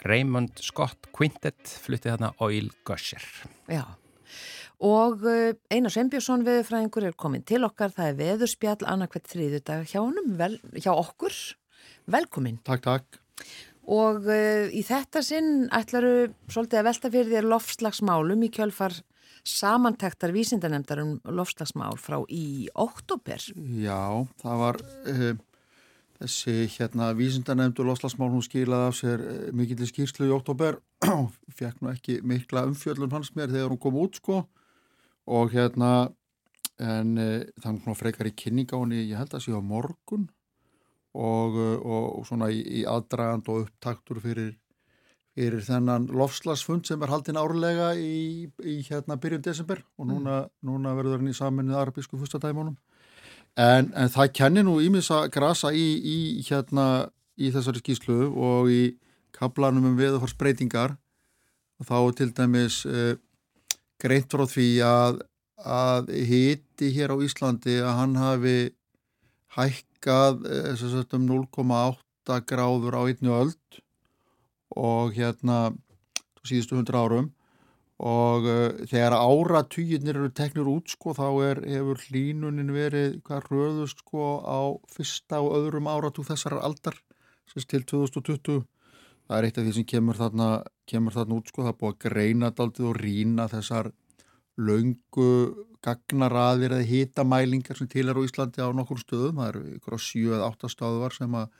Raymond 0.06 0.62
Scott 0.62 1.08
Quintet 1.16 1.76
fluttið 1.82 2.14
þarna 2.14 2.32
Oil 2.46 2.70
Gusher. 2.86 3.26
Já, 3.72 3.84
og 4.86 5.24
uh, 5.24 5.52
Einar 5.72 5.94
Sveinbjörnsson 5.94 6.44
veðurfræðingur 6.46 7.08
er 7.08 7.16
komin 7.16 7.46
til 7.48 7.62
okkar, 7.66 7.94
það 7.96 8.10
er 8.10 8.18
veðurspjall 8.20 8.82
annarkvæmt 8.84 9.30
þrýðu 9.32 9.62
dag 9.64 9.86
hjá 9.88 10.02
honum, 10.02 10.34
vel, 10.38 10.58
hjá 10.76 10.92
okkur. 10.92 11.38
Velkomin. 12.12 12.60
Takk, 12.66 12.84
takk. 12.84 13.20
Og 13.86 14.26
uh, 14.28 14.66
í 14.68 14.82
þetta 14.86 15.22
sinn 15.24 15.68
ætlaru 15.74 16.28
svolítið 16.50 16.82
að 16.82 16.88
velta 16.90 17.12
fyrir 17.14 17.32
þér 17.32 17.50
lofslagsmálum 17.54 18.44
í 18.44 18.52
kjölfar 18.52 18.98
samantektar 19.47 20.32
vísindanemndar 20.34 21.01
um 21.03 21.12
lofslagsmál 21.24 21.99
frá 22.01 22.18
í 22.32 22.66
oktober. 22.74 23.42
Já, 23.55 24.26
það 24.42 24.62
var 24.62 24.80
uh, 24.82 25.30
þessi 26.18 26.57
hérna 26.74 27.12
vísindanemndu 27.16 27.86
lofslagsmál, 27.86 28.32
hún 28.34 28.44
skilaði 28.44 28.90
af 28.90 28.99
sér 28.99 29.24
uh, 29.24 29.40
mikill 29.57 29.86
skýrslu 29.88 30.28
í 30.28 30.34
oktober 30.34 30.80
og 31.12 31.30
fekk 31.59 31.82
nú 31.82 31.92
ekki 31.94 32.20
mikla 32.26 32.66
umfjöldun 32.70 33.14
hans 33.14 33.32
mér 33.38 33.53
þegar 33.55 33.72
hún 33.74 33.82
kom 33.82 33.99
út 34.03 34.18
sko. 34.20 34.42
Og 35.26 35.55
hérna 35.55 36.11
en 36.82 37.16
uh, 37.18 37.42
það 37.62 37.82
var 37.86 38.01
frekar 38.03 38.30
í 38.30 38.36
kynningáni, 38.36 39.07
ég 39.07 39.18
held 39.20 39.38
að 39.38 39.47
sé 39.47 39.55
á 39.55 39.62
morgun. 39.62 40.28
Og, 41.16 41.55
og, 41.57 42.07
og 42.18 42.24
svona 42.28 42.51
í, 42.53 42.59
í 42.61 42.80
aðdragand 42.84 43.47
og 43.49 43.62
upptaktur 43.62 44.18
fyrir 44.20 44.51
fyrir 45.37 45.64
þennan 45.66 46.09
lofslagsfund 46.16 46.89
sem 46.89 47.03
er 47.05 47.12
haldinn 47.12 47.37
árlega 47.37 47.91
í, 48.01 48.49
í 48.64 48.76
hérna 48.87 49.18
byrjun 49.20 49.45
desember 49.45 49.82
og 50.01 50.09
núna, 50.09 50.39
mm. 50.47 50.53
núna 50.68 50.95
verður 50.97 51.20
hann 51.20 51.32
í 51.32 51.37
saminnið 51.37 51.80
arabísku 51.82 52.16
fyrstadæmunum 52.20 52.76
en, 53.61 53.91
en 53.93 54.12
það 54.12 54.32
kennir 54.39 54.64
nú 54.64 54.78
ímis 54.84 55.11
að 55.12 55.28
grasa 55.37 55.72
í, 55.76 55.84
í 56.01 56.18
hérna 56.49 56.87
í 57.37 57.53
þessari 57.53 57.82
skýslu 57.82 58.30
og 58.32 58.72
í 58.72 58.82
kaplanum 59.37 59.91
um 59.91 59.99
veðuforsbreytingar 59.99 60.97
og 61.76 61.89
þá 61.89 61.99
til 62.16 62.30
dæmis 62.37 62.80
uh, 62.89 63.12
greint 64.01 64.32
frá 64.32 64.47
því 64.49 64.70
að, 64.89 65.20
að 65.61 66.12
hiti 66.30 66.93
hér 66.97 67.12
á 67.12 67.16
Íslandi 67.24 67.76
að 67.82 67.97
hann 68.01 68.16
hafi 68.20 68.59
hækkað 69.57 70.49
uh, 70.49 71.03
um 71.18 71.28
0,8 71.28 72.41
gráður 72.49 72.97
á 72.97 73.03
einnu 73.05 73.37
öll 73.37 73.53
og 74.74 75.14
hérna 75.16 75.72
síðustu 76.46 76.78
hundra 76.78 77.02
árum. 77.04 77.32
Og 77.96 78.44
uh, 78.44 78.86
þegar 78.90 79.16
áratýjirnir 79.16 80.18
eru 80.20 80.30
teknir 80.36 80.68
út 80.68 80.92
sko 80.92 81.14
þá 81.16 81.28
er, 81.46 81.60
hefur 81.64 82.02
hlínunin 82.08 82.74
verið 82.74 83.20
hvað 83.24 83.50
röðust 83.52 84.02
sko 84.04 84.42
á 84.44 84.60
fyrsta 84.92 85.40
og 85.40 85.54
öðrum 85.62 85.88
áratú 85.88 86.26
þessar 86.26 86.58
aldar 86.60 86.98
sérst 87.48 87.70
til 87.72 87.86
2020 87.88 88.66
það 89.26 89.38
er 89.38 89.46
eitt 89.48 89.58
af 89.58 89.66
því 89.66 89.74
sem 89.78 89.86
kemur 89.88 90.18
þarna, 90.18 90.48
kemur 90.86 91.14
þarna 91.14 91.38
út 91.40 91.50
sko 91.50 91.64
það 91.64 91.72
er 91.72 91.78
búið 91.80 91.94
að 91.94 92.02
greina 92.04 92.50
daldið 92.54 92.90
og 92.90 92.98
rína 93.00 93.46
þessar 93.50 93.90
laungu 94.56 95.30
gagnaraðir 95.84 96.74
eða 96.78 96.88
hitamælingar 96.88 97.78
sem 97.78 97.88
til 97.90 98.08
er 98.08 98.18
á 98.18 98.22
Íslandi 98.26 98.64
á 98.64 98.70
nokkur 98.74 99.02
stöðum. 99.02 99.40
Það 99.40 99.50
eru 99.50 99.62
ykkur 99.76 99.96
á 99.96 100.00
7 100.02 100.22
eða 100.38 100.48
8 100.48 100.70
stöðuvar 100.72 101.16
sem 101.16 101.36
að 101.36 101.50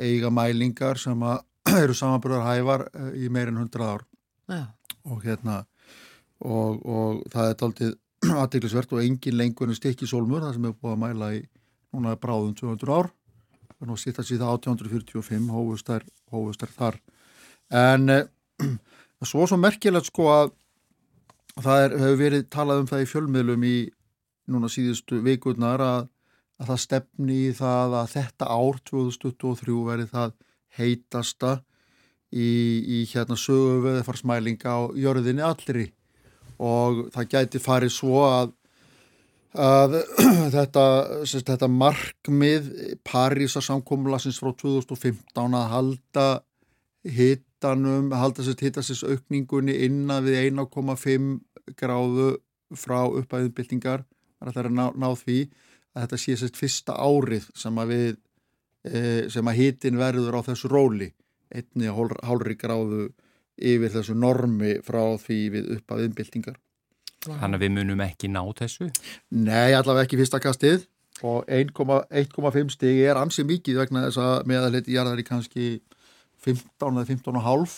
eiga 0.00 0.30
mælingar 0.32 0.98
sem 0.98 1.26
að 1.26 1.42
eru 1.84 1.96
samanbúrðar 1.96 2.46
hævar 2.48 2.86
eh, 2.90 3.10
í 3.24 3.30
meirinn 3.32 3.60
100 3.60 3.86
ár. 3.86 4.06
Ja. 4.50 4.64
og 5.06 5.22
hérna 5.22 5.60
og, 6.42 6.80
og 6.82 7.20
það 7.30 7.50
er 7.50 7.64
aldrei 7.66 7.90
aðteglisvert 8.42 8.92
og 8.96 9.02
engin 9.04 9.38
lengur 9.38 9.70
en 9.70 9.78
stikki 9.78 10.08
sólmur 10.10 10.42
það 10.42 10.56
sem 10.56 10.66
hefur 10.66 10.80
búið 10.82 10.96
að 10.96 11.02
mæla 11.04 11.28
í 11.36 11.40
núna 11.94 12.16
bráðum 12.20 12.54
200 12.58 12.94
ár. 12.96 13.10
Nú 13.80 13.96
sýtt 13.96 14.18
að 14.20 14.28
síða 14.28 14.50
1845 14.52 15.46
hófust 15.54 15.88
þær, 15.88 16.02
hófust 16.34 16.64
þær 16.64 16.74
þar. 16.76 16.98
En 17.80 18.16
eh, 18.16 18.26
svo 19.30 19.46
svo 19.46 19.60
merkilegt 19.60 20.10
sko 20.10 20.28
að 20.32 20.52
það 21.60 21.84
er, 21.84 21.96
hefur 22.02 22.20
verið 22.20 22.46
talað 22.52 22.82
um 22.82 22.90
það 22.90 23.04
í 23.04 23.10
fjölmiðlum 23.10 23.66
í 23.66 23.76
núna 24.50 24.70
síðustu 24.70 25.20
vikurnar 25.24 25.82
að, 25.84 26.06
að 26.60 26.72
það 26.72 26.84
stefni 26.84 27.40
í 27.46 27.50
það 27.56 27.96
að 28.02 28.14
þetta 28.14 28.50
ár 28.50 28.80
2023 28.90 29.82
verið 29.86 30.14
það 30.14 30.38
heitasta 30.78 31.58
í, 32.30 32.46
í 33.00 33.00
hérna 33.10 33.38
sögu 33.38 33.80
veðifarsmælinga 33.86 34.76
á 34.76 34.80
jörðinni 34.94 35.44
allri. 35.44 35.90
Og 36.60 37.06
það 37.14 37.30
gæti 37.34 37.62
farið 37.62 37.94
svo 37.94 38.24
að 38.28 38.56
að 39.50 39.96
þetta, 40.54 40.84
sérst, 41.26 41.48
þetta 41.48 41.68
markmið 41.68 42.68
Parísa 43.06 43.62
samkómulasins 43.64 44.38
frá 44.38 44.52
2015 44.54 45.56
að 45.58 45.66
halda 45.72 46.26
hittanum, 47.02 48.12
halda 48.14 48.44
sérst 48.46 48.62
hittasins 48.62 49.02
aukningunni 49.02 49.74
innan 49.86 50.22
við 50.24 50.52
1,5 50.52 51.74
gráðu 51.78 52.36
frá 52.78 53.02
uppæðinbyltingar 53.08 54.04
það 54.40 54.62
er 54.62 54.70
að 54.70 54.76
ná, 54.76 54.86
ná 54.94 55.08
því 55.18 55.40
að 55.90 56.04
þetta 56.04 56.20
sé 56.22 56.36
sérst 56.38 56.58
fyrsta 56.58 56.94
árið 56.94 57.48
sem 57.58 57.78
að 57.82 57.94
við 57.94 58.10
sem 58.80 59.50
að 59.50 59.58
hittin 59.58 59.98
verður 60.00 60.38
á 60.38 60.46
þessu 60.46 60.70
róli. 60.72 61.10
Einni 61.50 61.90
hálfri 61.90 62.56
gráðu 62.56 63.10
yfir 63.60 63.92
þessu 63.92 64.14
normi 64.16 64.78
frá 64.86 65.02
því 65.20 65.40
við 65.52 65.72
uppæðinbyltingar 65.76 66.56
Þannig 67.20 67.58
að 67.58 67.64
við 67.66 67.72
munum 67.74 68.00
ekki 68.00 68.30
ná 68.32 68.40
þessu? 68.56 68.88
Nei, 69.36 69.76
allavega 69.76 70.06
ekki 70.06 70.18
fyrsta 70.22 70.40
kastið. 70.40 70.86
Og 71.20 71.44
1,5 71.52 72.72
stig 72.72 73.02
er 73.04 73.18
ansið 73.20 73.50
mikið 73.50 73.80
vegna 73.82 74.06
þess 74.06 74.20
að 74.24 74.88
jarðar 74.88 75.20
í 75.20 75.26
kannski 75.28 75.66
15 76.40 76.96
eða 76.96 77.10
15,5 77.10 77.74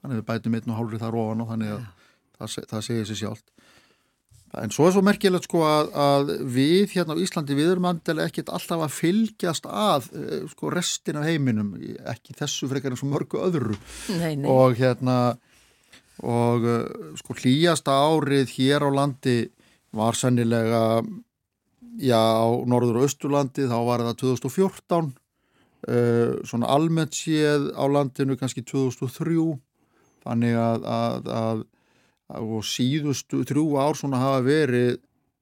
þannig 0.00 0.14
að 0.14 0.16
við 0.16 0.26
bætum 0.30 0.56
1,5 0.62 1.02
þar 1.02 1.18
ofan 1.20 1.44
og 1.44 1.50
þannig 1.50 1.74
að 1.74 1.82
það, 2.38 2.54
það 2.70 2.86
segir 2.86 3.10
sér 3.10 3.20
sjálft. 3.20 3.52
En 4.58 4.72
svo 4.74 4.88
er 4.88 4.94
svo 4.96 5.02
merkilegt 5.06 5.46
sko 5.46 5.60
að, 5.62 5.92
að 5.94 6.30
við 6.50 6.96
hérna 6.96 7.14
á 7.14 7.22
Íslandi 7.22 7.54
við 7.54 7.68
erum 7.76 7.86
andilega 7.86 8.26
ekkit 8.26 8.48
alltaf 8.50 8.82
að 8.82 8.96
fylgjast 8.96 9.68
að 9.70 10.08
eh, 10.18 10.40
sko 10.50 10.72
restin 10.74 11.20
af 11.20 11.28
heiminum, 11.28 11.76
ekki 12.10 12.34
þessu 12.34 12.66
frekar 12.72 12.96
eins 12.96 13.04
og 13.06 13.12
mörgu 13.12 13.38
öðru. 13.46 13.78
Nei, 14.18 14.34
nei. 14.42 14.48
og 14.50 14.74
hérna 14.80 15.20
og 16.26 16.66
uh, 16.68 17.14
sko 17.16 17.36
hlýjasta 17.38 17.94
árið 17.94 18.50
hér 18.58 18.84
á 18.84 18.90
landi 18.92 19.38
var 19.96 20.18
sannilega 20.18 21.00
já 22.00 22.20
á 22.20 22.48
norður 22.68 23.00
og 23.00 23.08
austurlandi 23.08 23.66
þá 23.70 23.78
var 23.86 24.04
það 24.04 24.18
2014 24.22 25.10
uh, 25.10 26.36
svona 26.44 26.70
almennt 26.70 27.16
séð 27.16 27.70
á 27.72 27.84
landinu 27.88 28.36
kannski 28.40 28.64
2003 28.66 29.56
þannig 30.26 30.56
að, 30.60 30.84
að, 30.84 31.30
að, 31.32 31.62
að 32.30 32.56
síðustu 32.70 33.44
þrjú 33.48 33.66
ár 33.82 33.98
svona 33.98 34.22
hafa 34.22 34.42
verið 34.46 34.98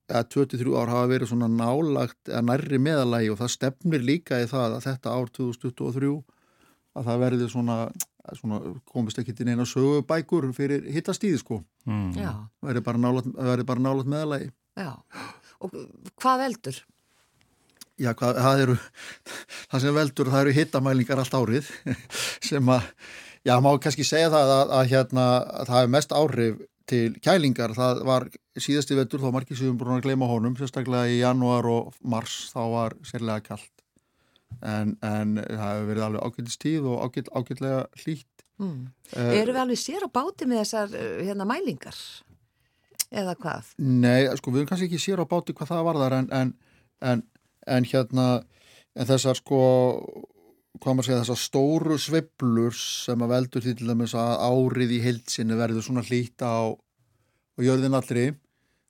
eða 0.09 0.25
23 0.33 0.77
ár 0.81 0.93
hafa 0.93 1.09
verið 1.11 1.33
svona 1.33 1.49
nálagt 1.53 2.31
eða 2.31 2.45
nærri 2.49 2.81
meðalagi 2.81 3.33
og 3.33 3.41
það 3.43 3.55
stefnir 3.55 4.05
líka 4.05 4.41
í 4.41 4.49
það 4.49 4.79
að 4.79 4.87
þetta 4.87 5.17
ár 5.17 5.33
2023 5.37 6.15
að 6.99 7.11
það 7.11 7.25
verði 7.27 7.51
svona 7.53 7.81
svona, 8.37 8.61
komist 8.89 9.19
ekki 9.21 9.35
til 9.37 9.47
neina 9.49 9.67
sögubækur 9.69 10.49
fyrir 10.57 10.87
hittastíði 10.93 11.41
sko. 11.41 11.63
Mm. 11.89 12.13
verði 12.65 12.83
bara 12.85 13.01
nálat, 13.01 13.29
nálat 13.81 14.09
meðalagi 14.09 14.51
Já, 14.79 14.93
og 15.65 15.73
hvað 16.21 16.43
veldur? 16.45 16.81
Já, 17.99 18.13
hvað, 18.15 18.41
það 18.45 18.65
eru 18.65 18.77
það 19.71 19.85
sem 19.85 19.97
veldur, 19.97 20.31
það 20.31 20.43
eru 20.45 20.57
hittamælingar 20.59 21.23
allt 21.23 21.39
árið 21.39 21.71
sem 22.51 22.75
að 22.75 22.91
já, 23.49 23.55
má 23.65 23.71
kannski 23.83 24.07
segja 24.07 24.31
það 24.35 24.53
að, 24.55 24.75
að 24.79 24.93
hérna 24.93 25.25
að 25.63 25.73
það 25.73 25.87
er 25.87 25.95
mest 25.97 26.15
áhrif 26.15 26.61
til 26.89 27.19
kælingar, 27.25 27.75
það 27.77 28.03
var 28.09 28.29
síðasti 28.59 28.97
veldur 28.99 29.23
þá 29.23 29.33
margir 29.35 29.59
sem 29.59 29.77
brúin 29.79 29.99
að 29.99 30.07
gleyma 30.09 30.29
honum 30.31 30.57
sérstaklega 30.59 31.11
í 31.13 31.21
janúar 31.21 31.69
og 31.71 31.99
mars 32.01 32.49
þá 32.55 32.61
var 32.73 32.97
sérlega 33.07 33.45
kallt 33.51 33.85
en, 34.63 34.97
en 35.05 35.37
það 35.39 35.69
hefur 35.69 35.91
verið 35.91 36.07
alveg 36.07 36.25
ágættist 36.25 36.63
tíð 36.65 36.89
og 36.89 37.05
ágætt, 37.05 37.29
ágættlega 37.35 37.83
hlýtt 38.03 38.47
mm. 38.59 38.79
uh, 39.17 39.35
Eru 39.37 39.55
við 39.55 39.61
alveg 39.65 39.83
sér 39.83 40.07
á 40.07 40.11
báti 40.11 40.49
með 40.49 40.65
þessar 40.65 40.97
uh, 40.97 41.21
hérna, 41.27 41.49
mælingar? 41.49 42.01
Eða 43.09 43.35
hvað? 43.41 43.75
Nei, 43.81 44.29
sko 44.37 44.53
við 44.53 44.63
erum 44.63 44.73
kannski 44.73 44.89
ekki 44.89 45.03
sér 45.03 45.23
á 45.25 45.27
báti 45.29 45.57
hvað 45.57 45.73
það 45.73 45.87
var 45.87 46.01
þar 46.03 46.17
en, 46.19 46.57
en, 47.13 47.23
en 47.69 47.89
hérna 47.89 48.27
en 48.99 49.09
þessar 49.09 49.39
sko 49.39 49.61
hvað 50.77 50.95
maður 50.95 51.09
segja 51.09 51.23
þessar 51.23 51.41
stóru 51.43 51.97
sveplur 52.01 52.77
sem 52.77 53.25
að 53.25 53.33
veldur 53.33 53.65
því 53.65 53.75
til 53.79 53.89
dæmis 53.89 54.15
að 54.19 54.35
árið 54.45 54.93
í 54.95 55.01
heilsinni 55.05 55.57
verður 55.59 55.87
svona 55.87 56.05
hlýta 56.07 56.51
á, 56.51 56.63
á 56.75 57.59
jörðin 57.65 57.99
allri. 57.99 58.27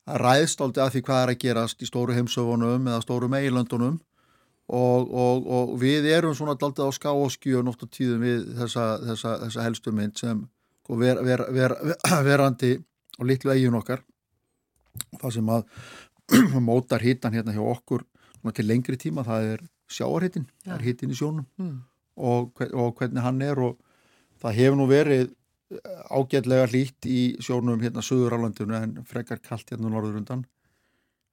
Það 0.08 0.20
ræðst 0.24 0.62
aldrei 0.64 0.84
að 0.84 0.92
því 0.94 1.02
hvað 1.06 1.22
er 1.22 1.32
að 1.32 1.40
gerast 1.44 1.82
í 1.84 1.88
stóru 1.88 2.16
heimsöfunum 2.16 2.90
eða 2.90 3.04
stóru 3.04 3.28
meilöndunum 3.32 3.98
og, 4.68 5.08
og, 5.08 5.48
og 5.48 5.72
við 5.80 6.08
erum 6.12 6.36
svona 6.36 6.56
alltaf 6.56 6.92
á 6.92 6.92
ská 6.96 7.10
og 7.12 7.32
skjön 7.32 7.70
oft 7.70 7.84
á 7.84 7.88
tíðum 7.88 8.24
við 8.24 8.44
þessa, 8.58 8.86
þessa, 9.04 9.34
þessa 9.46 9.64
helstu 9.64 9.94
mynd 9.96 10.20
sem 10.20 10.44
sko, 10.84 10.98
ver, 11.00 11.22
ver, 11.24 11.44
ver, 11.56 11.76
verandi 12.28 12.74
og 13.18 13.28
litlu 13.28 13.52
eigin 13.54 13.78
okkar. 13.78 14.04
Það 15.16 15.34
sem 15.38 15.52
að 15.54 15.66
mótar 16.68 17.04
hittan 17.04 17.36
hérna 17.36 17.56
hjá 17.56 17.64
okkur 17.64 18.04
til 18.56 18.64
lengri 18.64 18.96
tíma 18.96 19.20
það 19.26 19.46
er 19.52 19.62
sjáarhittin, 19.88 20.46
ja. 20.66 20.76
er 20.76 20.84
hittin 20.84 21.12
í 21.12 21.16
sjónum 21.18 21.46
mm. 21.56 21.76
og, 22.16 22.62
og 22.72 22.94
hvernig 22.98 23.24
hann 23.24 23.42
er 23.44 23.60
og 23.62 23.78
það 24.42 24.58
hefur 24.60 24.78
nú 24.78 24.86
verið 24.90 25.34
ágætlega 26.08 26.68
hlýtt 26.70 27.08
í 27.08 27.20
sjónum 27.44 27.82
hérna 27.82 28.04
söður 28.04 28.38
álandinu 28.38 28.76
en 28.78 28.94
frekar 29.08 29.40
kallt 29.44 29.68
hérna 29.72 29.90
norður 29.92 30.20
undan 30.22 30.46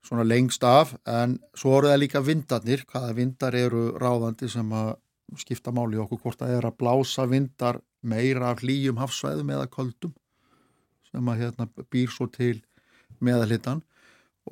svona 0.06 0.26
lengst 0.28 0.64
af 0.68 0.94
en 1.10 1.40
svo 1.58 1.78
eru 1.80 1.90
það 1.90 2.02
líka 2.04 2.22
vindarnir, 2.22 2.84
hvaða 2.90 3.16
vindar 3.18 3.56
eru 3.58 3.88
ráðandi 4.02 4.50
sem 4.52 4.72
að 4.76 4.96
skipta 5.42 5.74
máli 5.74 5.98
okkur 6.02 6.22
hvort 6.22 6.42
það 6.44 6.58
er 6.58 6.68
að 6.68 6.78
blása 6.82 7.26
vindar 7.30 7.80
meira 8.06 8.52
af 8.52 8.62
hlýjum 8.62 9.00
hafsvæðum 9.02 9.54
eða 9.56 9.72
köldum 9.72 10.14
sem 11.10 11.32
að 11.32 11.42
hérna 11.42 11.70
býr 11.90 12.12
svo 12.14 12.28
til 12.30 12.60
meðalhitan 13.24 13.82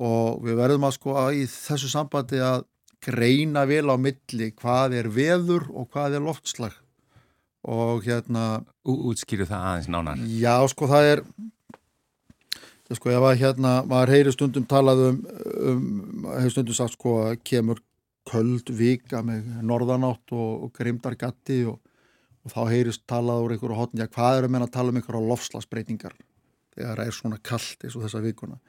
og 0.00 0.40
við 0.42 0.58
verðum 0.58 0.88
að 0.88 0.96
sko 0.96 1.18
að 1.20 1.42
í 1.42 1.44
þessu 1.50 1.92
sambandi 1.92 2.40
að 2.42 2.64
greina 3.04 3.64
vel 3.68 3.86
á 3.92 3.96
milli 4.00 4.50
hvað 4.56 4.98
er 5.00 5.10
veður 5.12 5.68
og 5.72 5.90
hvað 5.92 6.18
er 6.18 6.24
loftslag. 6.24 6.76
Og 7.64 8.04
hérna 8.04 8.64
Útskýru 8.84 9.46
það 9.48 9.68
aðeins 9.70 9.90
nánar. 9.92 10.20
Já 10.28 10.56
sko 10.68 10.88
það 10.90 11.10
er 11.14 11.22
sko 12.94 13.10
ef 13.10 13.24
að 13.24 13.40
hérna 13.40 13.72
maður 13.88 14.12
heyri 14.12 14.34
stundum 14.34 14.66
talað 14.68 15.00
um, 15.08 15.22
um 15.70 16.28
hefur 16.34 16.52
stundum 16.52 16.76
sagt 16.76 16.98
sko 16.98 17.16
að 17.24 17.38
kemur 17.48 17.80
köld 18.28 18.70
vika 18.72 19.22
með 19.24 19.48
norðanátt 19.66 20.34
og, 20.36 20.66
og 20.66 20.72
grimdargatti 20.76 21.62
og, 21.68 21.80
og 22.44 22.52
þá 22.52 22.60
heyrist 22.70 23.04
talað 23.10 23.44
úr 23.44 23.56
einhverju 23.56 23.80
hotn, 23.80 24.00
já 24.00 24.08
hvað 24.08 24.38
er 24.38 24.46
að 24.46 24.54
menna 24.54 24.68
að 24.68 24.76
tala 24.76 24.92
um 24.92 25.00
einhverju 25.00 25.24
lofslagsbreytingar 25.30 26.14
þegar 26.74 27.00
það 27.00 27.10
er 27.10 27.18
svona 27.18 27.40
kallt 27.50 27.84
eins 27.84 27.96
og 27.98 28.06
þessa 28.06 28.22
vikuna 28.24 28.60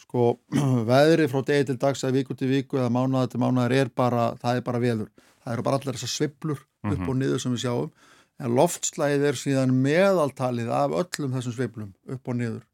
sko 0.00 0.38
veðri 0.90 1.28
frá 1.32 1.42
degi 1.46 1.70
til 1.70 1.78
dags 1.80 2.04
eða 2.04 2.18
viku 2.18 2.36
til 2.36 2.50
viku 2.50 2.80
eða 2.80 2.92
mánuða 2.92 3.30
til 3.32 3.40
mánuðar 3.40 3.72
er 3.72 3.92
bara, 3.94 4.34
það 4.40 4.60
er 4.60 4.66
bara 4.66 4.82
veður 4.82 5.10
það 5.46 5.54
eru 5.54 5.66
bara 5.66 5.80
allar 5.80 5.96
þessar 5.96 6.12
sviplur 6.12 6.60
upp 6.60 6.90
mm 6.90 6.96
-hmm. 6.96 7.08
og 7.08 7.16
niður 7.16 7.40
sem 7.40 7.52
við 7.52 7.62
sjáum. 7.64 7.90
En 8.38 8.54
loftslæðið 8.54 9.22
er 9.24 9.36
síðan 9.40 9.74
meðaltalið 9.82 10.68
af 10.68 10.90
öllum 10.90 11.32
þessum 11.32 11.52
sviplum 11.52 11.94
upp 12.08 12.28
og 12.28 12.36
niður. 12.36 12.64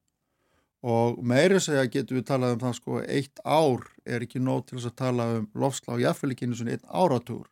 Og 0.83 1.23
meiri 1.23 1.61
segja 1.61 1.87
getur 1.87 2.17
við 2.17 2.27
talað 2.27 2.53
um 2.55 2.61
það 2.61 2.75
sko 2.75 3.03
eitt 3.03 3.39
ár 3.45 3.85
er 4.05 4.23
ekki 4.23 4.41
nóg 4.41 4.67
til 4.67 4.79
þess 4.79 4.91
að 4.91 4.97
tala 4.97 5.25
um 5.39 5.49
lofslá 5.55 5.95
og 5.95 6.01
einu 6.03 6.55
svona 6.55 6.73
einn 6.73 6.89
áratúr 6.91 7.47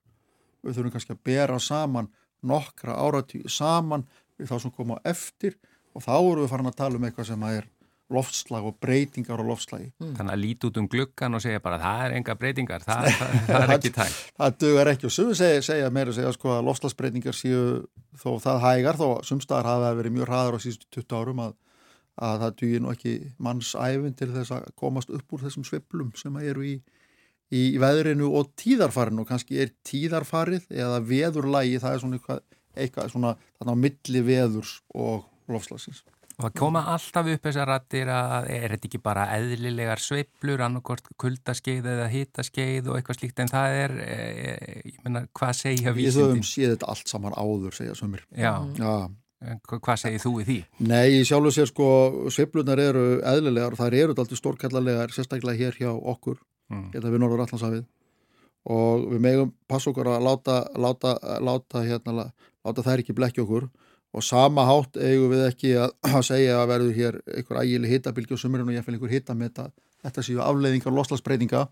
við 0.62 0.74
þurfum 0.74 0.92
kannski 0.92 1.12
að 1.12 1.22
bera 1.24 1.58
saman 1.58 2.08
nokkra 2.42 2.96
áratúr 2.96 3.48
saman 3.48 4.06
við 4.38 4.50
þá 4.50 4.60
sem 4.60 4.70
koma 4.70 4.98
eftir 5.04 5.54
og 5.94 6.02
þá 6.02 6.16
eru 6.18 6.42
við 6.42 6.50
farin 6.50 6.66
að 6.66 6.76
tala 6.76 6.96
um 6.96 7.04
eitthvað 7.04 7.26
sem 7.26 7.42
er 7.42 7.68
loftslag 8.10 8.66
og 8.66 8.76
breytingar 8.82 9.40
á 9.40 9.44
lofslagi 9.46 9.88
mm. 10.00 10.12
Þannig 10.18 10.34
að 10.34 10.42
líti 10.42 10.68
út 10.68 10.82
um 10.82 10.90
gluggan 10.90 11.38
og 11.38 11.44
segja 11.44 11.62
bara 11.62 11.80
það 11.82 12.04
er 12.06 12.18
enga 12.18 12.36
breytingar, 12.40 12.84
það, 12.86 13.08
það, 13.20 13.40
það 13.46 13.64
er 13.64 13.74
ekki 13.76 13.94
tæk 13.96 14.20
Það 14.40 14.60
dögur 14.64 14.92
ekki 14.92 15.08
og 15.08 15.16
sumi 15.16 15.38
segja, 15.38 15.64
segja 15.70 15.90
meira 15.94 16.14
segja 16.16 16.34
sko 16.36 16.54
að 16.56 16.68
lofslagsbreytingar 16.68 17.38
séu 17.38 17.64
þó 18.20 18.30
það 18.42 18.62
hægar 18.66 19.00
þó 19.00 19.08
sumstaðar 19.26 19.70
hafa 19.70 19.96
verið 19.98 20.16
mjög 20.18 20.30
hraður 20.32 20.58
á 20.58 20.62
síðustu 20.64 20.90
20 21.00 21.20
árum 21.20 21.44
að 21.46 21.58
að 22.20 22.42
það 22.44 22.56
dýir 22.60 22.82
nú 22.84 22.92
ekki 22.92 23.14
mannsæfin 23.40 24.16
til 24.18 24.30
þess 24.34 24.54
að 24.54 24.70
komast 24.78 25.12
upp 25.14 25.34
úr 25.34 25.44
þessum 25.46 25.66
sveplum 25.66 26.10
sem 26.18 26.36
eru 26.42 26.66
í, 26.66 26.74
í 27.54 27.62
veðrinu 27.80 28.28
og 28.36 28.52
tíðarfarinu 28.60 29.24
og 29.24 29.30
kannski 29.30 29.60
er 29.62 29.72
tíðarfarið 29.86 30.68
eða 30.70 31.00
veðurlægi 31.06 31.80
það 31.82 31.96
er 31.96 32.02
svona 32.04 32.20
eitthvað, 32.20 32.42
eitthvað 32.76 33.12
svona 33.14 33.34
þarna 33.58 33.76
á 33.76 33.82
milli 33.86 34.24
veðurs 34.26 34.74
og 34.92 35.28
lofslagsins. 35.50 36.04
Og 36.40 36.46
það 36.46 36.54
koma 36.56 36.80
alltaf 36.94 37.26
upp 37.34 37.42
þessar 37.44 37.68
rattir 37.68 38.08
að 38.08 38.46
er 38.56 38.72
þetta 38.72 38.88
ekki 38.88 39.00
bara 39.04 39.26
eðlilegar 39.36 40.00
sveiblur, 40.00 40.62
annarkort 40.64 41.10
kuldaskeið 41.20 41.84
eða 41.92 42.06
hitaskeið 42.08 42.88
og 42.88 42.96
eitthvað 42.96 43.18
slíkt 43.20 43.42
en 43.44 43.50
það 43.52 43.76
er, 43.84 43.94
e, 44.00 44.82
ég 44.88 45.00
menna, 45.04 45.26
hvað 45.36 45.52
segja 45.58 45.92
Við 45.92 46.08
höfum 46.16 46.38
vísindin? 46.40 46.46
séð 46.48 46.72
þetta 46.76 46.88
allt 46.94 47.12
saman 47.12 47.36
áður, 47.36 47.76
segja 47.76 47.92
sömur. 47.98 48.22
Já, 48.32 48.54
hva- 48.80 49.80
hvað 49.84 50.00
segir 50.06 50.20
þú 50.24 50.32
í 50.40 50.44
því? 50.48 50.58
Nei, 50.88 51.06
í 51.20 51.24
sjálfu 51.28 51.52
sér 51.58 51.68
sko, 51.68 51.86
sveiflunar 52.32 52.78
eru 52.80 53.04
eðlilegar 53.20 53.72
og 53.76 53.78
þær 53.84 53.94
eru 54.00 54.14
alltaf 54.16 54.40
stórkallarlegar, 54.40 55.12
sérstaklega 55.12 55.58
hér 55.60 55.76
hjá 55.76 55.92
okkur, 55.92 56.38
Mm. 56.70 56.90
hérna 56.94 57.10
við 57.10 57.18
Norður 57.20 57.44
Allandshafið 57.46 57.84
og 58.70 59.06
við 59.12 59.20
megum 59.24 59.52
passa 59.68 59.90
okkur 59.90 60.06
að 60.06 60.22
láta, 60.22 60.56
láta, 60.76 61.14
láta, 61.40 61.82
hérna, 61.84 62.32
láta 62.64 62.82
þær 62.84 63.00
ekki 63.02 63.14
blekja 63.16 63.42
okkur 63.44 63.70
og 64.10 64.24
sama 64.26 64.64
hátt 64.66 64.98
eigum 64.98 65.30
við 65.30 65.44
ekki 65.46 65.72
að, 65.78 65.94
að 66.16 66.26
segja 66.26 66.58
að 66.58 66.72
verður 66.72 66.98
hér 66.98 67.20
einhver 67.36 67.62
ægileg 67.62 67.94
hittabilgi 67.94 68.36
og 68.36 68.42
sumurinn 68.42 68.72
og 68.72 68.76
ég 68.76 68.86
finn 68.86 68.98
einhver 68.98 69.14
hitta 69.14 69.36
með 69.36 69.52
þetta, 69.52 69.86
þetta 70.06 70.26
séu 70.26 70.42
afleiðingar 70.44 70.96
loslagsbreytinga. 70.96 71.64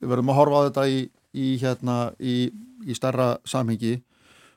Við 0.00 0.12
verðum 0.12 0.32
að 0.32 0.40
horfa 0.40 0.62
á 0.62 0.66
þetta 0.68 0.86
í, 0.92 0.98
í, 1.36 1.46
hérna, 1.60 1.98
í, 2.20 2.36
í 2.86 2.96
starra 2.96 3.36
samhengi. 3.48 3.98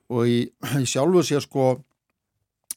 Og 0.09 0.27
í, 0.31 0.39
sjálfu 0.87 1.25
sér 1.27 1.43
sko 1.43 1.75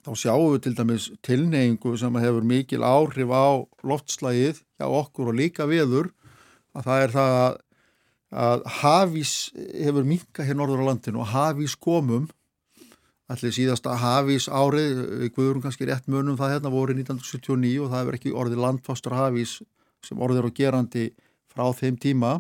þá 0.03 0.15
sjáum 0.19 0.49
við 0.57 0.63
til 0.65 0.75
dæmis 0.79 1.11
tilneyingu 1.23 1.95
sem 2.01 2.17
hefur 2.19 2.47
mikil 2.47 2.83
áhrif 2.83 3.31
á 3.31 3.63
loftslægið 3.87 4.59
hjá 4.59 4.87
okkur 4.89 5.31
og 5.31 5.39
líka 5.39 5.69
viður 5.71 6.11
að 6.75 6.89
það 6.89 7.03
er 7.05 7.13
það 7.15 7.35
að, 7.39 7.59
að 8.43 8.65
hafís 8.81 9.35
hefur 9.55 10.09
minka 10.09 10.47
hér 10.47 10.59
norður 10.59 10.83
á 10.83 10.89
landinu 10.91 11.23
og 11.23 11.31
hafís 11.31 11.77
komum 11.79 12.27
allir 13.33 13.55
síðasta 13.55 13.97
hafís 14.01 14.49
árið 14.49 15.03
við 15.23 15.33
guðurum 15.37 15.65
kannski 15.65 15.89
rétt 15.89 16.09
munum 16.11 16.39
það 16.39 16.57
hérna 16.57 16.73
voru 16.73 16.97
1979 16.97 17.85
og 17.85 17.93
það 17.93 18.03
hefur 18.03 18.19
ekki 18.19 18.35
orðið 18.43 18.65
landfástur 18.65 19.17
hafís 19.17 19.59
sem 20.07 20.21
orðið 20.23 20.43
er 20.43 20.49
á 20.49 20.57
gerandi 20.59 21.07
frá 21.53 21.65
þeim 21.79 21.99
tíma 22.03 22.33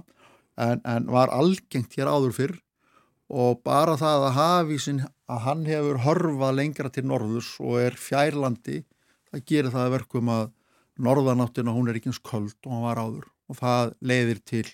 en, 0.61 0.82
en 0.84 1.09
var 1.12 1.32
algengt 1.32 1.97
hér 1.97 2.11
áður 2.12 2.36
fyrr 2.36 2.57
og 3.32 3.62
bara 3.64 3.97
það 3.97 4.28
að 4.28 4.38
hafísin 4.38 5.05
að 5.32 5.45
hann 5.47 5.66
hefur 5.68 6.01
horfað 6.05 6.59
lengra 6.59 6.93
til 6.93 7.07
norðurs 7.09 7.55
og 7.62 7.78
er 7.80 7.97
fjærlandi 7.97 8.82
það 9.32 9.47
gerir 9.49 9.72
það 9.72 9.86
að 9.86 9.95
verkum 9.97 10.32
að 10.32 10.51
norðanáttina 11.03 11.74
hún 11.74 11.88
er 11.88 11.99
ekki 11.99 12.12
eins 12.12 12.20
köld 12.20 12.57
og 12.66 12.74
hann 12.74 12.84
var 12.84 13.01
áður 13.01 13.28
og 13.49 13.59
það 13.59 13.95
leiðir 14.05 14.40
til 14.49 14.66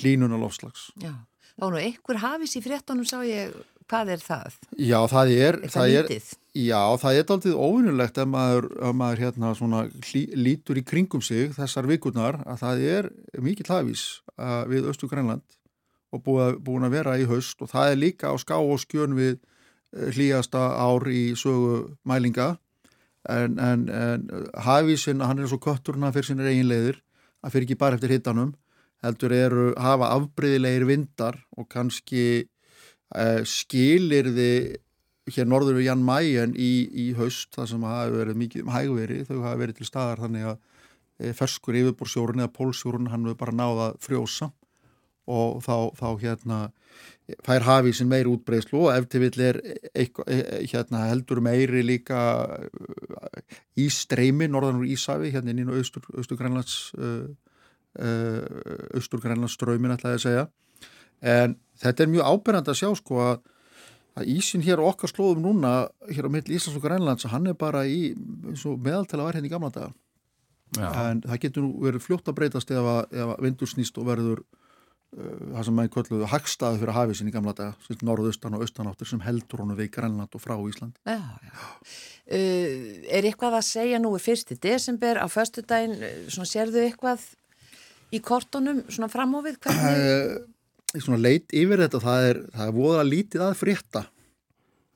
hlínunalofslags. 0.00 0.90
Já, 1.00 1.12
þá 1.56 1.66
nú 1.72 1.80
einhver 1.80 2.20
hafis 2.22 2.56
í 2.56 2.62
fréttunum 2.64 3.08
sá 3.08 3.18
ég, 3.26 3.54
hvað 3.90 4.12
er 4.14 4.22
það? 4.22 4.56
Já, 4.78 4.98
það 5.10 5.32
er, 5.34 5.58
Eitthvað 5.62 5.74
það 5.74 5.94
er, 5.98 6.08
lítið? 6.10 6.28
já, 6.62 6.80
það 7.02 7.18
er 7.18 7.32
aldrei 7.34 7.54
óvinnulegt 7.66 8.20
ef 8.22 8.28
maður, 8.32 8.68
ef 8.88 8.96
maður 9.00 9.22
hérna 9.24 9.52
svona 9.58 9.82
hlý, 10.08 10.22
lítur 10.36 10.80
í 10.80 10.84
kringum 10.86 11.22
sig 11.24 11.52
þessar 11.56 11.88
vikurnar 11.90 12.40
að 12.46 12.62
það 12.62 12.84
er 12.96 13.10
mikill 13.42 13.70
hafís 13.72 14.04
uh, 14.38 14.62
við 14.70 14.90
Östu 14.92 15.08
Grænland 15.10 15.44
og 16.12 16.24
búið, 16.26 16.58
búin 16.64 16.84
að 16.86 16.96
vera 16.98 17.16
í 17.20 17.24
haust 17.30 17.62
og 17.64 17.72
það 17.72 17.94
er 17.94 18.02
líka 18.02 18.32
á 18.32 18.36
ská 18.40 18.58
og 18.60 18.80
skjön 18.82 19.16
við 19.18 19.38
uh, 19.38 20.10
hlýjasta 20.12 20.66
ár 20.76 21.08
í 21.08 21.32
sögu 21.38 21.96
mælinga 22.04 22.54
en, 23.30 23.58
en, 23.62 23.86
en 23.88 24.26
hafísinn, 24.66 25.22
hann 25.22 25.38
er 25.38 25.48
svo 25.50 25.60
kötturna 25.62 26.10
fyrir 26.12 26.26
sinni 26.32 26.46
reginleiðir, 26.46 26.98
hann 27.42 27.52
fyrir 27.54 27.68
ekki 27.68 27.78
bara 27.78 27.94
eftir 27.98 28.10
hittanum, 28.16 28.54
heldur 29.02 29.34
eru 29.34 29.66
hafa 29.78 30.12
afbreyðilegir 30.16 30.86
vindar 30.88 31.38
og 31.58 31.68
kannski 31.70 32.48
skilirði 33.48 34.52
hér 35.30 35.46
norður 35.46 35.78
við 35.78 35.86
Jan 35.86 36.02
Mayen 36.04 36.54
í, 36.58 36.72
í 36.90 37.06
haust, 37.18 37.52
það 37.54 37.68
sem 37.72 37.86
hafi 37.86 38.16
verið 38.16 38.38
mikið 38.40 38.64
um 38.64 38.72
hægveri, 38.74 39.20
þau 39.28 39.36
hafi 39.44 39.60
verið 39.60 39.78
til 39.78 39.86
staðar 39.86 40.22
þannig 40.24 40.48
að 40.50 40.56
e, 40.58 41.34
ferskur 41.38 41.78
yfirbúrsjórun 41.78 42.42
eða 42.42 42.54
pólsjórun, 42.56 43.10
hann 43.12 43.28
hefur 43.28 43.38
bara 43.44 43.54
náða 43.54 43.88
frjósa 44.02 44.50
og 45.30 45.60
þá, 45.62 45.76
þá 45.94 46.08
hérna 46.18 46.58
fær 47.46 47.62
hafísin 47.68 48.10
meiri 48.10 48.32
útbreyslu 48.32 48.80
og 48.88 48.96
ef 48.96 49.06
til 49.12 49.22
vill 49.22 49.44
er 49.46 49.60
hérna, 49.94 51.04
heldur 51.12 51.38
meiri 51.44 51.84
líka 51.86 52.22
í 53.78 53.86
streymi 53.86 54.50
norðan 54.50 54.82
úr 54.82 54.90
Ísafi, 54.90 55.30
hérna 55.30 55.54
inn 55.54 55.62
í 55.62 55.68
austur, 55.78 56.02
austur 56.18 56.40
Grænlands 56.40 56.90
austur 57.92 59.22
Grænlands 59.22 59.54
ströymin 59.54 59.94
ætlaði 59.94 60.18
að 60.18 60.26
segja 60.26 60.44
en 61.22 61.56
þetta 61.82 62.04
er 62.04 62.12
mjög 62.12 62.28
áberandi 62.34 62.72
að 62.72 62.78
sjá 62.82 62.90
sko 62.98 63.20
að, 63.22 63.42
að 64.18 64.30
ísin 64.34 64.64
hér 64.66 64.82
okkar 64.82 65.10
slóðum 65.10 65.46
núna 65.46 65.74
hér 66.10 66.28
á 66.28 66.34
milli 66.34 66.58
Íslands 66.58 66.78
og 66.78 66.86
Grænlands 66.86 67.28
hann 67.32 67.48
er 67.50 67.58
bara 67.58 67.84
í 67.88 68.12
meðaltala 68.18 69.28
var 69.28 69.38
hérna 69.38 69.50
í 69.50 69.52
gamla 69.52 69.72
daga 69.74 69.92
Já. 70.72 70.88
en 71.10 71.20
það 71.26 71.40
getur 71.44 71.66
nú 71.66 71.72
verið 71.84 72.04
fljótt 72.06 72.28
að 72.30 72.36
breytast 72.38 72.70
ef 72.72 72.86
að, 72.88 73.02
ef 73.12 73.32
að 73.34 73.42
vindur 73.44 73.68
snýst 73.68 73.98
og 74.00 74.06
verður 74.08 74.38
uh, 74.40 75.42
það 75.52 75.66
sem 75.66 75.76
maður 75.76 75.92
kölluðu 75.96 76.30
hagstaði 76.32 76.80
fyrir 76.80 76.96
hafísin 76.96 77.28
í 77.28 77.34
gamla 77.34 77.52
daga, 77.58 77.74
sem 77.84 78.06
norðaustan 78.08 78.56
og 78.56 78.64
austanáttur 78.64 79.10
sem 79.10 79.20
heldur 79.26 79.64
honu 79.64 79.76
við 79.76 79.90
Grænland 79.98 80.32
og 80.32 80.44
frá 80.44 80.56
Ísland 80.56 80.96
Já, 81.04 81.20
já. 81.20 81.52
Uh, 82.32 83.04
er 83.12 83.28
eitthvað 83.28 83.58
að 83.58 83.68
segja 83.68 84.00
nú 84.00 84.14
í 84.16 84.22
fyrsti 84.22 84.56
desember 84.62 85.20
á 85.20 85.26
föstudaginn, 85.28 85.98
uh, 86.00 86.24
svona 86.32 86.48
sérðu 86.48 86.86
eitthvað 86.86 87.28
í 88.12 88.20
kortunum 88.24 88.82
svona 88.88 89.12
framhófið 89.12 89.60
hvernig? 89.66 90.00
uh, 90.00 90.51
svona 91.00 91.20
leit 91.22 91.52
yfir 91.56 91.80
þetta 91.86 92.00
það 92.02 92.28
er, 92.28 92.42
það 92.52 92.66
er 92.68 92.76
voða 92.76 93.04
lítið 93.08 93.40
að 93.46 93.56
frétta 93.56 94.04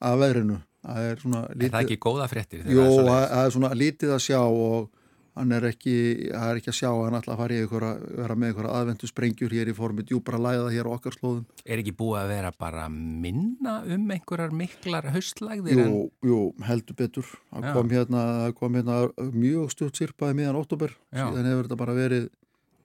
af 0.05 0.19
veðrinu 0.21 0.59
það 0.87 1.09
er 1.11 1.23
svona 1.25 1.41
Er 1.47 1.57
lítið 1.57 1.73
það 1.73 1.87
ekki 1.87 1.97
góða 2.05 2.29
fréttir? 2.29 2.63
þegar 2.67 2.77
Jú, 2.77 3.01
það 3.07 3.25
er 3.25 3.41
er 3.47 3.57
svona 3.57 3.73
lítið 3.75 4.13
að 4.15 4.23
sjá 4.27 4.41
og 4.45 4.91
hann 5.37 5.53
er 5.53 5.67
ekki, 5.69 5.95
það 6.33 6.51
er 6.51 6.59
ekki 6.61 6.71
að 6.73 6.77
sjá 6.79 6.89
að 6.89 7.03
hann 7.05 7.17
ætla 7.19 7.35
að 7.35 7.41
fara 7.43 7.57
í 7.57 7.65
ykkur 7.67 7.85
að 7.85 8.05
vera 8.23 8.37
með 8.41 8.53
ykkur 8.55 8.69
aðvendu 8.73 9.09
sprengjur 9.11 9.53
hér 9.53 9.69
í 9.69 9.75
formi 9.77 10.05
djúbra 10.09 10.39
læða 10.41 10.71
hér 10.73 10.89
á 10.89 10.95
okkar 10.97 11.13
slóðum. 11.13 11.43
Er 11.69 11.83
ekki 11.83 11.93
búið 11.99 12.21
að 12.23 12.31
vera 12.33 12.53
bara 12.57 12.87
minna 12.89 13.75
um 13.85 14.07
einhverjar 14.15 14.55
miklar 14.57 15.11
haustlægðir? 15.13 15.77
Jú, 15.77 16.01
jú, 16.25 16.39
heldur 16.65 16.97
betur. 16.97 17.29
Það 17.53 17.69
kom 17.77 17.93
hérna, 17.93 18.23
kom 18.57 18.79
hérna 18.81 18.97
mjög 19.37 19.75
stutt 19.77 20.01
sirpaði 20.01 20.39
miðan 20.41 20.57
óttúber, 20.63 20.97
síðan 21.13 21.51
hefur 21.51 21.69
þetta 21.69 21.81
bara 21.85 21.99
verið 22.01 22.31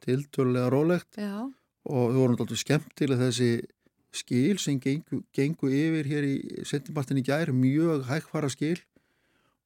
tiltölulega 0.04 0.70
rólegt 0.74 1.22
Já, 1.22 1.48
og 1.90 2.12
við 2.12 2.20
vorum 2.22 2.36
alltaf 2.38 2.60
skemmtileg 2.62 3.22
þessi 3.22 3.52
skil 4.12 4.58
sem 4.60 4.80
gengu, 4.84 5.22
gengu 5.34 5.70
yfir 5.72 6.10
hér 6.12 6.28
í 6.28 6.36
sentimpartin 6.68 7.22
í 7.22 7.24
gær, 7.26 7.54
mjög 7.56 8.04
hægfara 8.10 8.50
skil 8.52 8.78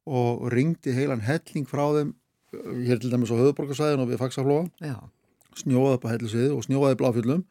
og 0.06 0.46
ringdi 0.54 0.94
heilan 0.94 1.24
helling 1.26 1.66
frá 1.68 1.88
þeim 1.98 2.14
uh, 2.54 2.78
hér 2.86 3.02
til 3.02 3.10
dæmis 3.12 3.34
á 3.34 3.42
höfuborgarsæðin 3.42 4.04
og 4.06 4.12
við 4.12 4.22
fagsaflóa 4.22 4.68
upp 5.96 6.06
á 6.06 6.14
hellisvið 6.14 6.52
og 6.54 6.66
snjóaði 6.68 7.00
bláfjöllum 7.02 7.46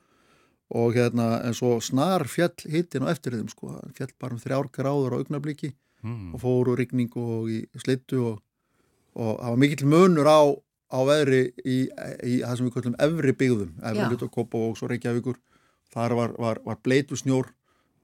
og 0.75 0.95
hérna 0.97 1.41
en 1.45 1.55
svo 1.57 1.77
snar 1.83 2.25
fjall 2.31 2.55
hittin 2.71 3.05
á 3.05 3.11
eftir 3.13 3.35
þeim 3.37 3.51
sko, 3.51 3.75
fjall 3.97 4.13
bara 4.21 4.37
um 4.37 4.41
þrjár 4.43 4.71
gráður 4.73 5.19
á 5.19 5.21
augnabliki 5.21 5.75
Mm. 6.05 6.35
og 6.37 6.41
fóru 6.43 6.75
rigning 6.77 7.09
og 7.17 7.47
í 7.49 7.63
slittu 7.81 8.19
og, 8.21 8.41
og 9.17 9.39
það 9.41 9.53
var 9.55 9.61
mikill 9.63 9.87
munur 9.89 10.29
á, 10.29 10.41
á 10.95 10.99
veðri 11.09 11.41
í, 11.67 11.77
í 12.23 12.35
það 12.45 12.57
sem 12.61 12.69
við 12.69 12.75
kallum 12.77 12.97
efri 13.09 13.35
byggðum, 13.43 13.73
efri 13.83 14.07
hlut 14.13 14.23
og 14.29 14.33
kopa 14.39 14.63
og 14.69 14.79
svo 14.79 14.89
Reykjavíkur, 14.93 15.41
þar 15.95 16.15
var, 16.21 16.35
var, 16.39 16.61
var 16.65 16.79
bleitu 16.87 17.19
snjór 17.19 17.51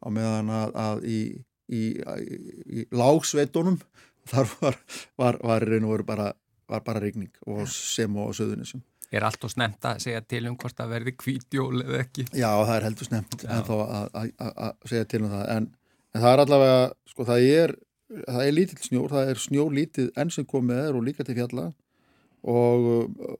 á 0.03 0.07
meðan 0.11 0.51
að, 0.51 0.75
að 0.83 1.05
í, 1.07 1.21
í, 1.71 1.83
í, 2.03 2.39
í 2.83 2.87
lágsveitunum 2.97 3.79
þar 4.31 4.51
var, 4.61 4.79
var, 5.21 5.39
var, 5.43 5.67
var, 5.71 5.89
var 5.91 6.05
bara, 6.11 6.29
var 6.71 6.85
bara 6.87 7.03
rigning 7.03 7.31
og 7.47 7.67
sem 7.71 8.17
og 8.21 8.35
söðunisum. 8.39 8.83
Er 9.11 9.25
allt 9.27 9.43
og 9.43 9.51
snemt 9.51 9.83
að 9.91 10.03
segja 10.05 10.21
til 10.23 10.45
um 10.47 10.55
hvort 10.55 10.77
það 10.79 10.93
verði 10.93 11.13
hvítjól 11.19 11.81
eða 11.83 12.03
ekki? 12.05 12.29
Já, 12.39 12.51
það 12.63 12.75
er 12.77 12.85
heldur 12.87 13.09
snemt 13.09 13.33
en 13.43 13.65
þá 13.67 13.73
að- 13.75 14.11
að 14.21 14.29
að- 14.47 14.59
að 14.69 14.91
segja 14.93 15.09
til 15.11 15.23
um 15.25 15.31
það. 15.33 15.47
En, 15.57 15.67
en 16.15 16.23
það 16.23 16.35
er 16.37 16.43
allavega, 16.45 16.85
sko 17.11 17.27
það 17.27 17.47
er 17.55 17.73
það 18.11 18.45
er 18.45 18.55
lítill 18.55 18.79
snjór, 18.87 19.09
það 19.17 19.29
er 19.33 19.41
snjólítið 19.47 20.13
enn 20.19 20.31
sem 20.35 20.47
komið 20.51 20.79
er 20.85 20.97
og 20.99 21.05
líka 21.09 21.27
til 21.27 21.35
fjalla 21.41 21.67
og, 22.43 22.89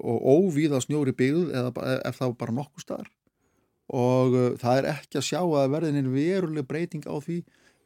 og 0.01 0.29
óvíða 0.35 0.81
snjór 0.85 1.13
í 1.13 1.17
byggð 1.17 1.55
eða 1.57 1.97
ef 2.05 2.21
það 2.21 2.27
var 2.27 2.39
bara 2.43 2.57
nokkuð 2.59 2.85
staðar 2.85 3.11
og 3.91 4.37
uh, 4.37 4.51
það 4.61 4.81
er 4.81 4.91
ekki 4.93 5.19
að 5.19 5.27
sjá 5.27 5.41
að 5.43 5.73
verðinin 5.75 6.13
veruleg 6.15 6.69
breyting 6.69 7.07
á 7.09 7.17
því 7.19 7.41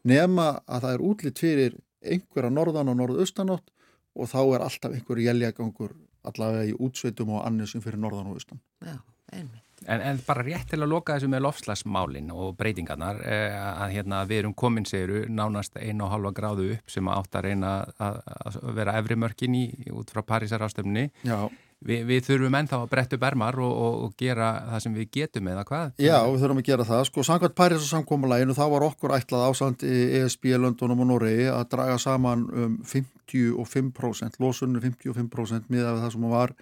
nema 0.05 0.49
að 0.67 0.87
það 0.87 0.97
er 0.97 1.05
útlitt 1.11 1.41
fyrir 1.41 1.79
einhverja 2.05 2.53
norðan 2.53 2.93
og 2.93 2.99
norðaustanátt 3.01 3.71
og 4.15 4.31
þá 4.31 4.41
er 4.43 4.67
alltaf 4.67 4.95
einhver 4.95 5.23
jæljagangur 5.25 5.95
allavega 6.29 6.71
í 6.71 6.77
útsveitum 6.81 7.35
og 7.37 7.45
annir 7.47 7.71
sem 7.71 7.83
fyrir 7.85 8.01
norðan 8.01 8.31
og 8.31 8.41
austan. 8.41 8.61
já, 8.85 8.99
einmitt. 9.33 9.64
En, 9.87 10.01
en 10.01 10.21
bara 10.27 10.45
rétt 10.47 10.71
til 10.73 10.81
að 10.81 10.93
loka 10.93 11.17
þessu 11.17 11.31
með 11.33 11.45
lofslagsmálin 11.47 12.31
og 12.35 12.55
breytingarnar 12.61 13.21
eh, 13.25 13.57
að 13.57 13.97
hérna 13.99 14.23
við 14.29 14.45
erum 14.45 14.57
komin 14.57 14.89
segiru 14.89 15.25
nánast 15.29 15.77
einu 15.77 16.07
og 16.07 16.15
halva 16.15 16.33
gráðu 16.37 16.71
upp 16.77 16.95
sem 16.95 17.11
átt 17.13 17.37
að 17.37 17.51
reyna 17.51 17.75
að, 17.99 18.23
að 18.49 18.59
vera 18.79 18.97
efri 19.01 19.19
mörkin 19.21 19.59
í 19.59 19.67
út 19.93 20.15
frá 20.15 20.25
Parísar 20.25 20.65
ástöfni. 20.65 21.11
Já, 21.27 21.49
við, 21.85 22.05
við 22.09 22.23
þurfum 22.29 22.57
ennþá 22.59 22.81
að 22.81 22.91
brettu 22.93 23.19
bermar 23.21 23.59
og, 23.63 23.73
og, 23.73 23.97
og 24.07 24.17
gera 24.21 24.51
það 24.73 24.83
sem 24.85 24.97
við 24.97 25.11
getum 25.19 25.51
eða 25.53 25.65
hvað? 25.69 25.95
Já, 26.03 26.17
við 26.31 26.43
þurfum 26.43 26.63
að 26.63 26.69
gera 26.71 26.89
það. 26.89 27.05
Sko, 27.11 27.25
samkvæmt 27.29 27.57
Paris 27.59 27.85
og 27.85 27.91
samkómuleginu 27.91 28.57
þá 28.57 28.65
var 28.75 28.87
okkur 28.89 29.17
ætlað 29.19 29.47
ásand 29.51 29.87
í 29.87 29.95
ESB, 30.21 30.51
Londonum 30.61 31.05
og 31.05 31.11
Noregi 31.13 31.49
að 31.53 31.65
draga 31.75 31.99
saman 32.03 32.47
um 32.49 32.77
55%, 32.89 34.41
losunni 34.43 34.83
55% 34.85 35.73
miða 35.73 35.95
við 35.95 36.05
það 36.07 36.15
sem 36.17 36.29
var 36.35 36.55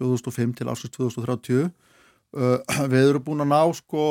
2005 0.00 0.56
til 0.60 0.70
ásins 0.70 0.96
2030. 0.96 1.70
Uh, 2.36 2.58
við 2.92 3.06
erum 3.06 3.24
búin 3.24 3.44
að 3.46 3.52
ná 3.54 3.60
sko 3.76 4.02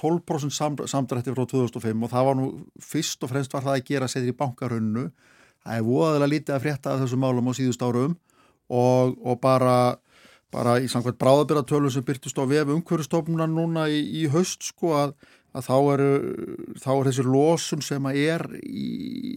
12% 0.00 0.54
sam, 0.54 0.78
samdrætti 0.88 1.34
frá 1.34 1.44
2005 1.44 2.06
og 2.06 2.12
það 2.12 2.28
var 2.30 2.38
nú 2.38 2.46
fyrst 2.80 3.26
og 3.26 3.32
fremst 3.32 3.52
var 3.52 3.66
það 3.66 3.76
að 3.76 3.90
gera 3.90 4.08
sér 4.08 4.30
í 4.30 4.36
bankarunnu. 4.36 5.10
Það 5.66 5.80
er 5.80 5.84
voðalega 5.84 6.32
lítið 6.32 6.56
að 6.56 6.64
frétta 6.64 6.94
af 6.94 7.02
þessum 7.02 7.24
málum 7.26 7.50
á 7.50 7.52
síðust 7.58 7.84
árum 7.84 8.16
og, 8.72 9.16
og 9.20 9.40
bara 9.42 9.76
bara 10.54 10.78
í 10.80 10.86
samkvæmt 10.88 11.18
bráðabyrratölum 11.20 11.92
sem 11.92 12.04
byrtist 12.06 12.38
á 12.38 12.44
vef 12.48 12.70
umhverjastofnunan 12.72 13.52
núna 13.52 13.88
í, 13.92 13.98
í 14.22 14.26
haust 14.32 14.64
sko 14.70 14.94
að, 14.96 15.16
að 15.56 15.66
þá 15.66 15.76
er, 15.94 16.02
þá 16.82 16.88
er 16.92 17.08
þessi 17.08 17.24
losun 17.26 17.84
sem 17.84 18.08
er 18.12 18.44
í, 18.60 18.86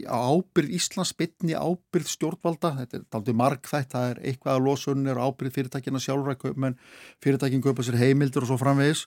á 0.04 0.20
ábyrð 0.20 0.74
Íslands 0.76 1.14
bytni 1.16 1.56
ábyrð 1.56 2.10
stjórnvalda, 2.12 2.74
þetta 2.82 3.00
er 3.00 3.20
aldrei 3.20 3.38
markþætt, 3.40 3.94
það 3.94 4.08
er 4.10 4.22
eitthvað 4.32 4.58
að 4.58 4.66
losun 4.68 5.08
er 5.08 5.22
ábyrð 5.22 5.56
fyrirtækina 5.56 6.02
sjálfra, 6.04 6.36
menn 6.60 6.76
fyrirtækin 7.24 7.64
köpa 7.64 7.86
sér 7.88 8.00
heimildur 8.02 8.44
og 8.44 8.52
svo 8.52 8.60
framvegis. 8.60 9.06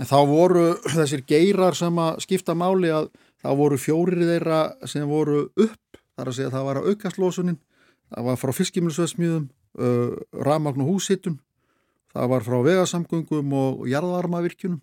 En 0.00 0.08
þá 0.08 0.18
voru 0.28 0.66
þessir 0.98 1.24
geirar 1.28 1.78
sem 1.78 2.02
að 2.04 2.20
skipta 2.26 2.56
máli 2.58 2.92
að 2.92 3.08
þá 3.42 3.50
voru 3.62 3.80
fjórir 3.80 4.26
þeirra 4.28 4.62
sem 4.90 5.08
voru 5.08 5.46
upp, 5.48 6.02
þar 6.18 6.28
að 6.28 6.36
segja 6.36 6.52
að 6.52 6.58
það 6.58 6.68
var 6.68 6.82
að 6.82 6.92
aukast 6.92 7.22
losunin, 7.22 7.60
það 8.12 8.28
var 8.28 8.42
frá 8.42 8.52
fiskimilsveðsmjöðum 8.60 9.48
uh, 9.80 10.20
ramagn 10.44 10.84
og 10.84 10.94
húsitun 10.94 11.40
það 12.12 12.32
var 12.32 12.44
frá 12.44 12.58
vegasamgöngum 12.66 13.54
og 13.56 13.86
jarðarmavirkjunum 13.88 14.82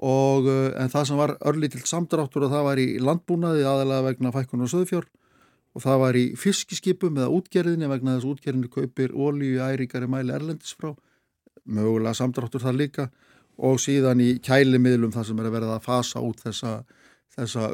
og 0.00 0.48
uh, 0.48 0.68
en 0.80 0.92
það 0.92 1.08
sem 1.08 1.20
var 1.20 1.36
örlítill 1.46 1.84
samdráttur 1.88 2.46
og 2.46 2.52
það 2.54 2.66
var 2.66 2.80
í 2.80 2.86
landbúnaði 3.02 3.66
aðalega 3.68 4.06
vegna 4.08 4.32
fækkun 4.34 4.64
og 4.64 4.72
söðfjör 4.72 5.08
og 5.76 5.84
það 5.84 6.00
var 6.02 6.18
í 6.18 6.24
fiskiskipum 6.40 7.18
eða 7.20 7.34
útgerðinni 7.36 7.90
vegna 7.90 8.16
þess 8.16 8.30
útgerðinni 8.32 8.70
kaupir 8.72 9.12
ólíu 9.14 9.60
æríkari 9.62 10.08
mæli 10.10 10.34
erlendis 10.34 10.72
frá. 10.74 10.94
Mögulega 11.70 12.16
samdráttur 12.18 12.64
það 12.64 12.80
líka. 12.80 13.04
Og 13.60 13.76
síðan 13.78 14.22
í 14.24 14.32
kælimiðlum 14.42 15.12
það 15.14 15.28
sem 15.28 15.42
er 15.42 15.46
að 15.46 15.54
verða 15.58 15.76
að 15.76 15.84
fasa 15.84 16.22
út 16.24 16.40
þessa 16.42 16.72
þessa, 17.36 17.68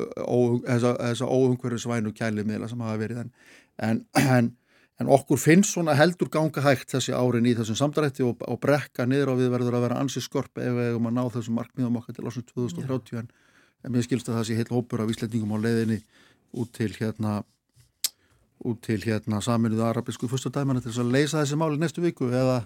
þessa, 0.67 0.93
þessa 1.01 1.29
óungverðisvænu 1.31 2.13
kælimiðla 2.17 2.69
sem 2.71 2.83
hafa 2.85 3.01
verið 3.01 3.23
en, 3.23 3.31
en, 3.87 4.03
en 4.21 4.51
en 5.01 5.11
okkur 5.13 5.41
finnst 5.41 5.75
svona 5.75 5.97
heldur 5.99 6.31
ganga 6.33 6.63
hægt 6.65 6.95
þessi 6.95 7.13
árin 7.17 7.49
í 7.49 7.57
þessum 7.57 7.79
samdrætti 7.79 8.25
og, 8.25 8.41
og 8.49 8.61
brekka 8.63 9.05
niður 9.09 9.35
og 9.35 9.43
við 9.43 9.51
verður 9.53 9.79
að 9.79 9.89
vera 9.89 9.99
ansi 10.01 10.23
skorp 10.25 10.63
ef 10.63 10.73
við 10.79 10.93
hefum 10.93 11.11
að 11.11 11.19
ná 11.19 11.25
þessum 11.35 11.59
markmiðum 11.61 11.99
okkar 12.01 12.17
til 12.17 12.25
ásum 12.25 12.47
2030 12.53 13.21
en, 13.21 13.29
en 13.85 13.93
mér 13.93 14.07
skilst 14.07 14.31
að 14.31 14.41
það 14.41 14.49
sé 14.49 14.57
heil 14.61 14.71
hópur 14.73 15.05
af 15.05 15.13
íslendingum 15.13 15.53
á 15.53 15.59
leiðinni 15.61 16.01
út 16.57 16.73
til 16.77 16.93
hérna 16.97 17.43
út 18.65 18.81
til 18.87 19.03
hérna 19.05 19.43
saminuðu 19.45 19.85
arabisku 19.85 20.31
fyrstadæmana 20.31 20.81
til 20.81 20.91
þess 20.91 21.05
að 21.05 21.13
leysa 21.13 21.43
þessi 21.43 21.61
máli 21.61 21.81
næstu 21.81 22.03
viku 22.05 22.31
eða, 22.33 22.63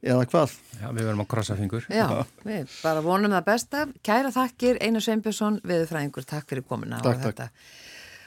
eða 0.00 0.26
hvað? 0.32 0.54
Já, 0.80 0.86
við 0.88 1.02
verðum 1.02 1.24
að 1.26 1.30
krossa 1.34 1.56
fingur. 1.58 1.88
Já, 1.92 2.06
við 2.46 2.78
bara 2.80 3.02
vonum 3.04 3.34
það 3.36 3.48
besta. 3.50 3.82
Kæra 4.06 4.32
þakkir, 4.34 4.80
Einar 4.80 5.04
Sveinbjörnsson, 5.04 5.60
viðfræðingur 5.68 6.28
Takk 6.30 6.48
fyrir 6.48 6.64
komina 6.66 7.02
takk, 7.04 7.20
á 7.20 7.24
þetta 7.28 7.50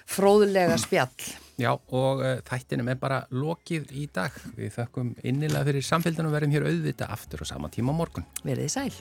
fróðulega 0.08 0.80
spjall 0.82 1.28
Já, 1.58 1.72
og 1.74 2.20
uh, 2.22 2.36
þættinum 2.46 2.92
er 2.92 3.00
bara 3.02 3.24
lokið 3.34 3.90
í 3.98 4.04
dag. 4.14 4.36
Við 4.54 4.76
þakkum 4.76 5.16
innilega 5.26 5.66
fyrir 5.66 5.88
samfélgdan 5.88 6.30
og 6.30 6.36
verðum 6.36 6.54
hér 6.54 6.68
auðvita 6.70 7.08
aftur 7.10 7.42
á 7.42 7.46
sama 7.50 7.72
tíma 7.74 7.96
morgun. 7.98 8.28
Verðið 8.46 8.76
sæl. 8.76 8.92